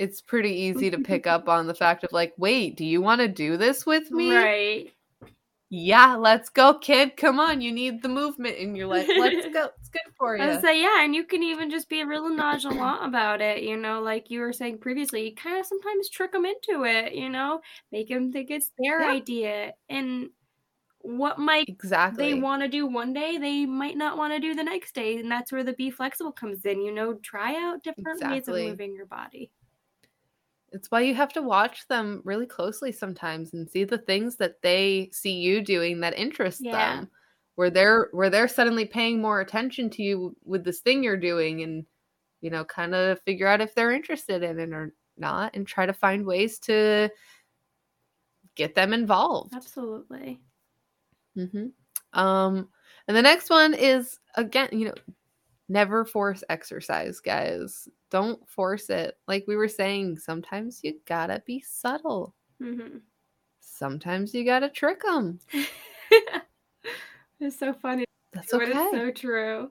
it's 0.00 0.22
pretty 0.22 0.50
easy 0.50 0.90
to 0.90 0.98
pick 0.98 1.26
up 1.26 1.46
on 1.50 1.66
the 1.66 1.74
fact 1.74 2.04
of 2.04 2.12
like, 2.12 2.32
wait, 2.38 2.74
do 2.74 2.86
you 2.86 3.02
want 3.02 3.20
to 3.20 3.28
do 3.28 3.58
this 3.58 3.84
with 3.84 4.10
me? 4.10 4.34
Right. 4.34 4.92
Yeah, 5.68 6.16
let's 6.16 6.48
go, 6.48 6.74
kid. 6.74 7.18
Come 7.18 7.38
on, 7.38 7.60
you 7.60 7.70
need 7.70 8.02
the 8.02 8.08
movement 8.08 8.56
in 8.56 8.74
your 8.74 8.86
life. 8.86 9.08
Let's 9.16 9.46
go. 9.52 9.68
It's 9.80 9.88
good 9.90 10.12
for 10.18 10.36
I 10.36 10.46
you. 10.46 10.52
would 10.52 10.60
say, 10.60 10.82
yeah, 10.82 11.02
and 11.02 11.14
you 11.14 11.24
can 11.24 11.42
even 11.42 11.70
just 11.70 11.88
be 11.88 12.00
a 12.00 12.06
real 12.06 12.28
nonchalant 12.28 13.04
about 13.04 13.40
it, 13.40 13.62
you 13.62 13.76
know, 13.76 14.00
like 14.00 14.30
you 14.30 14.40
were 14.40 14.52
saying 14.52 14.78
previously. 14.78 15.28
You 15.28 15.34
kind 15.34 15.58
of 15.58 15.66
sometimes 15.66 16.08
trick 16.10 16.32
them 16.32 16.44
into 16.44 16.84
it, 16.84 17.14
you 17.14 17.28
know, 17.28 17.60
make 17.90 18.08
them 18.08 18.30
think 18.30 18.50
it's 18.50 18.70
their 18.78 19.00
Yeah. 19.00 19.10
idea. 19.10 19.72
And 19.88 20.30
what 21.00 21.38
might 21.38 21.68
Exactly. 21.68 22.16
they 22.18 22.34
want 22.34 22.62
to 22.62 22.68
do 22.68 22.86
one 22.86 23.12
day, 23.12 23.38
they 23.38 23.66
might 23.66 23.96
not 23.96 24.18
want 24.18 24.32
to 24.32 24.40
do 24.40 24.54
the 24.54 24.64
next 24.64 24.94
day. 24.94 25.18
And 25.18 25.30
that's 25.30 25.52
where 25.52 25.64
the 25.64 25.72
be 25.74 25.90
flexible 25.90 26.32
comes 26.32 26.64
in, 26.64 26.82
you 26.82 26.92
know, 26.92 27.14
try 27.14 27.56
out 27.56 27.82
different 27.82 28.22
ways 28.22 28.48
of 28.48 28.56
moving 28.56 28.94
your 28.94 29.06
body. 29.06 29.52
It's 30.72 30.90
why 30.90 31.00
you 31.00 31.14
have 31.14 31.32
to 31.32 31.42
watch 31.42 31.88
them 31.88 32.22
really 32.24 32.46
closely 32.46 32.92
sometimes 32.92 33.52
and 33.52 33.68
see 33.68 33.84
the 33.84 33.98
things 33.98 34.36
that 34.36 34.62
they 34.62 35.10
see 35.12 35.32
you 35.32 35.62
doing 35.62 36.00
that 36.00 36.16
interest 36.18 36.64
Yeah. 36.64 36.70
them. 36.70 37.10
Where 37.56 37.70
they're 37.70 38.08
where 38.12 38.30
they're 38.30 38.48
suddenly 38.48 38.86
paying 38.86 39.20
more 39.20 39.40
attention 39.40 39.90
to 39.90 40.02
you 40.02 40.36
with 40.44 40.64
this 40.64 40.80
thing 40.80 41.02
you're 41.02 41.16
doing 41.18 41.62
and 41.62 41.86
you 42.42 42.50
know, 42.50 42.64
kind 42.66 42.94
of 42.94 43.22
figure 43.22 43.46
out 43.48 43.60
if 43.62 43.74
they're 43.74 43.92
interested 43.92 44.42
in 44.42 44.60
it 44.60 44.72
or 44.72 44.94
not 45.16 45.54
and 45.56 45.66
try 45.66 45.86
to 45.86 45.94
find 45.94 46.26
ways 46.26 46.58
to 46.60 47.10
get 48.54 48.74
them 48.74 48.92
involved. 48.92 49.52
Absolutely. 49.52 50.40
Hmm 51.48 51.66
Um, 52.12 52.68
and 53.08 53.16
the 53.16 53.22
next 53.22 53.50
one 53.50 53.74
is 53.74 54.18
again, 54.36 54.68
you 54.72 54.86
know, 54.86 54.94
never 55.68 56.04
force 56.04 56.42
exercise, 56.48 57.20
guys. 57.20 57.88
Don't 58.10 58.46
force 58.48 58.90
it. 58.90 59.16
Like 59.28 59.44
we 59.46 59.56
were 59.56 59.68
saying, 59.68 60.18
sometimes 60.18 60.80
you 60.82 60.98
gotta 61.06 61.42
be 61.46 61.60
subtle. 61.60 62.34
hmm 62.58 62.98
Sometimes 63.60 64.34
you 64.34 64.44
gotta 64.44 64.68
trick 64.68 65.02
them. 65.02 65.38
it's 67.40 67.58
so 67.58 67.72
funny. 67.72 68.04
That's 68.32 68.52
But 68.52 68.62
okay. 68.62 68.72
it's 68.72 68.90
so 68.90 69.10
true. 69.10 69.70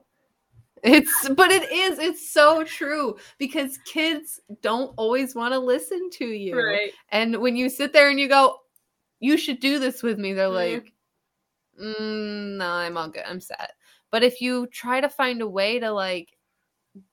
It's 0.82 1.28
but 1.36 1.50
it 1.50 1.70
is. 1.70 1.98
It's 1.98 2.30
so 2.30 2.64
true 2.64 3.16
because 3.38 3.78
kids 3.84 4.40
don't 4.62 4.92
always 4.96 5.34
want 5.34 5.52
to 5.52 5.58
listen 5.58 6.08
to 6.10 6.24
you. 6.26 6.56
Right. 6.56 6.92
And 7.12 7.36
when 7.40 7.56
you 7.56 7.68
sit 7.68 7.92
there 7.92 8.08
and 8.10 8.18
you 8.18 8.28
go, 8.28 8.60
"You 9.20 9.36
should 9.36 9.60
do 9.60 9.78
this 9.78 10.02
with 10.02 10.18
me," 10.18 10.32
they're 10.32 10.48
Mhm. 10.48 10.54
like, 10.54 10.92
mm, 11.80 12.56
"No, 12.58 12.66
I'm 12.70 12.96
all 12.96 13.08
good. 13.08 13.24
I'm 13.26 13.40
set." 13.40 13.72
But 14.10 14.22
if 14.22 14.40
you 14.40 14.66
try 14.68 15.00
to 15.00 15.08
find 15.08 15.40
a 15.42 15.48
way 15.48 15.78
to 15.80 15.90
like 15.92 16.36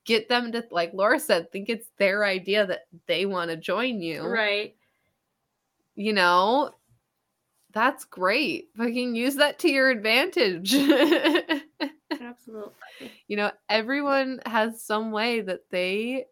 get 0.05 0.27
them 0.29 0.51
to, 0.53 0.63
like 0.71 0.91
Laura 0.93 1.19
said, 1.19 1.51
think 1.51 1.69
it's 1.69 1.91
their 1.97 2.25
idea 2.25 2.65
that 2.67 2.87
they 3.07 3.25
want 3.25 3.51
to 3.51 3.57
join 3.57 4.01
you, 4.01 4.23
Right. 4.23 4.75
you 5.95 6.13
know, 6.13 6.71
that's 7.71 8.05
great. 8.05 8.69
Fucking 8.77 9.15
use 9.15 9.35
that 9.35 9.59
to 9.59 9.69
your 9.69 9.89
advantage. 9.89 10.73
Absolutely. 12.11 12.73
you 13.27 13.37
know, 13.37 13.51
everyone 13.69 14.39
has 14.45 14.81
some 14.81 15.11
way 15.11 15.41
that 15.41 15.69
they 15.69 16.25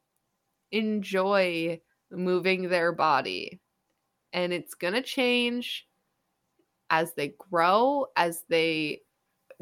enjoy 0.72 1.80
moving 2.12 2.70
their 2.70 2.92
body. 2.92 3.60
And 4.34 4.52
it's 4.54 4.74
going 4.74 4.94
to 4.96 5.02
change 5.02 5.88
as 6.90 7.14
they 7.16 7.30
grow, 7.52 8.08
as 8.16 8.44
they 8.50 9.02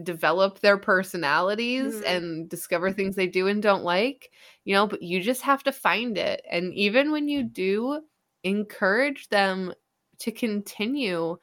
develop 0.02 0.60
their 0.60 0.78
personalities 0.78 2.02
Mhm. 2.02 2.02
and 2.02 2.50
discover 2.50 2.92
things 2.92 3.16
they 3.16 3.28
do 3.28 3.48
and 3.48 3.62
don't 3.62 3.84
like, 3.84 4.32
you 4.66 4.74
know, 4.74 4.88
but 4.88 5.04
you 5.04 5.22
just 5.22 5.42
have 5.44 5.64
to 5.64 5.72
find 5.72 6.18
it. 6.18 6.42
And 6.50 6.74
even 6.74 7.12
when 7.12 7.28
you 7.28 7.44
do, 7.44 8.02
encourage 8.44 9.30
them 9.30 9.74
to 10.20 10.32
continue, 10.32 11.38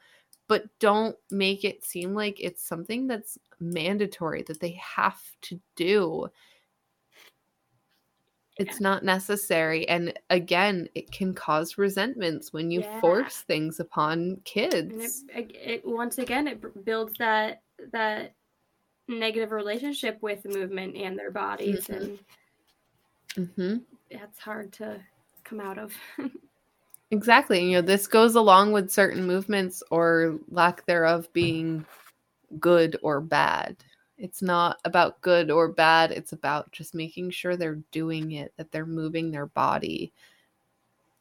but 0.47 0.65
don't 0.79 1.17
make 1.31 1.63
it 1.63 1.85
seem 1.85 2.13
like 2.13 2.39
it's 2.39 2.63
something 2.63 3.07
that's 3.07 3.37
mandatory 3.59 4.43
that 4.43 4.59
they 4.59 4.71
have 4.73 5.21
to 5.43 5.61
do. 5.75 6.27
It's 8.61 8.79
Yeah. 8.79 8.83
not 8.89 9.03
necessary. 9.03 9.89
And 9.89 10.13
again, 10.29 10.87
it 10.93 11.11
can 11.11 11.33
cause 11.33 11.79
resentments 11.79 12.53
when 12.53 12.69
you 12.69 12.81
Yeah. 12.81 13.01
force 13.01 13.37
things 13.41 13.79
upon 13.79 14.19
and 14.19 14.37
it, 14.37 14.43
kids. 14.45 15.23
it, 15.29 15.51
it 15.55 15.81
once 15.83 16.19
again 16.19 16.47
it 16.47 16.85
builds 16.85 17.13
that 17.17 17.63
that 17.91 18.35
negative 19.07 19.51
relationship 19.51 20.19
with 20.21 20.45
movement 20.45 20.95
and 20.95 21.17
their 21.17 21.31
bodies 21.31 21.87
Mhm. 21.87 22.19
and 23.35 23.49
hmm 23.57 23.77
that's 24.11 24.37
hard 24.39 24.71
to 24.73 25.01
come 25.43 25.59
out 25.59 25.79
of 25.79 25.91
Exactly. 27.09 27.65
You 27.65 27.77
know, 27.77 27.81
this 27.81 28.07
goes 28.07 28.35
along 28.35 28.71
with 28.71 28.89
certain 28.89 29.25
movements 29.25 29.83
or 29.91 30.39
lack 30.49 30.85
thereof 30.85 31.27
being 31.33 31.85
good 32.59 32.95
or 33.01 33.19
bad. 33.19 33.75
It's 34.21 34.41
not 34.43 34.79
about 34.85 35.19
good 35.21 35.49
or 35.49 35.67
bad. 35.67 36.11
It's 36.11 36.31
about 36.31 36.71
just 36.71 36.93
making 36.93 37.31
sure 37.31 37.57
they're 37.57 37.79
doing 37.91 38.33
it, 38.33 38.53
that 38.57 38.71
they're 38.71 38.85
moving 38.85 39.31
their 39.31 39.47
body 39.47 40.13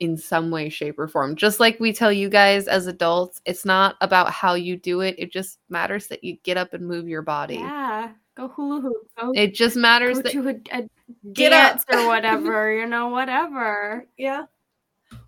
in 0.01 0.16
some 0.16 0.51
way, 0.51 0.68
shape, 0.68 0.98
or 0.98 1.09
form. 1.09 1.34
Just 1.34 1.61
like 1.61 1.80
we 1.80 1.92
tell 1.92 2.12
you 2.12 2.28
guys 2.28 2.68
as 2.68 2.86
adults, 2.86 3.40
it's 3.46 3.64
not 3.64 3.96
about 4.01 4.30
how 4.30 4.55
you 4.55 4.76
do 4.76 5.01
it. 5.01 5.14
It 5.18 5.32
just 5.32 5.59
matters 5.70 6.09
that 6.09 6.22
you 6.22 6.36
get 6.42 6.57
up 6.59 6.74
and 6.74 6.86
move 6.86 7.09
your 7.09 7.22
body. 7.22 7.57
yeah 7.57 8.11
go 8.36 8.48
hula 8.48 8.80
hoop 8.80 8.96
go, 9.18 9.32
It 9.34 9.55
just 9.55 9.76
matters 9.76 10.20
that 10.22 10.32
to 10.32 10.48
a, 10.51 10.55
a 10.72 10.88
Get 11.32 11.53
up. 11.53 11.80
or 11.92 12.07
whatever 12.07 12.72
you 12.78 12.86
know 12.86 13.09
whatever 13.09 14.07
yeah. 14.16 14.44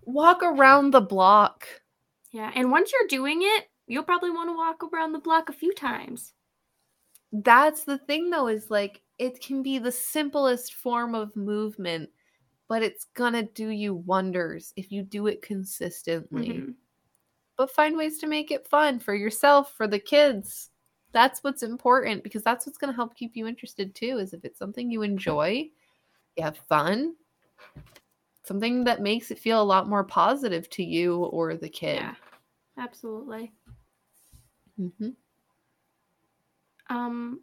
Walk 0.05 0.41
around 0.41 0.91
the 0.91 1.01
block. 1.01 1.67
yeah 2.31 2.51
and 2.55 2.71
once 2.71 2.91
you're 2.93 3.07
doing 3.09 3.41
it 3.41 3.67
you'll 3.87 4.03
probably 4.03 4.31
want 4.31 4.49
to 4.49 4.55
walk 4.55 4.83
around 4.93 5.11
the 5.11 5.19
block 5.19 5.49
a 5.49 5.53
few 5.53 5.73
times 5.73 6.33
that's 7.33 7.83
the 7.83 7.97
thing 7.97 8.29
though 8.29 8.47
is 8.47 8.69
like 8.69 9.01
it 9.17 9.41
can 9.41 9.63
be 9.63 9.79
the 9.79 9.91
simplest 9.91 10.75
form 10.75 11.15
of 11.15 11.35
movement 11.35 12.09
but 12.69 12.83
it's 12.83 13.05
gonna 13.15 13.43
do 13.43 13.69
you 13.69 13.93
wonders 13.95 14.71
if 14.77 14.91
you 14.91 15.03
do 15.03 15.27
it 15.27 15.41
consistently. 15.41 16.47
Mhm. 16.47 16.75
but 17.57 17.71
find 17.71 17.97
ways 17.97 18.19
to 18.19 18.27
make 18.27 18.51
it 18.51 18.67
fun 18.67 18.99
for 18.99 19.13
yourself 19.13 19.75
for 19.75 19.87
the 19.87 19.99
kids. 19.99 20.71
That's 21.11 21.43
what's 21.43 21.61
important 21.61 22.23
because 22.23 22.41
that's 22.43 22.65
what's 22.65 22.77
gonna 22.77 22.93
help 22.93 23.15
keep 23.15 23.35
you 23.35 23.47
interested 23.47 23.93
too 23.95 24.17
is 24.19 24.33
if 24.33 24.45
it's 24.45 24.59
something 24.59 24.89
you 24.89 25.01
enjoy 25.01 25.69
you 26.35 26.43
have 26.43 26.57
fun 26.57 27.15
something 28.43 28.83
that 28.83 29.01
makes 29.01 29.31
it 29.31 29.39
feel 29.39 29.61
a 29.61 29.63
lot 29.63 29.87
more 29.87 30.03
positive 30.03 30.69
to 30.71 30.83
you 30.83 31.23
or 31.25 31.55
the 31.55 31.69
kid. 31.69 31.97
Yeah 31.97 32.15
absolutely. 32.77 33.53
Hmm 34.77 35.09
Um, 36.93 37.41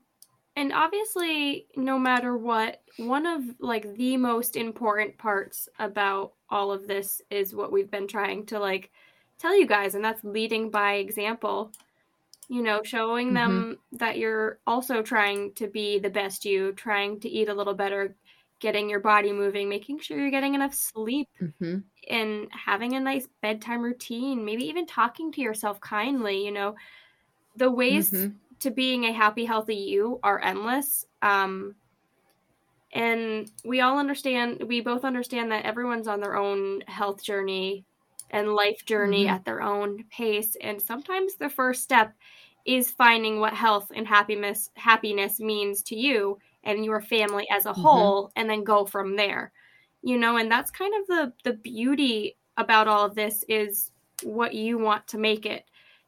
and 0.56 0.72
obviously, 0.72 1.68
no 1.76 1.98
matter 1.98 2.36
what, 2.36 2.82
one 2.96 3.26
of 3.26 3.44
like 3.60 3.94
the 3.94 4.16
most 4.16 4.56
important 4.56 5.18
parts 5.18 5.68
about 5.78 6.34
all 6.50 6.72
of 6.72 6.86
this 6.86 7.22
is 7.30 7.54
what 7.54 7.72
we've 7.72 7.90
been 7.90 8.08
trying 8.08 8.46
to 8.46 8.58
like 8.58 8.92
tell 9.38 9.58
you 9.58 9.66
guys, 9.66 9.94
and 9.94 10.04
that's 10.04 10.24
leading 10.24 10.70
by 10.70 10.94
example. 10.94 11.72
You 12.48 12.62
know, 12.62 12.82
showing 12.84 13.34
them 13.34 13.78
that 13.92 14.18
you're 14.18 14.60
also 14.66 15.02
trying 15.02 15.54
to 15.54 15.68
be 15.68 15.98
the 16.00 16.10
best 16.10 16.44
you, 16.44 16.72
trying 16.72 17.20
to 17.20 17.28
eat 17.28 17.48
a 17.48 17.54
little 17.54 17.74
better, 17.74 18.16
getting 18.60 18.90
your 18.90 19.00
body 19.00 19.32
moving, 19.32 19.68
making 19.68 20.00
sure 20.00 20.18
you're 20.18 20.30
getting 20.30 20.54
enough 20.54 20.74
sleep, 20.74 21.28
hmm 21.38 21.90
and 22.08 22.48
having 22.52 22.94
a 22.94 23.00
nice 23.00 23.28
bedtime 23.42 23.82
routine, 23.82 24.44
maybe 24.44 24.64
even 24.64 24.86
talking 24.86 25.32
to 25.32 25.40
yourself 25.42 25.80
kindly, 25.80 26.44
you 26.44 26.52
know. 26.52 26.76
The 27.56 27.70
ways 27.70 28.12
Mhm. 28.12 28.40
To 28.60 28.70
being 28.70 29.04
a 29.04 29.12
happy, 29.12 29.44
healthy 29.44 29.76
you 29.76 30.20
are 30.22 30.40
endless. 30.42 31.04
Um, 31.22 31.76
and 32.92 33.50
we 33.64 33.80
all 33.80 33.98
understand, 33.98 34.64
we 34.66 34.80
both 34.80 35.04
understand 35.04 35.52
that 35.52 35.64
everyone's 35.64 36.08
on 36.08 36.20
their 36.20 36.36
own 36.36 36.80
health 36.88 37.22
journey 37.22 37.84
and 38.30 38.54
life 38.54 38.84
journey 38.84 39.26
Mhm. 39.26 39.28
at 39.28 39.44
their 39.44 39.62
own 39.62 40.04
pace. 40.10 40.56
And 40.60 40.80
sometimes 40.82 41.36
the 41.36 41.48
first 41.50 41.82
step 41.82 42.12
is 42.64 42.90
finding 42.90 43.38
what 43.40 43.54
health 43.54 43.90
and 43.94 44.06
happiness 44.06 44.70
happiness 44.76 45.40
means 45.40 45.82
to 45.84 45.96
you 45.96 46.38
and 46.64 46.84
your 46.84 47.00
family 47.00 47.46
as 47.50 47.64
a 47.66 47.72
Mhm. 47.74 47.74
whole, 47.74 48.32
and 48.36 48.50
then 48.50 48.64
go 48.64 48.84
from 48.84 49.16
there. 49.16 49.52
You 50.02 50.18
know, 50.18 50.36
and 50.36 50.50
that's 50.50 50.70
kind 50.70 50.92
of 51.00 51.06
the 51.06 51.32
the 51.44 51.56
beauty 51.56 52.36
about 52.56 52.88
all 52.88 53.04
of 53.06 53.14
this 53.14 53.44
is 53.48 53.92
what 54.22 54.54
you 54.54 54.78
want 54.78 55.06
to 55.08 55.18
make 55.18 55.46
it 55.46 55.64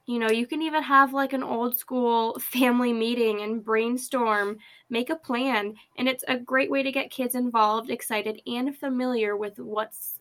you 0.07 0.19
know, 0.19 0.31
you 0.31 0.47
can 0.47 0.63
even 0.63 0.83
have 0.83 1.13
like 1.13 1.33
an 1.33 1.43
old 1.45 1.79
school 1.79 2.39
family 2.41 2.93
meeting 2.93 3.41
and 3.43 3.65
brainstorm, 3.65 4.59
make 4.91 5.11
a 5.11 5.17
plan, 5.17 5.75
and 5.97 6.09
it's 6.09 6.25
a 6.29 6.39
great 6.39 6.71
way 6.71 6.83
to 6.83 6.93
get 6.93 7.11
kids 7.11 7.35
involved, 7.35 7.91
excited, 7.91 8.41
and 8.47 8.77
familiar 8.77 9.37
with 9.37 9.59
what's 9.59 10.21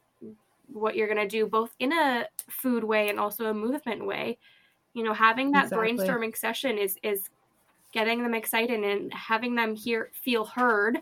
what 0.68 0.96
you're 0.96 1.08
going 1.14 1.20
to 1.20 1.28
do 1.28 1.48
both 1.48 1.76
in 1.80 1.92
a 1.94 2.28
food 2.50 2.84
way 2.84 3.10
and 3.10 3.20
also 3.20 3.46
a 3.48 3.54
movement 3.54 4.06
way. 4.06 4.40
You 4.94 5.04
know, 5.04 5.14
having 5.14 5.52
that 5.54 5.72
Exactly. 5.72 6.20
brainstorming 6.28 6.38
session 6.38 6.78
is 6.78 6.98
is 7.04 7.30
getting 7.94 8.24
them 8.24 8.34
excited 8.36 8.84
and 8.84 9.14
having 9.14 9.56
them 9.56 9.76
hear 9.76 10.12
feel 10.14 10.46
heard 10.46 11.00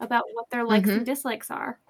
about 0.00 0.24
what 0.34 0.50
their 0.50 0.64
likes 0.64 0.90
Mhm. 0.90 0.96
and 0.96 1.06
dislikes 1.06 1.50
are. 1.50 1.80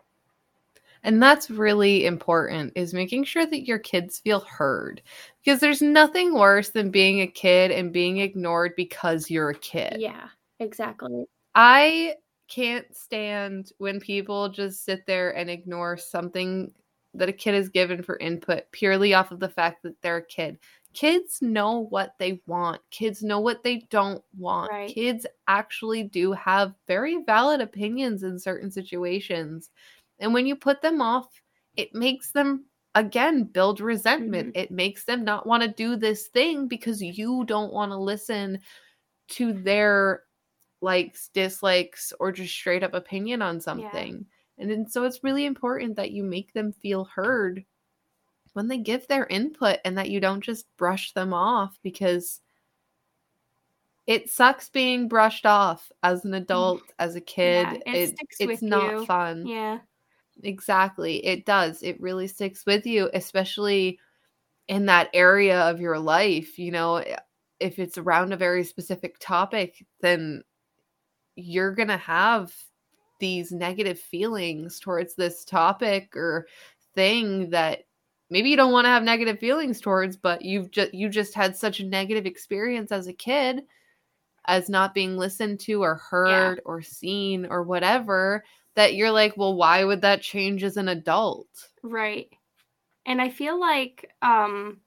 And 1.07 1.23
that's 1.23 1.51
really 1.51 2.05
important 2.05 2.73
is 2.75 2.93
making 2.93 3.25
sure 3.25 3.47
that 3.47 3.65
your 3.65 3.79
kids 3.79 4.19
feel 4.19 4.41
heard. 4.41 5.01
Because 5.45 5.61
there's 5.61 5.81
nothing 5.81 6.35
worse 6.35 6.71
than 6.71 6.91
being 6.91 7.21
a 7.21 7.29
kid 7.29 7.71
and 7.71 7.93
being 7.93 8.19
ignored 8.19 8.73
because 8.77 9.31
you're 9.31 9.51
a 9.51 9.55
kid. 9.55 9.99
Yeah, 10.01 10.27
exactly. 10.59 11.27
I 11.55 12.17
can't 12.49 12.87
stand 12.95 13.71
when 13.79 14.01
people 14.01 14.49
just 14.49 14.85
sit 14.85 15.07
there 15.07 15.31
and 15.31 15.49
ignore 15.49 15.97
something 15.97 16.73
that 17.15 17.29
a 17.29 17.33
kid 17.33 17.55
is 17.55 17.69
given 17.69 18.03
for 18.03 18.17
input 18.19 18.65
purely 18.73 19.15
off 19.15 19.31
of 19.31 19.39
the 19.39 19.49
fact 19.49 19.85
that 19.85 19.95
they're 20.03 20.17
a 20.17 20.27
kid. 20.27 20.59
Kids 20.93 21.41
know 21.41 21.87
what 21.91 22.15
they 22.19 22.41
want. 22.47 22.81
Kids 22.91 23.23
know 23.23 23.39
what 23.39 23.63
they 23.63 23.87
don't 23.91 24.25
want. 24.37 24.73
Right. 24.73 24.93
Kids 24.93 25.25
actually 25.47 26.03
do 26.03 26.33
have 26.33 26.75
very 26.89 27.23
valid 27.25 27.61
opinions 27.61 28.23
in 28.23 28.39
certain 28.39 28.71
situations. 28.71 29.71
And 30.19 30.33
when 30.33 30.47
you 30.47 30.57
put 30.57 30.83
them 30.83 31.01
off, 31.01 31.29
it 31.77 31.95
makes 31.95 32.33
them 32.33 32.67
again 32.95 33.45
build 33.45 33.81
resentment. 33.81 34.57
It 34.57 34.71
makes 34.71 35.05
them 35.05 35.25
not 35.25 35.47
want 35.47 35.63
to 35.63 35.69
do 35.69 35.97
this 35.97 36.29
thing 36.29 36.69
because 36.69 37.03
you 37.03 37.45
don't 37.45 37.73
want 37.73 37.93
to 37.93 37.99
listen 37.99 38.61
to 39.29 39.53
their 39.53 40.23
likes, 40.81 41.29
dislikes, 41.29 42.13
or 42.19 42.33
just 42.33 42.55
straight 42.55 42.83
up 42.83 42.95
opinion 42.95 43.43
on 43.43 43.61
something. 43.61 44.25
And 44.59 44.71
then, 44.71 44.89
so 44.89 45.05
it's 45.05 45.25
really 45.25 45.45
important 45.45 45.97
that 45.97 46.13
you 46.13 46.23
make 46.23 46.53
them 46.55 46.73
feel 46.73 47.05
heard 47.05 47.65
when 48.55 48.69
they 48.69 48.79
give 48.79 49.07
their 49.07 49.27
input 49.27 49.79
and 49.85 49.99
that 49.99 50.09
you 50.09 50.19
don't 50.21 50.41
just 50.41 50.65
brush 50.79 51.13
them 51.13 51.35
off 51.35 51.79
because 51.83 52.41
it 54.07 54.31
sucks 54.31 54.71
being 54.71 55.09
brushed 55.09 55.45
off 55.45 55.91
as 56.03 56.25
an 56.25 56.33
adult, 56.33 56.81
as 56.99 57.17
a 57.17 57.21
kid. 57.21 57.67
Mm. 57.67 57.83
Yeah, 57.87 57.93
it 57.95 58.15
it, 58.39 58.51
it's 58.51 58.63
not 58.63 58.93
you. 58.93 59.05
fun. 59.05 59.47
Yeah. 59.47 59.79
Exactly. 60.43 61.25
It 61.25 61.47
does. 61.47 61.83
It 61.83 62.01
really 62.01 62.27
sticks 62.27 62.67
with 62.67 62.87
you, 62.87 63.11
especially 63.15 63.99
in 64.69 64.87
that 64.87 65.11
area 65.15 65.61
of 65.63 65.81
your 65.81 65.99
life. 65.99 66.59
You 66.59 66.73
know, 66.73 66.97
eh, 66.97 67.17
if 67.61 67.79
it's 67.79 67.99
around 67.99 68.33
a 68.33 68.37
very 68.37 68.65
specific 68.65 69.17
topic, 69.19 69.87
then 70.01 70.43
you're 71.37 71.75
going 71.75 71.89
to 71.89 71.97
have 71.97 72.55
these 73.21 73.53
negative 73.53 73.99
feelings 73.99 74.81
towards 74.81 75.15
this 75.15 75.45
topic 75.45 76.15
or 76.17 76.47
thing 76.95 77.51
that 77.51 77.85
maybe 78.31 78.51
you 78.51 78.57
don't 78.57 78.73
want 78.73 78.85
to 78.85 78.91
have 78.91 79.03
negative 79.03 79.39
feelings 79.39 79.81
towards 79.81 80.17
but 80.17 80.43
you've 80.43 80.71
just 80.71 80.93
you 80.93 81.09
just 81.09 81.35
had 81.35 81.57
such 81.57 81.81
a 81.81 81.87
negative 81.87 82.27
experience 82.27 82.93
as 82.93 83.07
a 83.07 83.13
kid 83.13 83.63
as 84.47 84.69
not 84.69 84.95
being 84.95 85.17
listened 85.17 85.59
to 85.61 85.83
or 85.83 85.97
heard 85.97 86.61
or 86.65 86.83
seen 86.83 87.47
or 87.47 87.63
whatever 87.63 88.45
that 88.77 88.95
you're 88.95 89.11
like 89.11 89.37
well 89.37 89.55
why 89.57 89.85
would 89.85 90.03
that 90.03 90.23
change 90.23 90.63
as 90.65 90.77
an 90.77 90.89
adult 90.89 91.71
Right. 91.83 92.29
And 93.07 93.23
I 93.23 93.31
feel 93.31 93.61
like 93.61 94.13
um 94.23 94.81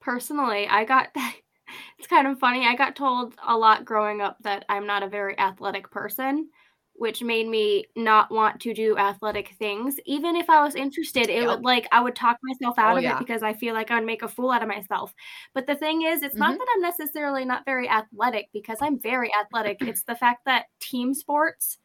personally 0.00 0.68
I 0.68 0.84
got 0.84 1.10
it's 1.98 2.08
kind 2.08 2.28
of 2.28 2.40
funny. 2.40 2.66
I 2.66 2.76
got 2.76 2.96
told 2.96 3.34
a 3.46 3.56
lot 3.56 3.84
growing 3.86 4.22
up 4.22 4.38
that 4.42 4.64
I'm 4.68 4.86
not 4.86 5.02
a 5.04 5.08
very 5.08 5.38
athletic 5.38 5.90
person, 5.90 6.50
which 6.94 7.22
made 7.22 7.48
me 7.48 7.86
not 7.96 8.30
want 8.32 8.60
to 8.62 8.74
do 8.74 8.98
athletic 8.98 9.50
things. 9.58 9.96
Even 10.06 10.36
if 10.36 10.50
I 10.50 10.62
was 10.64 10.74
interested, 10.76 11.30
it 11.30 11.44
Yep. 11.44 11.48
would 11.48 11.62
like 11.64 11.88
I 11.92 12.00
would 12.02 12.16
talk 12.16 12.38
myself 12.42 12.78
out 12.78 12.96
Oh, 12.96 12.98
of 12.98 13.04
yeah. 13.04 13.08
it 13.08 13.18
because 13.18 13.42
I 13.44 13.54
feel 13.54 13.74
like 13.74 13.90
I 13.90 13.96
would 13.96 14.06
make 14.06 14.22
a 14.22 14.28
fool 14.28 14.50
out 14.52 14.62
of 14.62 14.68
myself. 14.68 15.14
But 15.54 15.66
the 15.68 15.76
thing 15.76 16.02
is, 16.02 16.22
it's 16.22 16.38
not 16.38 16.54
Mhm. 16.54 16.58
that 16.58 16.68
I'm 16.76 16.82
necessarily 16.82 17.44
not 17.46 17.64
very 17.66 17.88
athletic 17.88 18.48
because 18.52 18.78
I'm 18.82 19.00
very 19.00 19.30
athletic. 19.40 19.82
it's 19.86 20.04
the 20.04 20.16
fact 20.16 20.44
that 20.46 20.66
team 20.80 21.14
sports 21.14 21.78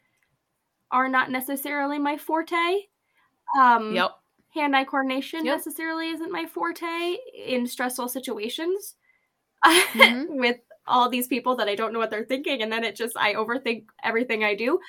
are 0.91 1.09
not 1.09 1.31
necessarily 1.31 1.99
my 1.99 2.17
forte. 2.17 2.87
Um 3.59 3.93
yep 3.95 4.11
hand 4.57 4.75
eye 4.75 4.83
coordination 4.83 5.45
Yep. 5.45 5.57
necessarily 5.57 6.09
isn't 6.09 6.31
my 6.31 6.45
forte 6.45 7.17
in 7.33 7.67
stressful 7.67 8.09
situations. 8.09 8.95
mm-hmm. 9.65 10.25
with 10.39 10.57
all 10.85 11.09
these 11.09 11.27
people 11.27 11.55
that 11.57 11.67
I 11.67 11.75
don't 11.75 11.93
know 11.93 11.99
what 11.99 12.09
they're 12.09 12.25
thinking. 12.25 12.61
And 12.61 12.71
then 12.71 12.83
it 12.83 12.95
just, 12.95 13.17
I 13.17 13.33
overthink 13.33 13.85
everything 14.03 14.43
I 14.43 14.55
do. 14.55 14.79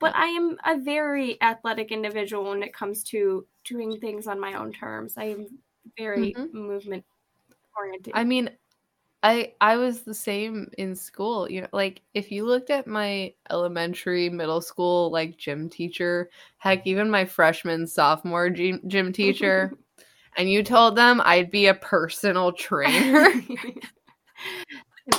But 0.00 0.14
I 0.14 0.26
am 0.26 0.56
a 0.64 0.78
very 0.78 1.40
athletic 1.42 1.90
individual 1.90 2.50
when 2.50 2.62
it 2.62 2.72
comes 2.72 3.02
to 3.04 3.46
doing 3.64 3.98
things 3.98 4.28
on 4.28 4.38
my 4.38 4.54
own 4.54 4.72
terms. 4.72 5.14
I 5.16 5.24
am 5.24 5.46
very 5.96 6.34
mm-hmm. 6.34 6.56
movement 6.56 7.04
oriented. 7.76 8.12
I 8.14 8.22
mean, 8.22 8.50
I 9.22 9.52
I 9.60 9.76
was 9.76 10.02
the 10.02 10.14
same 10.14 10.70
in 10.78 10.94
school. 10.94 11.50
You 11.50 11.62
know, 11.62 11.68
like 11.72 12.02
if 12.14 12.30
you 12.30 12.46
looked 12.46 12.70
at 12.70 12.86
my 12.86 13.32
elementary, 13.50 14.28
middle 14.28 14.60
school 14.60 15.10
like 15.10 15.36
gym 15.36 15.68
teacher, 15.68 16.30
heck, 16.58 16.86
even 16.86 17.10
my 17.10 17.24
freshman, 17.24 17.86
sophomore 17.86 18.50
gym, 18.50 18.80
gym 18.86 19.12
teacher, 19.12 19.72
and 20.36 20.50
you 20.50 20.62
told 20.62 20.96
them 20.96 21.20
I'd 21.24 21.50
be 21.50 21.66
a 21.66 21.74
personal 21.74 22.52
trainer, 22.52 23.24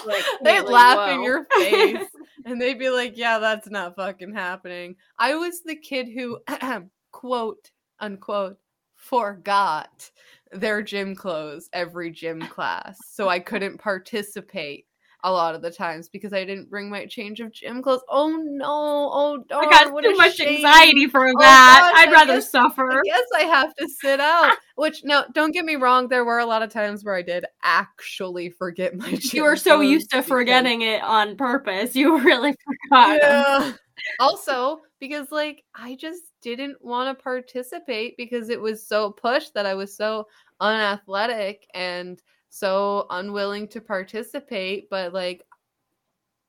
like, 0.05 0.23
they'd 0.43 0.61
laugh 0.61 0.97
whoa. 0.97 1.15
in 1.15 1.23
your 1.23 1.45
face 1.57 2.07
and 2.45 2.61
they'd 2.61 2.79
be 2.79 2.89
like, 2.89 3.17
"Yeah, 3.17 3.39
that's 3.39 3.69
not 3.69 3.95
fucking 3.95 4.33
happening." 4.33 4.95
I 5.17 5.35
was 5.35 5.61
the 5.61 5.75
kid 5.75 6.07
who 6.07 6.39
quote 7.11 7.71
unquote 7.99 8.57
forgot 8.99 10.11
their 10.51 10.81
gym 10.81 11.15
clothes 11.15 11.69
every 11.73 12.11
gym 12.11 12.41
class. 12.41 12.97
So 13.05 13.29
I 13.29 13.39
couldn't 13.39 13.79
participate 13.79 14.85
a 15.23 15.31
lot 15.31 15.53
of 15.53 15.61
the 15.61 15.71
times 15.71 16.07
because 16.07 16.31
I 16.31 16.45
didn't 16.45 16.69
bring 16.69 16.89
my 16.89 17.05
change 17.05 17.39
of 17.39 17.51
gym 17.51 17.81
clothes. 17.81 18.01
Oh 18.09 18.29
no! 18.29 18.65
Oh 18.65 19.43
darn! 19.49 19.65
I 19.65 19.69
got 19.69 20.01
too 20.01 20.15
much 20.15 20.37
shame. 20.37 20.57
anxiety 20.57 21.07
for 21.07 21.27
oh, 21.27 21.33
that. 21.39 21.91
Gosh, 21.93 22.07
I'd 22.07 22.11
rather 22.11 22.35
guess, 22.35 22.51
suffer. 22.51 22.89
I 22.89 23.01
guess 23.03 23.25
I 23.35 23.41
have 23.41 23.75
to 23.75 23.87
sit 24.01 24.19
out. 24.19 24.55
Which 24.75 25.03
no, 25.03 25.25
don't 25.33 25.51
get 25.51 25.65
me 25.65 25.75
wrong. 25.75 26.07
There 26.07 26.23
were 26.23 26.39
a 26.39 26.45
lot 26.45 26.61
of 26.61 26.71
times 26.71 27.03
where 27.03 27.15
I 27.15 27.21
did 27.21 27.45
actually 27.63 28.49
forget 28.49 28.95
my. 28.95 29.17
You 29.21 29.43
were 29.43 29.57
so 29.57 29.81
used 29.81 30.11
to 30.11 30.23
forgetting 30.23 30.81
it 30.81 31.03
on 31.03 31.35
purpose. 31.35 31.95
You 31.95 32.19
really 32.23 32.55
forgot. 32.89 33.19
Yeah. 33.21 33.73
also, 34.19 34.79
because 34.99 35.31
like 35.31 35.63
I 35.75 35.95
just 35.95 36.23
didn't 36.41 36.83
want 36.83 37.15
to 37.17 37.23
participate 37.23 38.15
because 38.17 38.49
it 38.49 38.59
was 38.59 38.85
so 38.85 39.11
pushed 39.11 39.53
that 39.53 39.65
I 39.65 39.73
was 39.73 39.95
so 39.95 40.27
unathletic 40.59 41.67
and 41.73 42.21
so 42.49 43.05
unwilling 43.09 43.67
to 43.69 43.81
participate, 43.81 44.89
but 44.89 45.13
like 45.13 45.43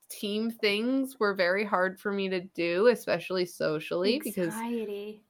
team 0.09 0.51
things 0.51 1.19
were 1.21 1.35
very 1.35 1.65
hard 1.65 2.01
for 2.01 2.13
me 2.13 2.29
to 2.29 2.41
do, 2.41 2.89
especially 2.89 3.47
socially 3.47 4.21
anxiety. 4.27 4.27
because 4.35 5.25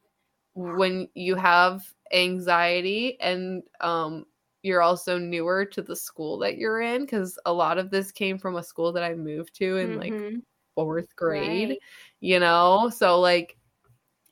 when 0.55 1.09
you 1.15 1.37
have 1.37 1.83
anxiety 2.13 3.21
and 3.21 3.63
um 3.81 4.27
you're 4.63 4.83
also 4.83 5.17
newer 5.17 5.65
to 5.65 5.81
the 5.81 5.97
school 5.97 6.39
that 6.39 6.59
you're 6.59 6.81
in 6.81 7.03
because 7.03 7.39
a 7.47 7.53
lot 7.53 7.79
of 7.79 7.91
this 7.91 8.13
came 8.13 8.37
from 8.39 8.57
a 8.57 8.63
school 8.63 8.93
that 8.93 9.03
I 9.03 9.15
moved 9.15 9.55
to 9.57 9.79
in 9.79 9.99
mm-hmm. 9.99 9.99
like 10.01 10.43
fourth 10.75 11.15
grade, 11.17 11.71
right. 11.71 11.79
you 12.21 12.39
know? 12.39 12.91
So 12.95 13.21
like 13.21 13.57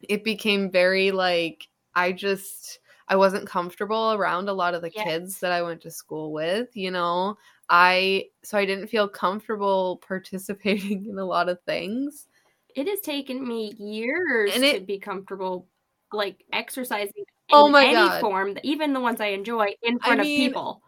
it 0.08 0.24
became 0.24 0.70
very 0.70 1.10
like 1.10 1.68
I 1.94 2.12
just 2.12 2.80
I 3.08 3.16
wasn't 3.16 3.48
comfortable 3.48 4.12
around 4.12 4.48
a 4.48 4.52
lot 4.52 4.74
of 4.74 4.82
the 4.82 4.92
yes. 4.94 5.04
kids 5.04 5.40
that 5.40 5.50
I 5.50 5.62
went 5.62 5.80
to 5.82 5.90
school 5.90 6.32
with, 6.32 6.76
you 6.76 6.90
know. 6.90 7.36
I 7.70 8.26
so 8.42 8.58
I 8.58 8.64
didn't 8.64 8.88
feel 8.88 9.08
comfortable 9.08 10.00
participating 10.06 11.06
in 11.08 11.18
a 11.18 11.24
lot 11.24 11.48
of 11.48 11.60
things. 11.62 12.26
It 12.74 12.86
has 12.86 13.00
taken 13.00 13.46
me 13.46 13.74
years 13.78 14.52
and 14.54 14.62
it, 14.62 14.80
to 14.80 14.84
be 14.84 14.98
comfortable 14.98 15.66
like 16.12 16.44
exercising 16.52 17.24
oh 17.50 17.66
in 17.66 17.72
my 17.72 17.84
any 17.84 17.94
God. 17.94 18.20
form, 18.20 18.58
even 18.62 18.92
the 18.92 19.00
ones 19.00 19.20
I 19.20 19.28
enjoy 19.28 19.74
in 19.82 19.98
front 19.98 20.20
I 20.20 20.24
mean, 20.24 20.40
of 20.40 20.48
people. 20.48 20.82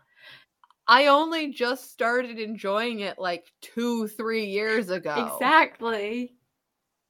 I 0.86 1.06
only 1.06 1.52
just 1.52 1.90
started 1.92 2.38
enjoying 2.38 3.00
it 3.00 3.18
like 3.18 3.46
2 3.62 4.08
3 4.08 4.44
years 4.44 4.90
ago. 4.90 5.32
Exactly. 5.34 6.34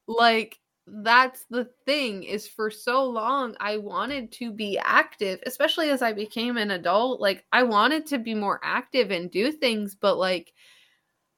Like 0.07 0.59
that's 0.87 1.45
the 1.51 1.69
thing 1.87 2.25
is 2.25 2.49
for 2.49 2.71
so 2.71 3.05
long 3.05 3.55
I 3.61 3.77
wanted 3.77 4.33
to 4.33 4.51
be 4.51 4.79
active, 4.79 5.41
especially 5.47 5.91
as 5.91 6.03
I 6.03 6.13
became 6.13 6.57
an 6.57 6.73
adult. 6.73 7.21
Like 7.21 7.45
I 7.53 7.63
wanted 7.63 8.07
to 8.07 8.19
be 8.19 8.35
more 8.35 8.61
active 8.63 9.11
and 9.11 9.31
do 9.31 9.53
things, 9.53 9.95
but 9.95 10.17
like 10.17 10.53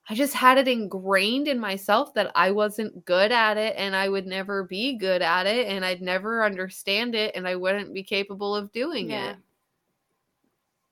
I 0.09 0.15
just 0.15 0.35
had 0.35 0.59
it 0.59 0.69
ingrained 0.69 1.49
in 1.49 1.61
myself 1.61 2.15
that 2.15 2.33
I 2.35 2.51
wasn't 2.51 3.05
good 3.05 3.31
at 3.31 3.57
it 3.57 3.75
and 3.77 3.95
I 3.95 4.09
would 4.09 4.27
never 4.27 4.65
be 4.65 4.97
good 4.97 5.23
at 5.23 5.47
it 5.47 5.69
and 5.69 5.85
I'd 5.85 6.03
never 6.03 6.45
understand 6.45 7.15
it 7.15 7.37
and 7.37 7.47
I 7.47 7.57
wouldn't 7.57 7.95
be 7.95 8.03
capable 8.03 8.57
of 8.57 8.73
doing 8.73 9.11
yeah. 9.11 9.31
it. 9.31 9.37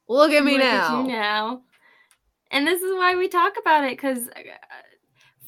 Look 0.09 0.33
at 0.33 0.45
me 0.45 0.53
Look 0.53 0.63
now. 0.63 1.01
At 1.01 1.07
now. 1.07 1.63
And 2.53 2.67
this 2.67 2.83
is 2.83 2.93
why 2.95 3.17
we 3.17 3.29
talk 3.29 3.55
about 3.59 3.85
it 3.85 3.97
cuz 3.99 4.29
uh, 4.29 4.41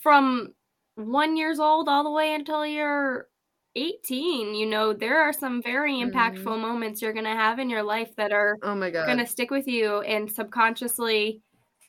from 0.01 0.55
one 0.97 1.37
years 1.37 1.59
old 1.59 1.89
all 1.89 2.05
the 2.05 2.11
way 2.11 2.35
until 2.35 2.67
you're 2.67 3.29
18 3.75 4.55
you 4.55 4.67
know 4.67 4.93
there 4.93 5.23
are 5.23 5.33
some 5.33 5.63
very 5.63 5.95
impactful 5.95 6.45
mm. 6.45 6.61
moments 6.61 7.01
you're 7.01 7.15
going 7.15 7.25
to 7.25 7.31
have 7.31 7.59
in 7.59 7.71
your 7.71 7.83
life 7.83 8.15
that 8.17 8.31
are 8.31 8.59
oh 8.63 8.75
my 8.75 8.91
god 8.91 9.07
going 9.07 9.19
to 9.19 9.27
stick 9.27 9.51
with 9.51 9.67
you 9.67 10.01
and 10.03 10.31
subconsciously 10.31 11.41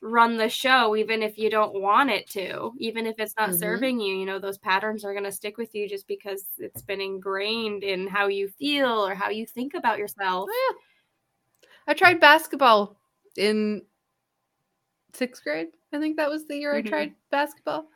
run 0.02 0.38
the 0.38 0.48
show 0.48 0.96
even 0.96 1.22
if 1.22 1.38
you 1.38 1.50
don't 1.50 1.82
want 1.82 2.10
it 2.10 2.30
to 2.30 2.72
even 2.78 3.06
if 3.06 3.16
it's 3.18 3.36
not 3.38 3.50
mm-hmm. 3.50 3.60
serving 3.60 4.00
you 4.00 4.16
you 4.16 4.26
know 4.26 4.40
those 4.40 4.58
patterns 4.58 5.04
are 5.04 5.14
going 5.14 5.26
to 5.26 5.32
stick 5.32 5.58
with 5.58 5.74
you 5.76 5.88
just 5.88 6.08
because 6.08 6.46
it's 6.58 6.82
been 6.82 7.02
ingrained 7.02 7.84
in 7.84 8.08
how 8.08 8.28
you 8.28 8.48
feel 8.48 9.06
or 9.06 9.14
how 9.14 9.30
you 9.30 9.46
think 9.46 9.74
about 9.74 9.98
yourself 9.98 10.48
oh, 10.50 10.76
yeah. 11.62 11.72
i 11.88 11.94
tried 11.94 12.20
basketball 12.20 12.98
in 13.38 13.82
sixth 15.14 15.44
grade 15.44 15.68
i 15.94 16.00
think 16.00 16.16
that 16.16 16.30
was 16.30 16.48
the 16.48 16.56
year 16.56 16.74
mm-hmm. 16.74 16.88
i 16.88 16.90
tried 16.90 17.14
basketball 17.30 17.88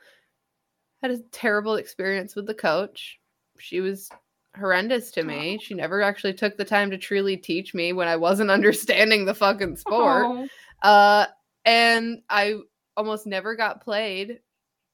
had 1.01 1.11
a 1.11 1.19
terrible 1.31 1.75
experience 1.75 2.35
with 2.35 2.47
the 2.47 2.53
coach. 2.53 3.19
She 3.59 3.81
was 3.81 4.09
horrendous 4.57 5.11
to 5.11 5.23
me. 5.23 5.59
She 5.61 5.73
never 5.73 6.01
actually 6.01 6.33
took 6.33 6.57
the 6.57 6.65
time 6.65 6.89
to 6.91 6.97
truly 6.97 7.37
teach 7.37 7.73
me 7.73 7.93
when 7.93 8.07
I 8.07 8.15
wasn't 8.15 8.51
understanding 8.57 9.25
the 9.25 9.33
fucking 9.33 9.77
sport. 9.77 10.25
Oh. 10.25 10.47
Uh, 10.81 11.25
and 11.65 12.21
I 12.29 12.55
almost 12.95 13.27
never 13.27 13.55
got 13.55 13.83
played 13.83 14.39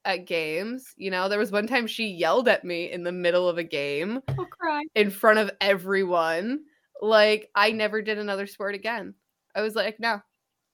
at 0.05 0.25
games. 0.25 0.93
You 0.97 1.11
know, 1.11 1.29
there 1.29 1.39
was 1.39 1.51
one 1.51 1.67
time 1.67 1.87
she 1.87 2.07
yelled 2.07 2.47
at 2.47 2.65
me 2.65 2.91
in 2.91 3.03
the 3.03 3.11
middle 3.11 3.47
of 3.47 3.57
a 3.57 3.63
game 3.63 4.21
I'll 4.27 4.45
cry. 4.45 4.83
in 4.95 5.09
front 5.09 5.39
of 5.39 5.51
everyone. 5.61 6.61
Like, 7.01 7.49
I 7.55 7.71
never 7.71 8.01
did 8.01 8.17
another 8.17 8.47
sport 8.47 8.75
again. 8.75 9.13
I 9.55 9.61
was 9.61 9.75
like, 9.75 9.99
no, 9.99 10.21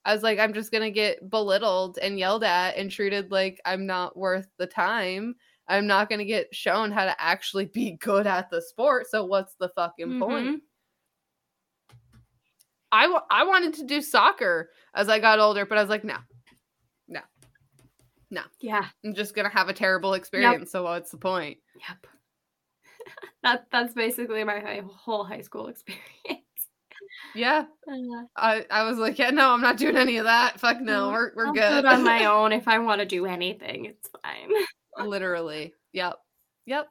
I 0.06 0.14
was 0.14 0.24
like, 0.24 0.40
I'm 0.40 0.54
just 0.54 0.72
gonna 0.72 0.92
get 0.92 1.30
belittled 1.30 2.00
and 2.02 2.18
yelled 2.18 2.44
at 2.44 2.78
and 2.78 2.90
treated 2.90 3.32
like 3.32 3.60
I'm 3.66 3.86
not 3.86 4.18
worth 4.18 4.48
the 4.58 4.68
time. 4.68 5.36
I'm 5.68 5.88
not 5.88 6.10
gonna 6.10 6.26
get 6.26 6.54
shown 6.54 6.92
how 6.92 7.06
to 7.06 7.22
actually 7.22 7.66
be 7.66 7.98
good 8.00 8.26
at 8.26 8.50
the 8.50 8.62
sport. 8.62 9.08
So 9.10 9.26
what's 9.26 9.56
the 9.56 9.70
fucking 9.70 10.08
mm-hmm. 10.08 10.20
point? 10.20 10.64
I, 12.92 13.04
w- 13.04 13.22
I 13.30 13.44
wanted 13.46 13.76
to 13.76 13.84
do 13.84 14.02
soccer 14.02 14.72
as 14.96 15.10
I 15.10 15.20
got 15.20 15.40
older, 15.40 15.64
but 15.64 15.78
I 15.78 15.82
was 15.82 15.92
like, 15.92 16.04
no, 16.04 16.18
no, 17.08 17.22
no. 18.32 18.42
Yeah, 18.60 18.86
I'm 19.06 19.14
just 19.14 19.36
gonna 19.36 19.50
have 19.50 19.70
a 19.70 19.74
terrible 19.74 20.14
experience. 20.14 20.62
Yep. 20.62 20.68
So 20.70 20.84
what's 20.84 21.12
the 21.12 21.18
point? 21.18 21.60
Yep. 21.88 22.08
that 23.44 23.66
that's 23.72 23.94
basically 23.94 24.44
my 24.44 24.82
whole 24.88 25.24
high 25.24 25.42
school 25.42 25.68
experience. 25.68 26.46
Yeah. 27.36 27.66
Uh, 27.88 28.24
I, 28.36 28.66
I 28.70 28.84
was 28.84 28.98
like, 28.98 29.20
yeah, 29.20 29.30
no, 29.30 29.52
I'm 29.52 29.62
not 29.62 29.78
doing 29.78 29.98
any 29.98 30.18
of 30.18 30.26
that. 30.26 30.60
Fuck 30.60 30.82
no, 30.82 31.10
we're 31.10 31.32
we're 31.36 31.48
I'll 31.48 31.54
good. 31.54 31.86
on 31.86 32.04
my 32.04 32.26
own. 32.32 32.52
If 32.52 32.68
I 32.68 32.80
want 32.80 33.00
to 33.00 33.06
do 33.06 33.26
anything, 33.26 33.86
it's 33.86 34.10
fine. 34.24 34.52
Literally. 35.08 35.74
Yep. 35.94 36.16
Yep. 36.66 36.88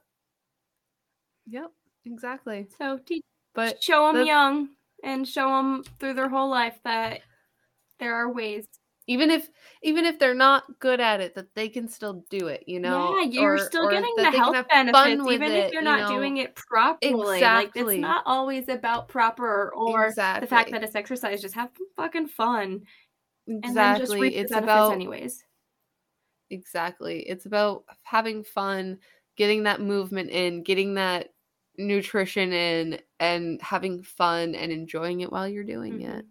Yep. 1.48 1.70
Exactly. 2.04 2.68
So, 2.78 2.98
teach, 3.04 3.22
but 3.54 3.82
show 3.82 4.12
them 4.12 4.26
young 4.26 4.68
and 5.04 5.26
show 5.26 5.48
them 5.48 5.84
through 5.98 6.14
their 6.14 6.28
whole 6.28 6.48
life 6.50 6.78
that 6.84 7.20
there 7.98 8.14
are 8.14 8.32
ways 8.32 8.66
even 9.08 9.30
if 9.30 9.48
even 9.82 10.04
if 10.04 10.18
they're 10.18 10.34
not 10.34 10.64
good 10.78 11.00
at 11.00 11.20
it 11.20 11.34
that 11.34 11.52
they 11.54 11.68
can 11.68 11.88
still 11.88 12.24
do 12.30 12.46
it 12.46 12.62
you 12.66 12.78
know 12.78 13.18
yeah 13.18 13.24
you're 13.24 13.54
or, 13.54 13.58
still 13.58 13.90
getting 13.90 14.14
the 14.16 14.30
health 14.30 14.54
benefits 14.68 15.32
even 15.32 15.50
it, 15.50 15.66
if 15.66 15.72
you're 15.72 15.82
not 15.82 16.00
know? 16.00 16.16
doing 16.16 16.36
it 16.36 16.54
properly 16.54 17.38
exactly. 17.38 17.82
like 17.82 17.94
it's 17.94 18.00
not 18.00 18.22
always 18.26 18.68
about 18.68 19.08
proper 19.08 19.72
or 19.74 20.06
exactly. 20.06 20.40
the 20.40 20.46
fact 20.46 20.70
that 20.70 20.84
it's 20.84 20.94
exercise 20.94 21.42
just 21.42 21.54
have 21.54 21.70
fucking 21.96 22.28
fun 22.28 22.82
exactly 23.48 24.36
it's 24.36 24.52
about 24.52 24.92
anyways 24.92 25.42
exactly 26.50 27.20
it's 27.20 27.46
about 27.46 27.84
having 28.02 28.44
fun 28.44 28.98
getting 29.36 29.64
that 29.64 29.80
movement 29.80 30.30
in 30.30 30.62
getting 30.62 30.94
that 30.94 31.30
nutrition 31.78 32.52
in 32.52 32.98
and 33.20 33.62
having 33.62 34.02
fun 34.02 34.54
and 34.54 34.72
enjoying 34.72 35.20
it 35.20 35.30
while 35.30 35.48
you're 35.48 35.64
doing 35.64 35.94
mm-hmm. 35.94 36.18
it 36.18 36.26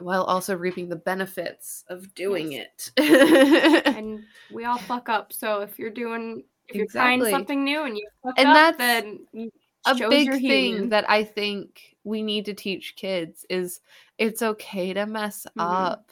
while 0.00 0.24
also 0.24 0.56
reaping 0.56 0.88
the 0.88 0.96
benefits 0.96 1.84
of 1.88 2.14
doing 2.14 2.52
yes. 2.52 2.92
it. 2.96 3.86
and 3.86 4.24
we 4.52 4.64
all 4.64 4.78
fuck 4.78 5.08
up. 5.08 5.32
So 5.32 5.60
if 5.60 5.78
you're 5.78 5.90
doing, 5.90 6.44
if 6.68 6.76
you're 6.76 6.84
exactly. 6.84 7.18
trying 7.30 7.30
something 7.30 7.64
new 7.64 7.84
and 7.84 7.96
you 7.96 8.08
fuck 8.22 8.34
and 8.38 8.48
up, 8.48 8.78
that's 8.78 8.78
then 8.78 9.50
a 9.86 9.94
big 10.08 10.30
thing 10.40 10.88
that 10.90 11.08
I 11.08 11.24
think 11.24 11.96
we 12.04 12.22
need 12.22 12.44
to 12.46 12.54
teach 12.54 12.96
kids 12.96 13.44
is 13.48 13.80
it's 14.18 14.42
okay 14.42 14.92
to 14.92 15.06
mess 15.06 15.46
mm-hmm. 15.56 15.60
up. 15.60 16.10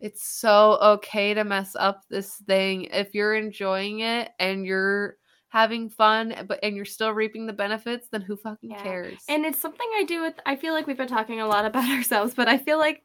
it's 0.00 0.24
so 0.26 0.78
okay 0.80 1.34
to 1.34 1.44
mess 1.44 1.76
up 1.78 2.04
this 2.08 2.36
thing 2.46 2.84
if 2.84 3.14
you're 3.14 3.34
enjoying 3.34 4.00
it 4.00 4.30
and 4.38 4.64
you're 4.64 5.16
having 5.50 5.90
fun 5.90 6.34
but 6.48 6.58
and 6.62 6.74
you're 6.76 6.84
still 6.84 7.12
reaping 7.12 7.46
the 7.46 7.52
benefits 7.52 8.06
then 8.10 8.22
who 8.22 8.36
fucking 8.36 8.70
Yeah. 8.70 8.82
cares 8.82 9.18
And 9.28 9.44
it's 9.44 9.60
something 9.60 9.86
I 9.96 10.04
do 10.04 10.22
with 10.22 10.34
I 10.46 10.56
feel 10.56 10.72
like 10.72 10.86
we've 10.86 10.96
been 10.96 11.08
talking 11.08 11.40
a 11.40 11.46
lot 11.46 11.64
about 11.64 11.88
ourselves, 11.96 12.34
but 12.34 12.48
I 12.48 12.56
feel 12.56 12.78
like 12.78 13.02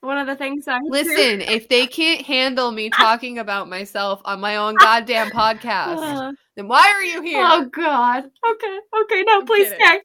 one 0.00 0.16
of 0.16 0.26
the 0.26 0.36
things 0.36 0.66
I 0.68 0.78
listen 0.84 1.40
if 1.56 1.68
they 1.68 1.86
can't 1.86 2.22
handle 2.24 2.70
me 2.70 2.90
talking 2.90 3.38
about 3.38 3.68
myself 3.68 4.20
on 4.24 4.40
my 4.40 4.56
own 4.56 4.76
goddamn 4.76 5.30
podcast 5.42 6.32
then 6.56 6.68
why 6.68 6.90
are 6.94 7.02
you 7.02 7.22
here 7.22 7.42
oh 7.44 7.64
god. 7.66 8.24
Okay. 8.50 8.78
Okay, 9.02 9.22
no, 9.26 9.40
I'm 9.40 9.46
please 9.46 9.68
kidding, 9.70 9.84
stay. 9.84 10.00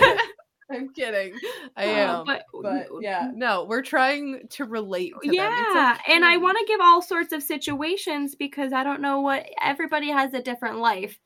but- 0.00 0.20
i'm 0.70 0.92
kidding 0.92 1.40
i 1.76 1.84
Uh, 1.84 2.20
am 2.20 2.24
but, 2.26 2.44
but 2.62 2.86
yeah 3.00 3.30
no 3.34 3.64
we're 3.64 3.82
trying 3.82 4.46
to 4.48 4.64
relate 4.64 5.12
to 5.22 5.32
yeah 5.32 5.98
and 6.08 6.24
i 6.24 6.36
want 6.36 6.56
to 6.58 6.64
give 6.66 6.80
all 6.80 7.00
sorts 7.02 7.32
of 7.32 7.42
situations 7.42 8.34
because 8.34 8.72
i 8.72 8.82
don't 8.84 9.00
know 9.00 9.20
what 9.20 9.46
everybody 9.62 10.08
has 10.10 10.34
a 10.34 10.42
different 10.42 10.78
life 10.78 11.18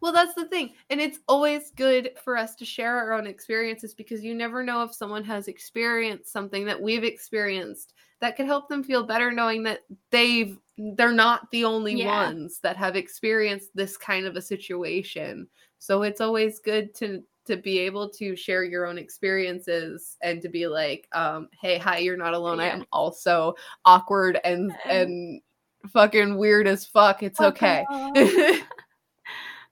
Well, 0.00 0.12
that's 0.12 0.34
the 0.34 0.44
thing. 0.44 0.74
And 0.90 1.00
it's 1.00 1.18
always 1.26 1.72
good 1.72 2.10
for 2.22 2.36
us 2.36 2.54
to 2.56 2.64
share 2.64 2.96
our 2.96 3.12
own 3.12 3.26
experiences 3.26 3.94
because 3.94 4.22
you 4.22 4.32
never 4.32 4.62
know 4.62 4.82
if 4.84 4.94
someone 4.94 5.24
has 5.24 5.48
experienced 5.48 6.30
something 6.32 6.64
that 6.66 6.80
we've 6.80 7.02
experienced 7.02 7.94
that 8.20 8.36
could 8.36 8.46
help 8.46 8.68
them 8.68 8.84
feel 8.84 9.02
better 9.04 9.32
knowing 9.32 9.64
that 9.64 9.80
they've 10.10 10.56
they're 10.94 11.10
not 11.10 11.50
the 11.50 11.64
only 11.64 11.96
Yeah. 11.96 12.06
ones 12.06 12.60
that 12.60 12.76
have 12.76 12.94
experienced 12.94 13.70
this 13.74 13.96
kind 13.96 14.26
of 14.26 14.36
a 14.36 14.42
situation. 14.42 15.48
So 15.80 16.02
it's 16.02 16.20
always 16.20 16.60
good 16.60 16.94
to 16.96 17.24
to 17.48 17.56
be 17.56 17.78
able 17.80 18.08
to 18.10 18.36
share 18.36 18.64
your 18.64 18.86
own 18.86 18.98
experiences 18.98 20.16
and 20.22 20.40
to 20.42 20.48
be 20.48 20.66
like 20.66 21.08
um 21.12 21.48
hey 21.60 21.78
hi 21.78 21.98
you're 21.98 22.16
not 22.16 22.34
alone. 22.34 22.60
I 22.60 22.68
am 22.68 22.84
also 22.92 23.54
awkward 23.84 24.38
and 24.44 24.72
and 24.84 25.40
fucking 25.88 26.36
weird 26.36 26.66
as 26.66 26.86
fuck. 26.86 27.22
It's 27.22 27.40
okay. 27.40 27.84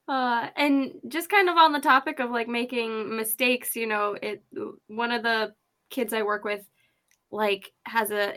uh, 0.09 0.49
and 0.57 0.93
just 1.09 1.29
kind 1.29 1.49
of 1.49 1.57
on 1.57 1.73
the 1.73 1.81
topic 1.81 2.21
of 2.21 2.31
like 2.31 2.49
making 2.49 3.17
mistakes, 3.17 3.77
you 3.77 3.87
know, 3.87 4.17
it 4.21 4.43
one 4.89 5.13
of 5.13 5.23
the 5.23 5.55
kids 5.91 6.13
I 6.13 6.23
work 6.23 6.45
with 6.45 6.65
like 7.31 7.73
has 7.85 8.11
a 8.11 8.35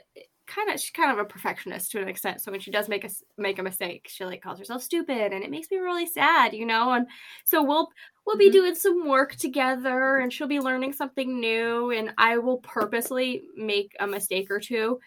kind 0.50 0.70
of 0.70 0.80
she's 0.80 0.91
kind 0.91 1.12
of 1.12 1.20
a 1.20 1.26
perfectionist 1.26 1.91
to 1.91 2.02
an 2.02 2.10
extent. 2.10 2.41
So 2.41 2.52
when 2.52 2.60
she 2.60 2.72
does 2.72 2.89
make 2.89 3.06
a 3.06 3.10
make 3.38 3.60
a 3.60 3.64
mistake, 3.64 4.08
she 4.10 4.26
like 4.26 4.41
calls 4.41 4.60
herself 4.60 4.84
stupid, 4.84 5.34
and 5.34 5.43
it 5.43 5.52
makes 5.52 5.72
me 5.72 5.78
really 5.78 6.06
sad, 6.08 6.54
you 6.54 6.66
know. 6.66 6.91
And 6.93 7.08
so 7.45 7.64
we'll 7.64 7.89
we'll 8.26 8.38
be 8.38 8.50
Mhm. 8.50 8.52
doing 8.52 8.76
some 8.76 9.08
work 9.08 9.36
together, 9.38 10.18
and 10.18 10.34
she'll 10.34 10.47
be 10.47 10.60
learning 10.60 10.93
something 10.93 11.39
new, 11.39 11.91
and 11.91 12.14
I 12.18 12.38
will 12.39 12.60
purposely 12.60 13.43
make 13.56 13.95
a 14.00 14.08
mistake 14.08 14.52
or 14.52 14.60
two, 14.60 15.00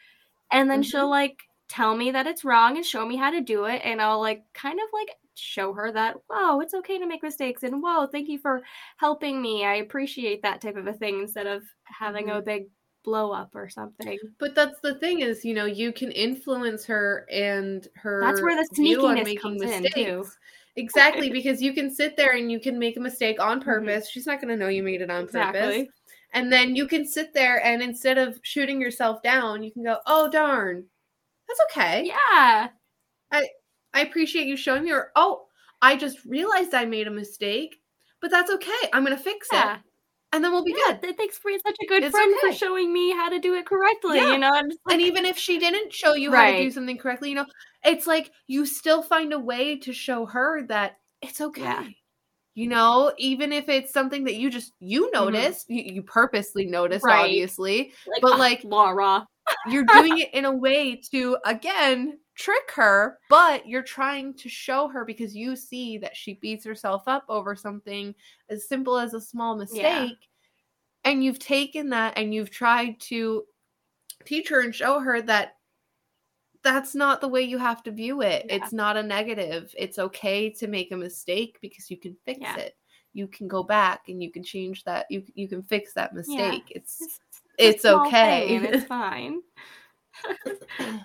and 0.51 0.71
then 0.71 0.83
Mhm. 0.83 0.83
she'll 0.83 1.09
like 1.11 1.43
tell 1.69 1.97
me 1.97 2.11
that 2.11 2.27
it's 2.27 2.45
wrong 2.45 2.77
and 2.77 2.85
show 2.85 3.07
me 3.07 3.17
how 3.17 3.31
to 3.31 3.41
do 3.41 3.65
it 3.65 3.81
and 3.85 4.01
I'll 4.03 4.21
like 4.21 4.45
kind 4.53 4.79
of 4.79 4.87
like 4.93 5.09
show 5.35 5.73
her 5.73 5.91
that 5.93 6.17
whoa 6.29 6.61
it's 6.61 6.75
okay 6.75 6.99
to 6.99 7.07
make 7.07 7.23
mistakes 7.23 7.63
and 7.63 7.83
whoa 7.83 8.07
thank 8.07 8.29
you 8.29 8.39
for 8.39 8.63
helping 8.99 9.41
me 9.41 9.65
I 9.65 9.77
appreciate 9.77 10.43
that 10.43 10.61
type 10.61 10.77
of 10.77 10.87
a 10.87 10.93
thing 10.93 11.21
instead 11.21 11.47
of 11.47 11.65
having 11.85 12.29
a 12.29 12.43
big 12.43 12.65
blow 13.03 13.33
up 13.33 13.55
or 13.55 13.69
something 13.69 14.19
But 14.39 14.55
that's 14.55 14.81
the 14.81 14.95
thing 14.95 15.21
is, 15.21 15.45
you 15.45 15.55
know, 15.55 15.67
you 15.67 15.93
can 15.93 16.11
influence 16.13 16.85
her 16.87 17.27
and 17.31 17.87
her. 17.95 18.21
That's 18.21 18.43
where 18.43 18.57
the 18.57 18.69
sneakiness 18.75 19.41
comes 19.41 19.63
in, 19.63 19.87
too. 19.93 20.25
Exactly, 20.77 21.31
because 21.33 21.61
you 21.61 21.73
can 21.73 21.91
sit 21.95 22.17
there 22.17 22.37
and 22.37 22.51
you 22.51 22.61
can 22.61 22.79
make 22.79 22.97
a 22.97 23.01
mistake 23.01 23.41
on 23.41 23.61
purpose. 23.61 24.09
She's 24.09 24.27
not 24.27 24.41
going 24.41 24.49
to 24.49 24.57
know 24.57 24.69
you 24.69 24.83
made 24.83 25.01
it 25.01 25.11
on 25.11 25.27
purpose. 25.27 25.77
Mm-hmm. 25.77 25.83
And 26.35 26.51
then 26.51 26.75
you 26.75 26.87
can 26.87 27.07
sit 27.07 27.35
there 27.35 27.63
and 27.65 27.83
instead 27.83 28.17
of 28.17 28.41
shooting 28.43 28.81
yourself 28.81 29.23
down, 29.23 29.63
you 29.63 29.71
can 29.71 29.85
go, 29.85 29.99
"Oh 30.07 30.31
darn, 30.31 30.85
that's 31.47 31.61
okay. 31.71 32.05
yeah 32.07 32.69
I 33.95 34.01
appreciate 34.01 34.47
you 34.47 34.57
showing 34.57 34.85
me." 34.85 34.93
Or, 34.93 35.11
"Oh, 35.15 35.45
I 35.83 35.97
just 35.97 36.25
realized 36.25 36.73
I 36.73 36.87
made 36.87 37.07
a 37.07 37.11
mistake, 37.11 37.77
but 38.23 38.31
that's 38.31 38.51
okay. 38.51 38.89
I'm 38.95 39.05
going 39.05 39.17
to 39.17 39.23
fix 39.23 39.49
yeah 39.53 39.75
it, 39.75 39.81
and 40.33 40.43
then 40.45 40.53
we'll 40.53 40.65
be 40.65 40.75
yeah 40.77 40.93
good." 40.95 41.03
th- 41.03 41.17
thanks 41.17 41.39
for 41.39 41.49
being 41.49 41.61
such 41.65 41.77
a 41.83 41.87
good 41.87 42.03
It's 42.05 42.11
friend 42.13 42.35
for 42.41 42.53
showing 42.53 42.93
me 42.93 43.13
how 43.13 43.29
to 43.29 43.39
do 43.39 43.55
it 43.55 43.67
correctly 43.67 44.17
Yeah. 44.19 44.33
you 44.33 44.39
know 44.39 44.53
and, 44.55 44.73
and 44.91 45.01
even 45.01 45.25
if 45.25 45.37
she 45.39 45.59
didn't 45.59 45.93
show 45.93 46.15
you 46.15 46.33
how 46.33 46.51
to 46.51 46.57
do 46.63 46.71
something 46.71 46.99
correctly, 46.99 47.29
you 47.31 47.35
know, 47.37 47.47
it's 47.85 48.07
like 48.07 48.31
you 48.47 48.65
still 48.67 49.03
find 49.03 49.33
a 49.33 49.39
way 49.39 49.79
to 49.81 49.93
show 49.93 50.27
her 50.27 50.63
that 50.69 50.97
it's 51.21 51.41
okay. 51.41 51.63
Yeah. 51.63 51.85
You 52.55 52.69
know, 52.69 53.13
even 53.17 53.51
if 53.53 53.69
it's 53.71 53.93
something 53.95 54.25
that 54.25 54.35
you 54.35 54.51
just 54.51 54.73
you 54.79 55.11
noticed, 55.13 55.71
you, 55.71 55.83
you 55.95 56.03
purposely 56.03 56.67
noticed, 56.67 57.05
Right. 57.05 57.25
obviously, 57.25 57.93
like, 58.07 58.21
but, 58.21 58.33
"Ah, 58.35 58.37
like- 58.37 58.63
Laura 58.65 59.27
you're 59.69 59.85
doing 59.85 60.19
it 60.19 60.29
in 60.35 60.45
a 60.45 60.53
way 60.55 60.97
to 61.13 61.37
again 61.47 62.19
trick 62.43 62.71
her, 62.75 63.19
but 63.31 63.67
you're 63.67 63.83
trying 63.83 64.35
to 64.35 64.49
show 64.49 64.89
her 64.89 65.05
because 65.05 65.35
you 65.37 65.55
see 65.55 65.97
that 65.99 66.17
she 66.17 66.35
beats 66.35 66.65
herself 66.65 67.03
up 67.07 67.25
over 67.29 67.55
something 67.55 68.15
as 68.49 68.69
simple 68.69 68.99
as 68.99 69.15
a 69.15 69.21
small 69.21 69.57
mistake. 69.57 70.29
And 71.05 71.23
you've 71.23 71.39
taken 71.39 71.91
that 71.91 72.17
and 72.17 72.35
you've 72.35 72.51
tried 72.51 72.99
to 73.03 73.45
teach 74.25 74.49
her 74.49 74.61
and 74.61 74.75
show 74.75 74.99
her 75.01 75.21
that 75.23 75.57
that's 76.63 76.95
not 76.95 77.21
the 77.21 77.29
way 77.29 77.43
you 77.43 77.59
have 77.59 77.83
to 77.85 77.91
view 77.91 78.23
it. 78.23 78.47
Yeah. 78.49 78.57
It's 78.57 78.73
not 78.73 78.97
a 78.97 79.03
negative. 79.03 79.75
It's 79.79 79.99
okay 79.99 80.51
to 80.51 80.67
make 80.69 80.93
a 80.93 80.97
mistake 80.97 81.59
because 81.61 81.91
you 81.91 81.97
can 81.97 82.17
fix 82.25 82.41
Yeah. 82.41 82.57
it. 82.57 82.77
You 83.15 83.27
can 83.29 83.47
go 83.49 83.63
back 83.63 84.09
and 84.09 84.23
you 84.23 84.31
can 84.31 84.43
change 84.43 84.85
that. 84.85 85.07
You 85.11 85.25
you 85.35 85.49
can 85.49 85.63
fix 85.63 85.93
that 85.95 86.15
mistake. 86.15 86.65
It's 86.71 87.01
It's, 87.01 87.21
It's 87.59 87.85
a 87.85 87.99
okay. 88.01 88.47
thing 88.49 88.65
it's 88.65 88.85
fine. 88.99 89.43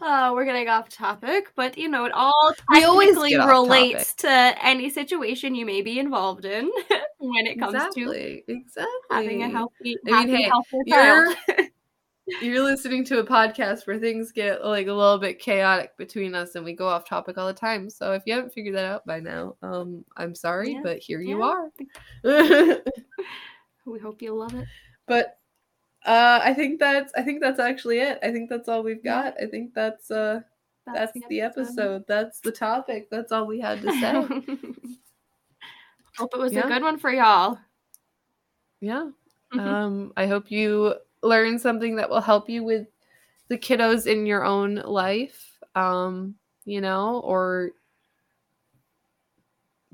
Oh, 0.01 0.32
we're 0.36 0.45
getting 0.45 0.68
off 0.70 0.89
topic, 0.89 1.51
but 1.55 1.78
you 1.78 1.89
know, 1.89 2.05
it 2.05 2.12
all 2.14 2.53
technically 2.74 3.36
relates 3.38 4.14
to 4.16 4.30
any 4.62 4.89
situation 4.89 5.55
you 5.55 5.66
may 5.66 5.82
be 5.82 5.99
involved 5.99 6.45
in 6.45 6.70
when 7.20 7.45
it 7.47 7.60
comes 7.60 7.74
to 7.74 8.12
exactly, 8.12 8.43
exactly. 8.47 8.91
having 9.12 9.43
a 9.43 9.49
healthy, 9.49 9.95
I 10.08 10.26
mean, 10.26 10.36
happy, 10.36 10.43
hey, 10.43 10.49
healthy 10.49 10.78
you're- 10.86 11.36
child. 11.47 11.68
You're 12.41 12.62
listening 12.62 13.05
to 13.05 13.20
a 13.20 13.24
podcast 13.26 13.88
where 13.88 13.97
things 13.99 14.34
get 14.34 14.62
like 14.66 14.88
a 14.88 14.93
little 14.93 15.18
bit 15.18 15.39
chaotic 15.39 15.95
between 15.95 16.36
us 16.36 16.55
and 16.55 16.66
we 16.66 16.74
go 16.74 16.86
off 16.86 17.08
topic 17.08 17.38
all 17.38 17.47
the 17.47 17.53
time. 17.53 17.89
So 17.89 18.12
if 18.12 18.24
you 18.26 18.34
haven't 18.34 18.51
figured 18.51 18.76
that 18.76 18.84
out 18.84 19.05
by 19.05 19.22
now, 19.22 19.55
um 19.62 20.03
I'm 20.18 20.36
sorry, 20.36 20.74
Yeah, 20.74 20.82
but 20.84 20.97
here 20.99 21.22
you 21.22 21.41
are. 21.41 21.72
We 23.86 23.99
hope 23.99 24.22
you 24.22 24.36
love 24.36 24.53
it. 24.55 24.68
but 25.08 25.38
uh 26.08 26.39
I 26.43 26.53
think 26.53 26.80
that's 26.80 27.14
I 27.16 27.22
think 27.22 27.41
that's 27.41 27.60
actually 27.60 27.99
it. 27.99 28.18
I 28.24 28.32
think 28.32 28.49
that's 28.49 28.68
all 28.68 28.82
we've 28.82 29.03
got. 29.03 29.36
I 29.41 29.45
think 29.45 29.74
that's 29.76 30.10
uh 30.10 30.41
that's, 30.93 31.12
the 31.30 31.41
episode. 31.41 32.05
That's 32.08 32.39
the 32.39 32.51
topic. 32.51 33.10
That's 33.12 33.34
all 33.34 33.45
we 33.45 33.60
had 33.60 33.82
to 33.82 33.91
say. 33.91 34.58
hope 36.18 36.34
it 36.34 36.39
was 36.39 36.53
Yeah. 36.53 36.66
a 36.66 36.68
good 36.68 36.82
one 36.82 36.97
for 36.97 37.12
y'all. 37.12 37.60
yeah. 38.82 39.10
um 39.53 40.12
i 40.18 40.26
hope 40.28 40.49
you 40.51 40.95
learn 41.24 41.58
something 41.60 41.95
that 41.95 42.10
will 42.10 42.22
help 42.22 42.49
you 42.49 42.64
with 42.64 42.88
the 43.49 43.58
kiddos 43.58 44.08
in 44.08 44.26
your 44.26 44.43
own 44.43 44.76
life 44.76 45.58
um 45.76 46.36
you 46.66 46.82
know 46.82 47.20
or 47.20 47.72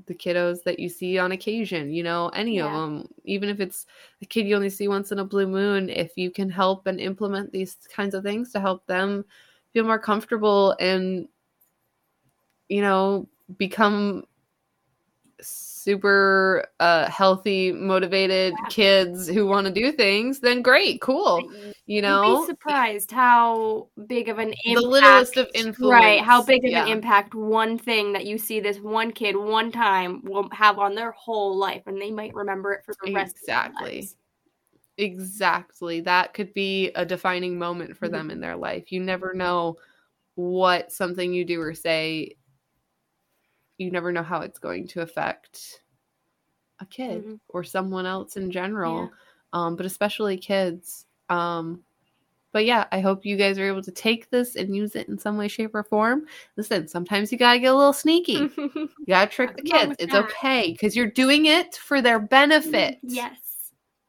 the 0.06 0.14
kiddos 0.14 0.62
that 0.64 0.78
you 0.78 0.88
see 0.88 1.18
on 1.18 1.32
occasion 1.32 1.90
you 1.92 2.02
know 2.02 2.28
any 2.30 2.60
of 2.60 2.70
them 2.70 3.08
even 3.24 3.48
if 3.48 3.60
it's 3.60 3.86
a 4.22 4.26
kid 4.26 4.46
you 4.46 4.54
only 4.54 4.70
see 4.70 4.88
once 4.88 5.12
in 5.12 5.18
a 5.18 5.24
blue 5.24 5.46
moon 5.46 5.88
if 5.88 6.12
you 6.16 6.30
can 6.30 6.50
help 6.50 6.86
and 6.86 7.00
implement 7.00 7.50
these 7.52 7.76
kinds 7.94 8.14
of 8.14 8.22
things 8.22 8.52
to 8.52 8.60
help 8.60 8.86
them 8.86 9.24
feel 9.72 9.84
more 9.84 9.98
comfortable 9.98 10.76
and 10.80 11.28
you 12.68 12.80
know 12.80 13.28
become 13.58 14.24
super 15.84 16.64
uh 16.80 17.08
healthy 17.10 17.72
motivated 17.72 18.56
kids 18.68 19.28
who 19.28 19.46
want 19.46 19.66
to 19.66 19.72
do 19.72 19.92
things 19.92 20.40
then 20.40 20.62
great 20.62 21.00
cool 21.00 21.48
you 21.86 22.00
You'd 22.02 22.02
know 22.02 22.22
be 22.22 22.46
surprised 22.46 23.10
how 23.10 23.88
big 24.06 24.28
of 24.28 24.38
an 24.38 24.48
impact 24.64 24.64
the 24.74 24.80
littlest 24.88 25.36
of 25.36 25.48
influence 25.54 26.02
Right, 26.02 26.20
how 26.20 26.42
big 26.42 26.64
of 26.64 26.70
yeah. 26.72 26.82
an 26.84 26.88
impact 26.88 27.34
one 27.34 27.78
thing 27.78 28.12
that 28.12 28.26
you 28.26 28.38
see 28.38 28.60
this 28.60 28.78
one 28.80 29.12
kid 29.12 29.36
one 29.36 29.72
time 29.72 30.22
will 30.24 30.48
have 30.52 30.78
on 30.78 30.94
their 30.94 31.12
whole 31.12 31.56
life, 31.56 31.82
and 31.86 32.00
they 32.00 32.10
might 32.10 32.34
remember 32.34 32.72
it 32.72 32.84
for 32.84 32.94
the 32.94 33.08
rest 33.12 33.36
Exactly. 33.36 33.42
of 33.42 33.46
their 33.46 33.86
lives. 34.00 34.16
exactly 34.98 36.00
that 36.00 36.34
could 36.34 36.54
be 36.54 36.90
a 36.94 37.04
defining 37.04 37.58
moment 37.58 37.96
for 37.96 38.08
Mhm. 38.08 38.12
them 38.12 38.30
in 38.30 38.40
their 38.40 38.56
life 38.56 38.92
you 38.92 39.00
never 39.00 39.34
know 39.34 39.76
what 40.36 40.92
something 40.92 41.32
you 41.34 41.44
do 41.44 41.60
or 41.60 41.74
say 41.74 42.36
you 43.78 43.90
never 43.90 44.12
know 44.12 44.22
how 44.22 44.40
it's 44.40 44.58
going 44.58 44.86
to 44.88 45.00
affect 45.02 45.82
a 46.80 46.86
kid 46.86 47.24
Mhm. 47.24 47.40
or 47.48 47.64
someone 47.64 48.06
else 48.06 48.36
in 48.36 48.50
general 48.50 49.02
Yeah. 49.02 49.08
um, 49.52 49.76
but 49.76 49.86
especially 49.86 50.36
kids 50.36 51.06
um, 51.28 51.82
but 52.52 52.64
yeah 52.64 52.86
i 52.92 53.00
hope 53.00 53.24
you 53.24 53.36
guys 53.36 53.58
are 53.58 53.66
able 53.66 53.82
to 53.82 53.90
take 53.92 54.30
this 54.30 54.56
and 54.56 54.74
use 54.76 54.94
it 54.96 55.08
in 55.08 55.18
some 55.18 55.36
way 55.36 55.48
shape 55.48 55.74
or 55.74 55.82
form 55.84 56.26
listen 56.56 56.86
sometimes 56.88 57.30
you 57.32 57.38
gotta 57.38 57.58
get 57.58 57.72
a 57.72 57.76
little 57.76 57.92
sneaky 57.92 58.32
you 58.56 58.88
gotta 59.08 59.30
trick 59.30 59.56
the 59.56 59.62
kids 59.62 59.96
it's 59.98 60.12
that. 60.12 60.24
okay 60.24 60.72
because 60.72 60.94
you're 60.96 61.06
doing 61.10 61.46
it 61.46 61.74
for 61.76 62.00
their 62.02 62.18
benefit 62.20 62.98
yes. 63.02 63.38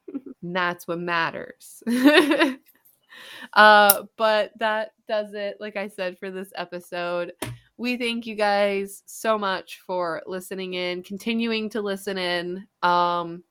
and 0.43 0.55
that's 0.55 0.87
what 0.87 0.99
matters. 0.99 1.81
uh, 3.53 4.03
but 4.17 4.51
that 4.59 4.93
does 5.07 5.33
it, 5.33 5.57
like 5.59 5.75
I 5.75 5.87
said, 5.87 6.17
for 6.19 6.29
this 6.29 6.51
episode. 6.55 7.33
We 7.77 7.97
thank 7.97 8.25
you 8.25 8.35
guys 8.35 9.03
so 9.05 9.37
much 9.37 9.81
for 9.85 10.21
listening 10.25 10.75
in, 10.75 11.03
continuing 11.03 11.69
to 11.71 11.81
listen 11.81 12.17
in. 12.17 12.65
Um, 12.81 13.43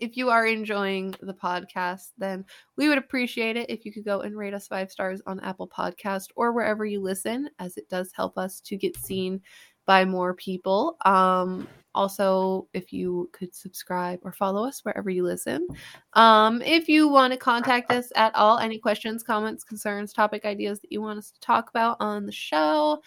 if 0.00 0.16
you 0.16 0.30
are 0.30 0.46
enjoying 0.46 1.14
the 1.20 1.34
podcast, 1.34 2.12
then 2.18 2.44
we 2.76 2.88
would 2.88 2.98
appreciate 2.98 3.56
it 3.56 3.70
if 3.70 3.84
you 3.84 3.92
could 3.92 4.04
go 4.04 4.20
and 4.20 4.36
rate 4.36 4.54
us 4.54 4.68
five 4.68 4.90
stars 4.90 5.20
on 5.26 5.40
Apple 5.40 5.68
Podcast 5.68 6.28
or 6.34 6.52
wherever 6.52 6.84
you 6.84 7.00
listen, 7.00 7.48
as 7.58 7.76
it 7.76 7.88
does 7.88 8.10
help 8.14 8.38
us 8.38 8.60
to 8.60 8.76
get 8.76 8.96
seen 8.96 9.40
by 9.86 10.04
more 10.04 10.34
people. 10.34 10.96
Um, 11.04 11.68
also, 11.96 12.68
if 12.74 12.92
you 12.92 13.28
could 13.32 13.54
subscribe 13.54 14.20
or 14.22 14.32
follow 14.32 14.64
us 14.64 14.84
wherever 14.84 15.10
you 15.10 15.24
listen. 15.24 15.66
Um, 16.12 16.62
if 16.62 16.88
you 16.88 17.08
want 17.08 17.32
to 17.32 17.38
contact 17.38 17.90
us 17.90 18.12
at 18.14 18.34
all, 18.34 18.58
any 18.58 18.78
questions, 18.78 19.22
comments, 19.22 19.64
concerns, 19.64 20.12
topic 20.12 20.44
ideas 20.44 20.80
that 20.80 20.92
you 20.92 21.00
want 21.00 21.18
us 21.18 21.30
to 21.32 21.40
talk 21.40 21.70
about 21.70 21.96
on 21.98 22.26
the 22.26 22.32
show, 22.32 23.02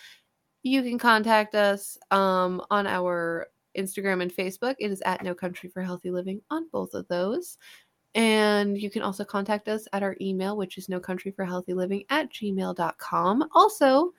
you 0.64 0.82
can 0.82 0.98
contact 0.98 1.56
us 1.56 1.98
um, 2.12 2.62
on 2.70 2.88
our 2.88 3.48
Instagram 3.78 4.22
and 4.22 4.34
Facebook. 4.34 4.76
It 4.80 4.92
is 4.92 5.02
at 5.06 5.24
No 5.24 5.34
Country 5.34 5.70
for 5.70 5.84
Healthy 5.84 6.12
Living 6.12 6.42
on 6.50 6.68
both 6.72 6.94
of 6.94 7.08
those. 7.08 7.58
And 8.16 8.78
you 8.78 8.90
can 8.90 9.04
also 9.04 9.24
contact 9.24 9.68
us 9.68 9.88
at 9.94 10.04
our 10.04 10.16
email, 10.20 10.58
which 10.58 10.78
is 10.78 10.90
no 10.90 11.00
country 11.00 11.32
for 11.32 11.46
healthy 11.46 11.74
living 11.74 12.04
at 12.10 12.32
gmail.com. 12.34 13.50
Also, 13.54 14.14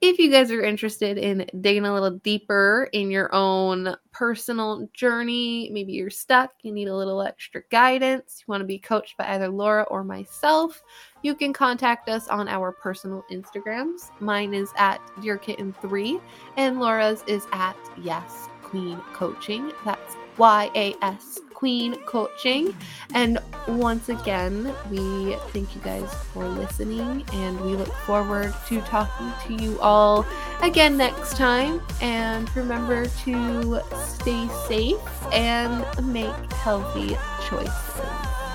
if 0.00 0.18
you 0.18 0.30
guys 0.30 0.50
are 0.50 0.62
interested 0.62 1.16
in 1.16 1.46
digging 1.60 1.86
a 1.86 1.92
little 1.92 2.18
deeper 2.18 2.88
in 2.92 3.10
your 3.10 3.34
own 3.34 3.96
personal 4.12 4.88
journey, 4.92 5.70
maybe 5.72 5.92
you're 5.92 6.10
stuck, 6.10 6.52
you 6.62 6.72
need 6.72 6.88
a 6.88 6.94
little 6.94 7.22
extra 7.22 7.62
guidance, 7.70 8.40
you 8.40 8.50
want 8.50 8.60
to 8.60 8.66
be 8.66 8.78
coached 8.78 9.16
by 9.16 9.26
either 9.34 9.48
Laura 9.48 9.84
or 9.84 10.04
myself, 10.04 10.82
you 11.22 11.34
can 11.34 11.52
contact 11.52 12.08
us 12.08 12.28
on 12.28 12.46
our 12.46 12.72
personal 12.72 13.24
Instagrams. 13.32 14.10
Mine 14.20 14.52
is 14.52 14.70
at 14.76 15.00
DearKitten3 15.20 16.20
and 16.56 16.78
Laura's 16.78 17.24
is 17.26 17.46
at 17.52 17.76
Yes 18.02 18.48
Queen 18.62 19.00
Coaching. 19.14 19.72
That's 19.84 20.16
Y 20.36 20.70
A 20.74 20.94
S 21.02 21.40
Queen 21.56 21.96
Coaching. 22.04 22.76
And 23.14 23.38
once 23.66 24.10
again, 24.10 24.74
we 24.90 25.34
thank 25.52 25.74
you 25.74 25.80
guys 25.80 26.12
for 26.32 26.46
listening 26.46 27.24
and 27.32 27.58
we 27.62 27.74
look 27.74 27.92
forward 28.04 28.54
to 28.68 28.80
talking 28.82 29.32
to 29.46 29.64
you 29.64 29.80
all 29.80 30.26
again 30.62 30.98
next 30.98 31.36
time. 31.36 31.80
And 32.02 32.54
remember 32.54 33.06
to 33.24 33.80
stay 34.04 34.48
safe 34.68 35.32
and 35.32 35.82
make 36.12 36.52
healthy 36.52 37.16
choices. 37.48 38.45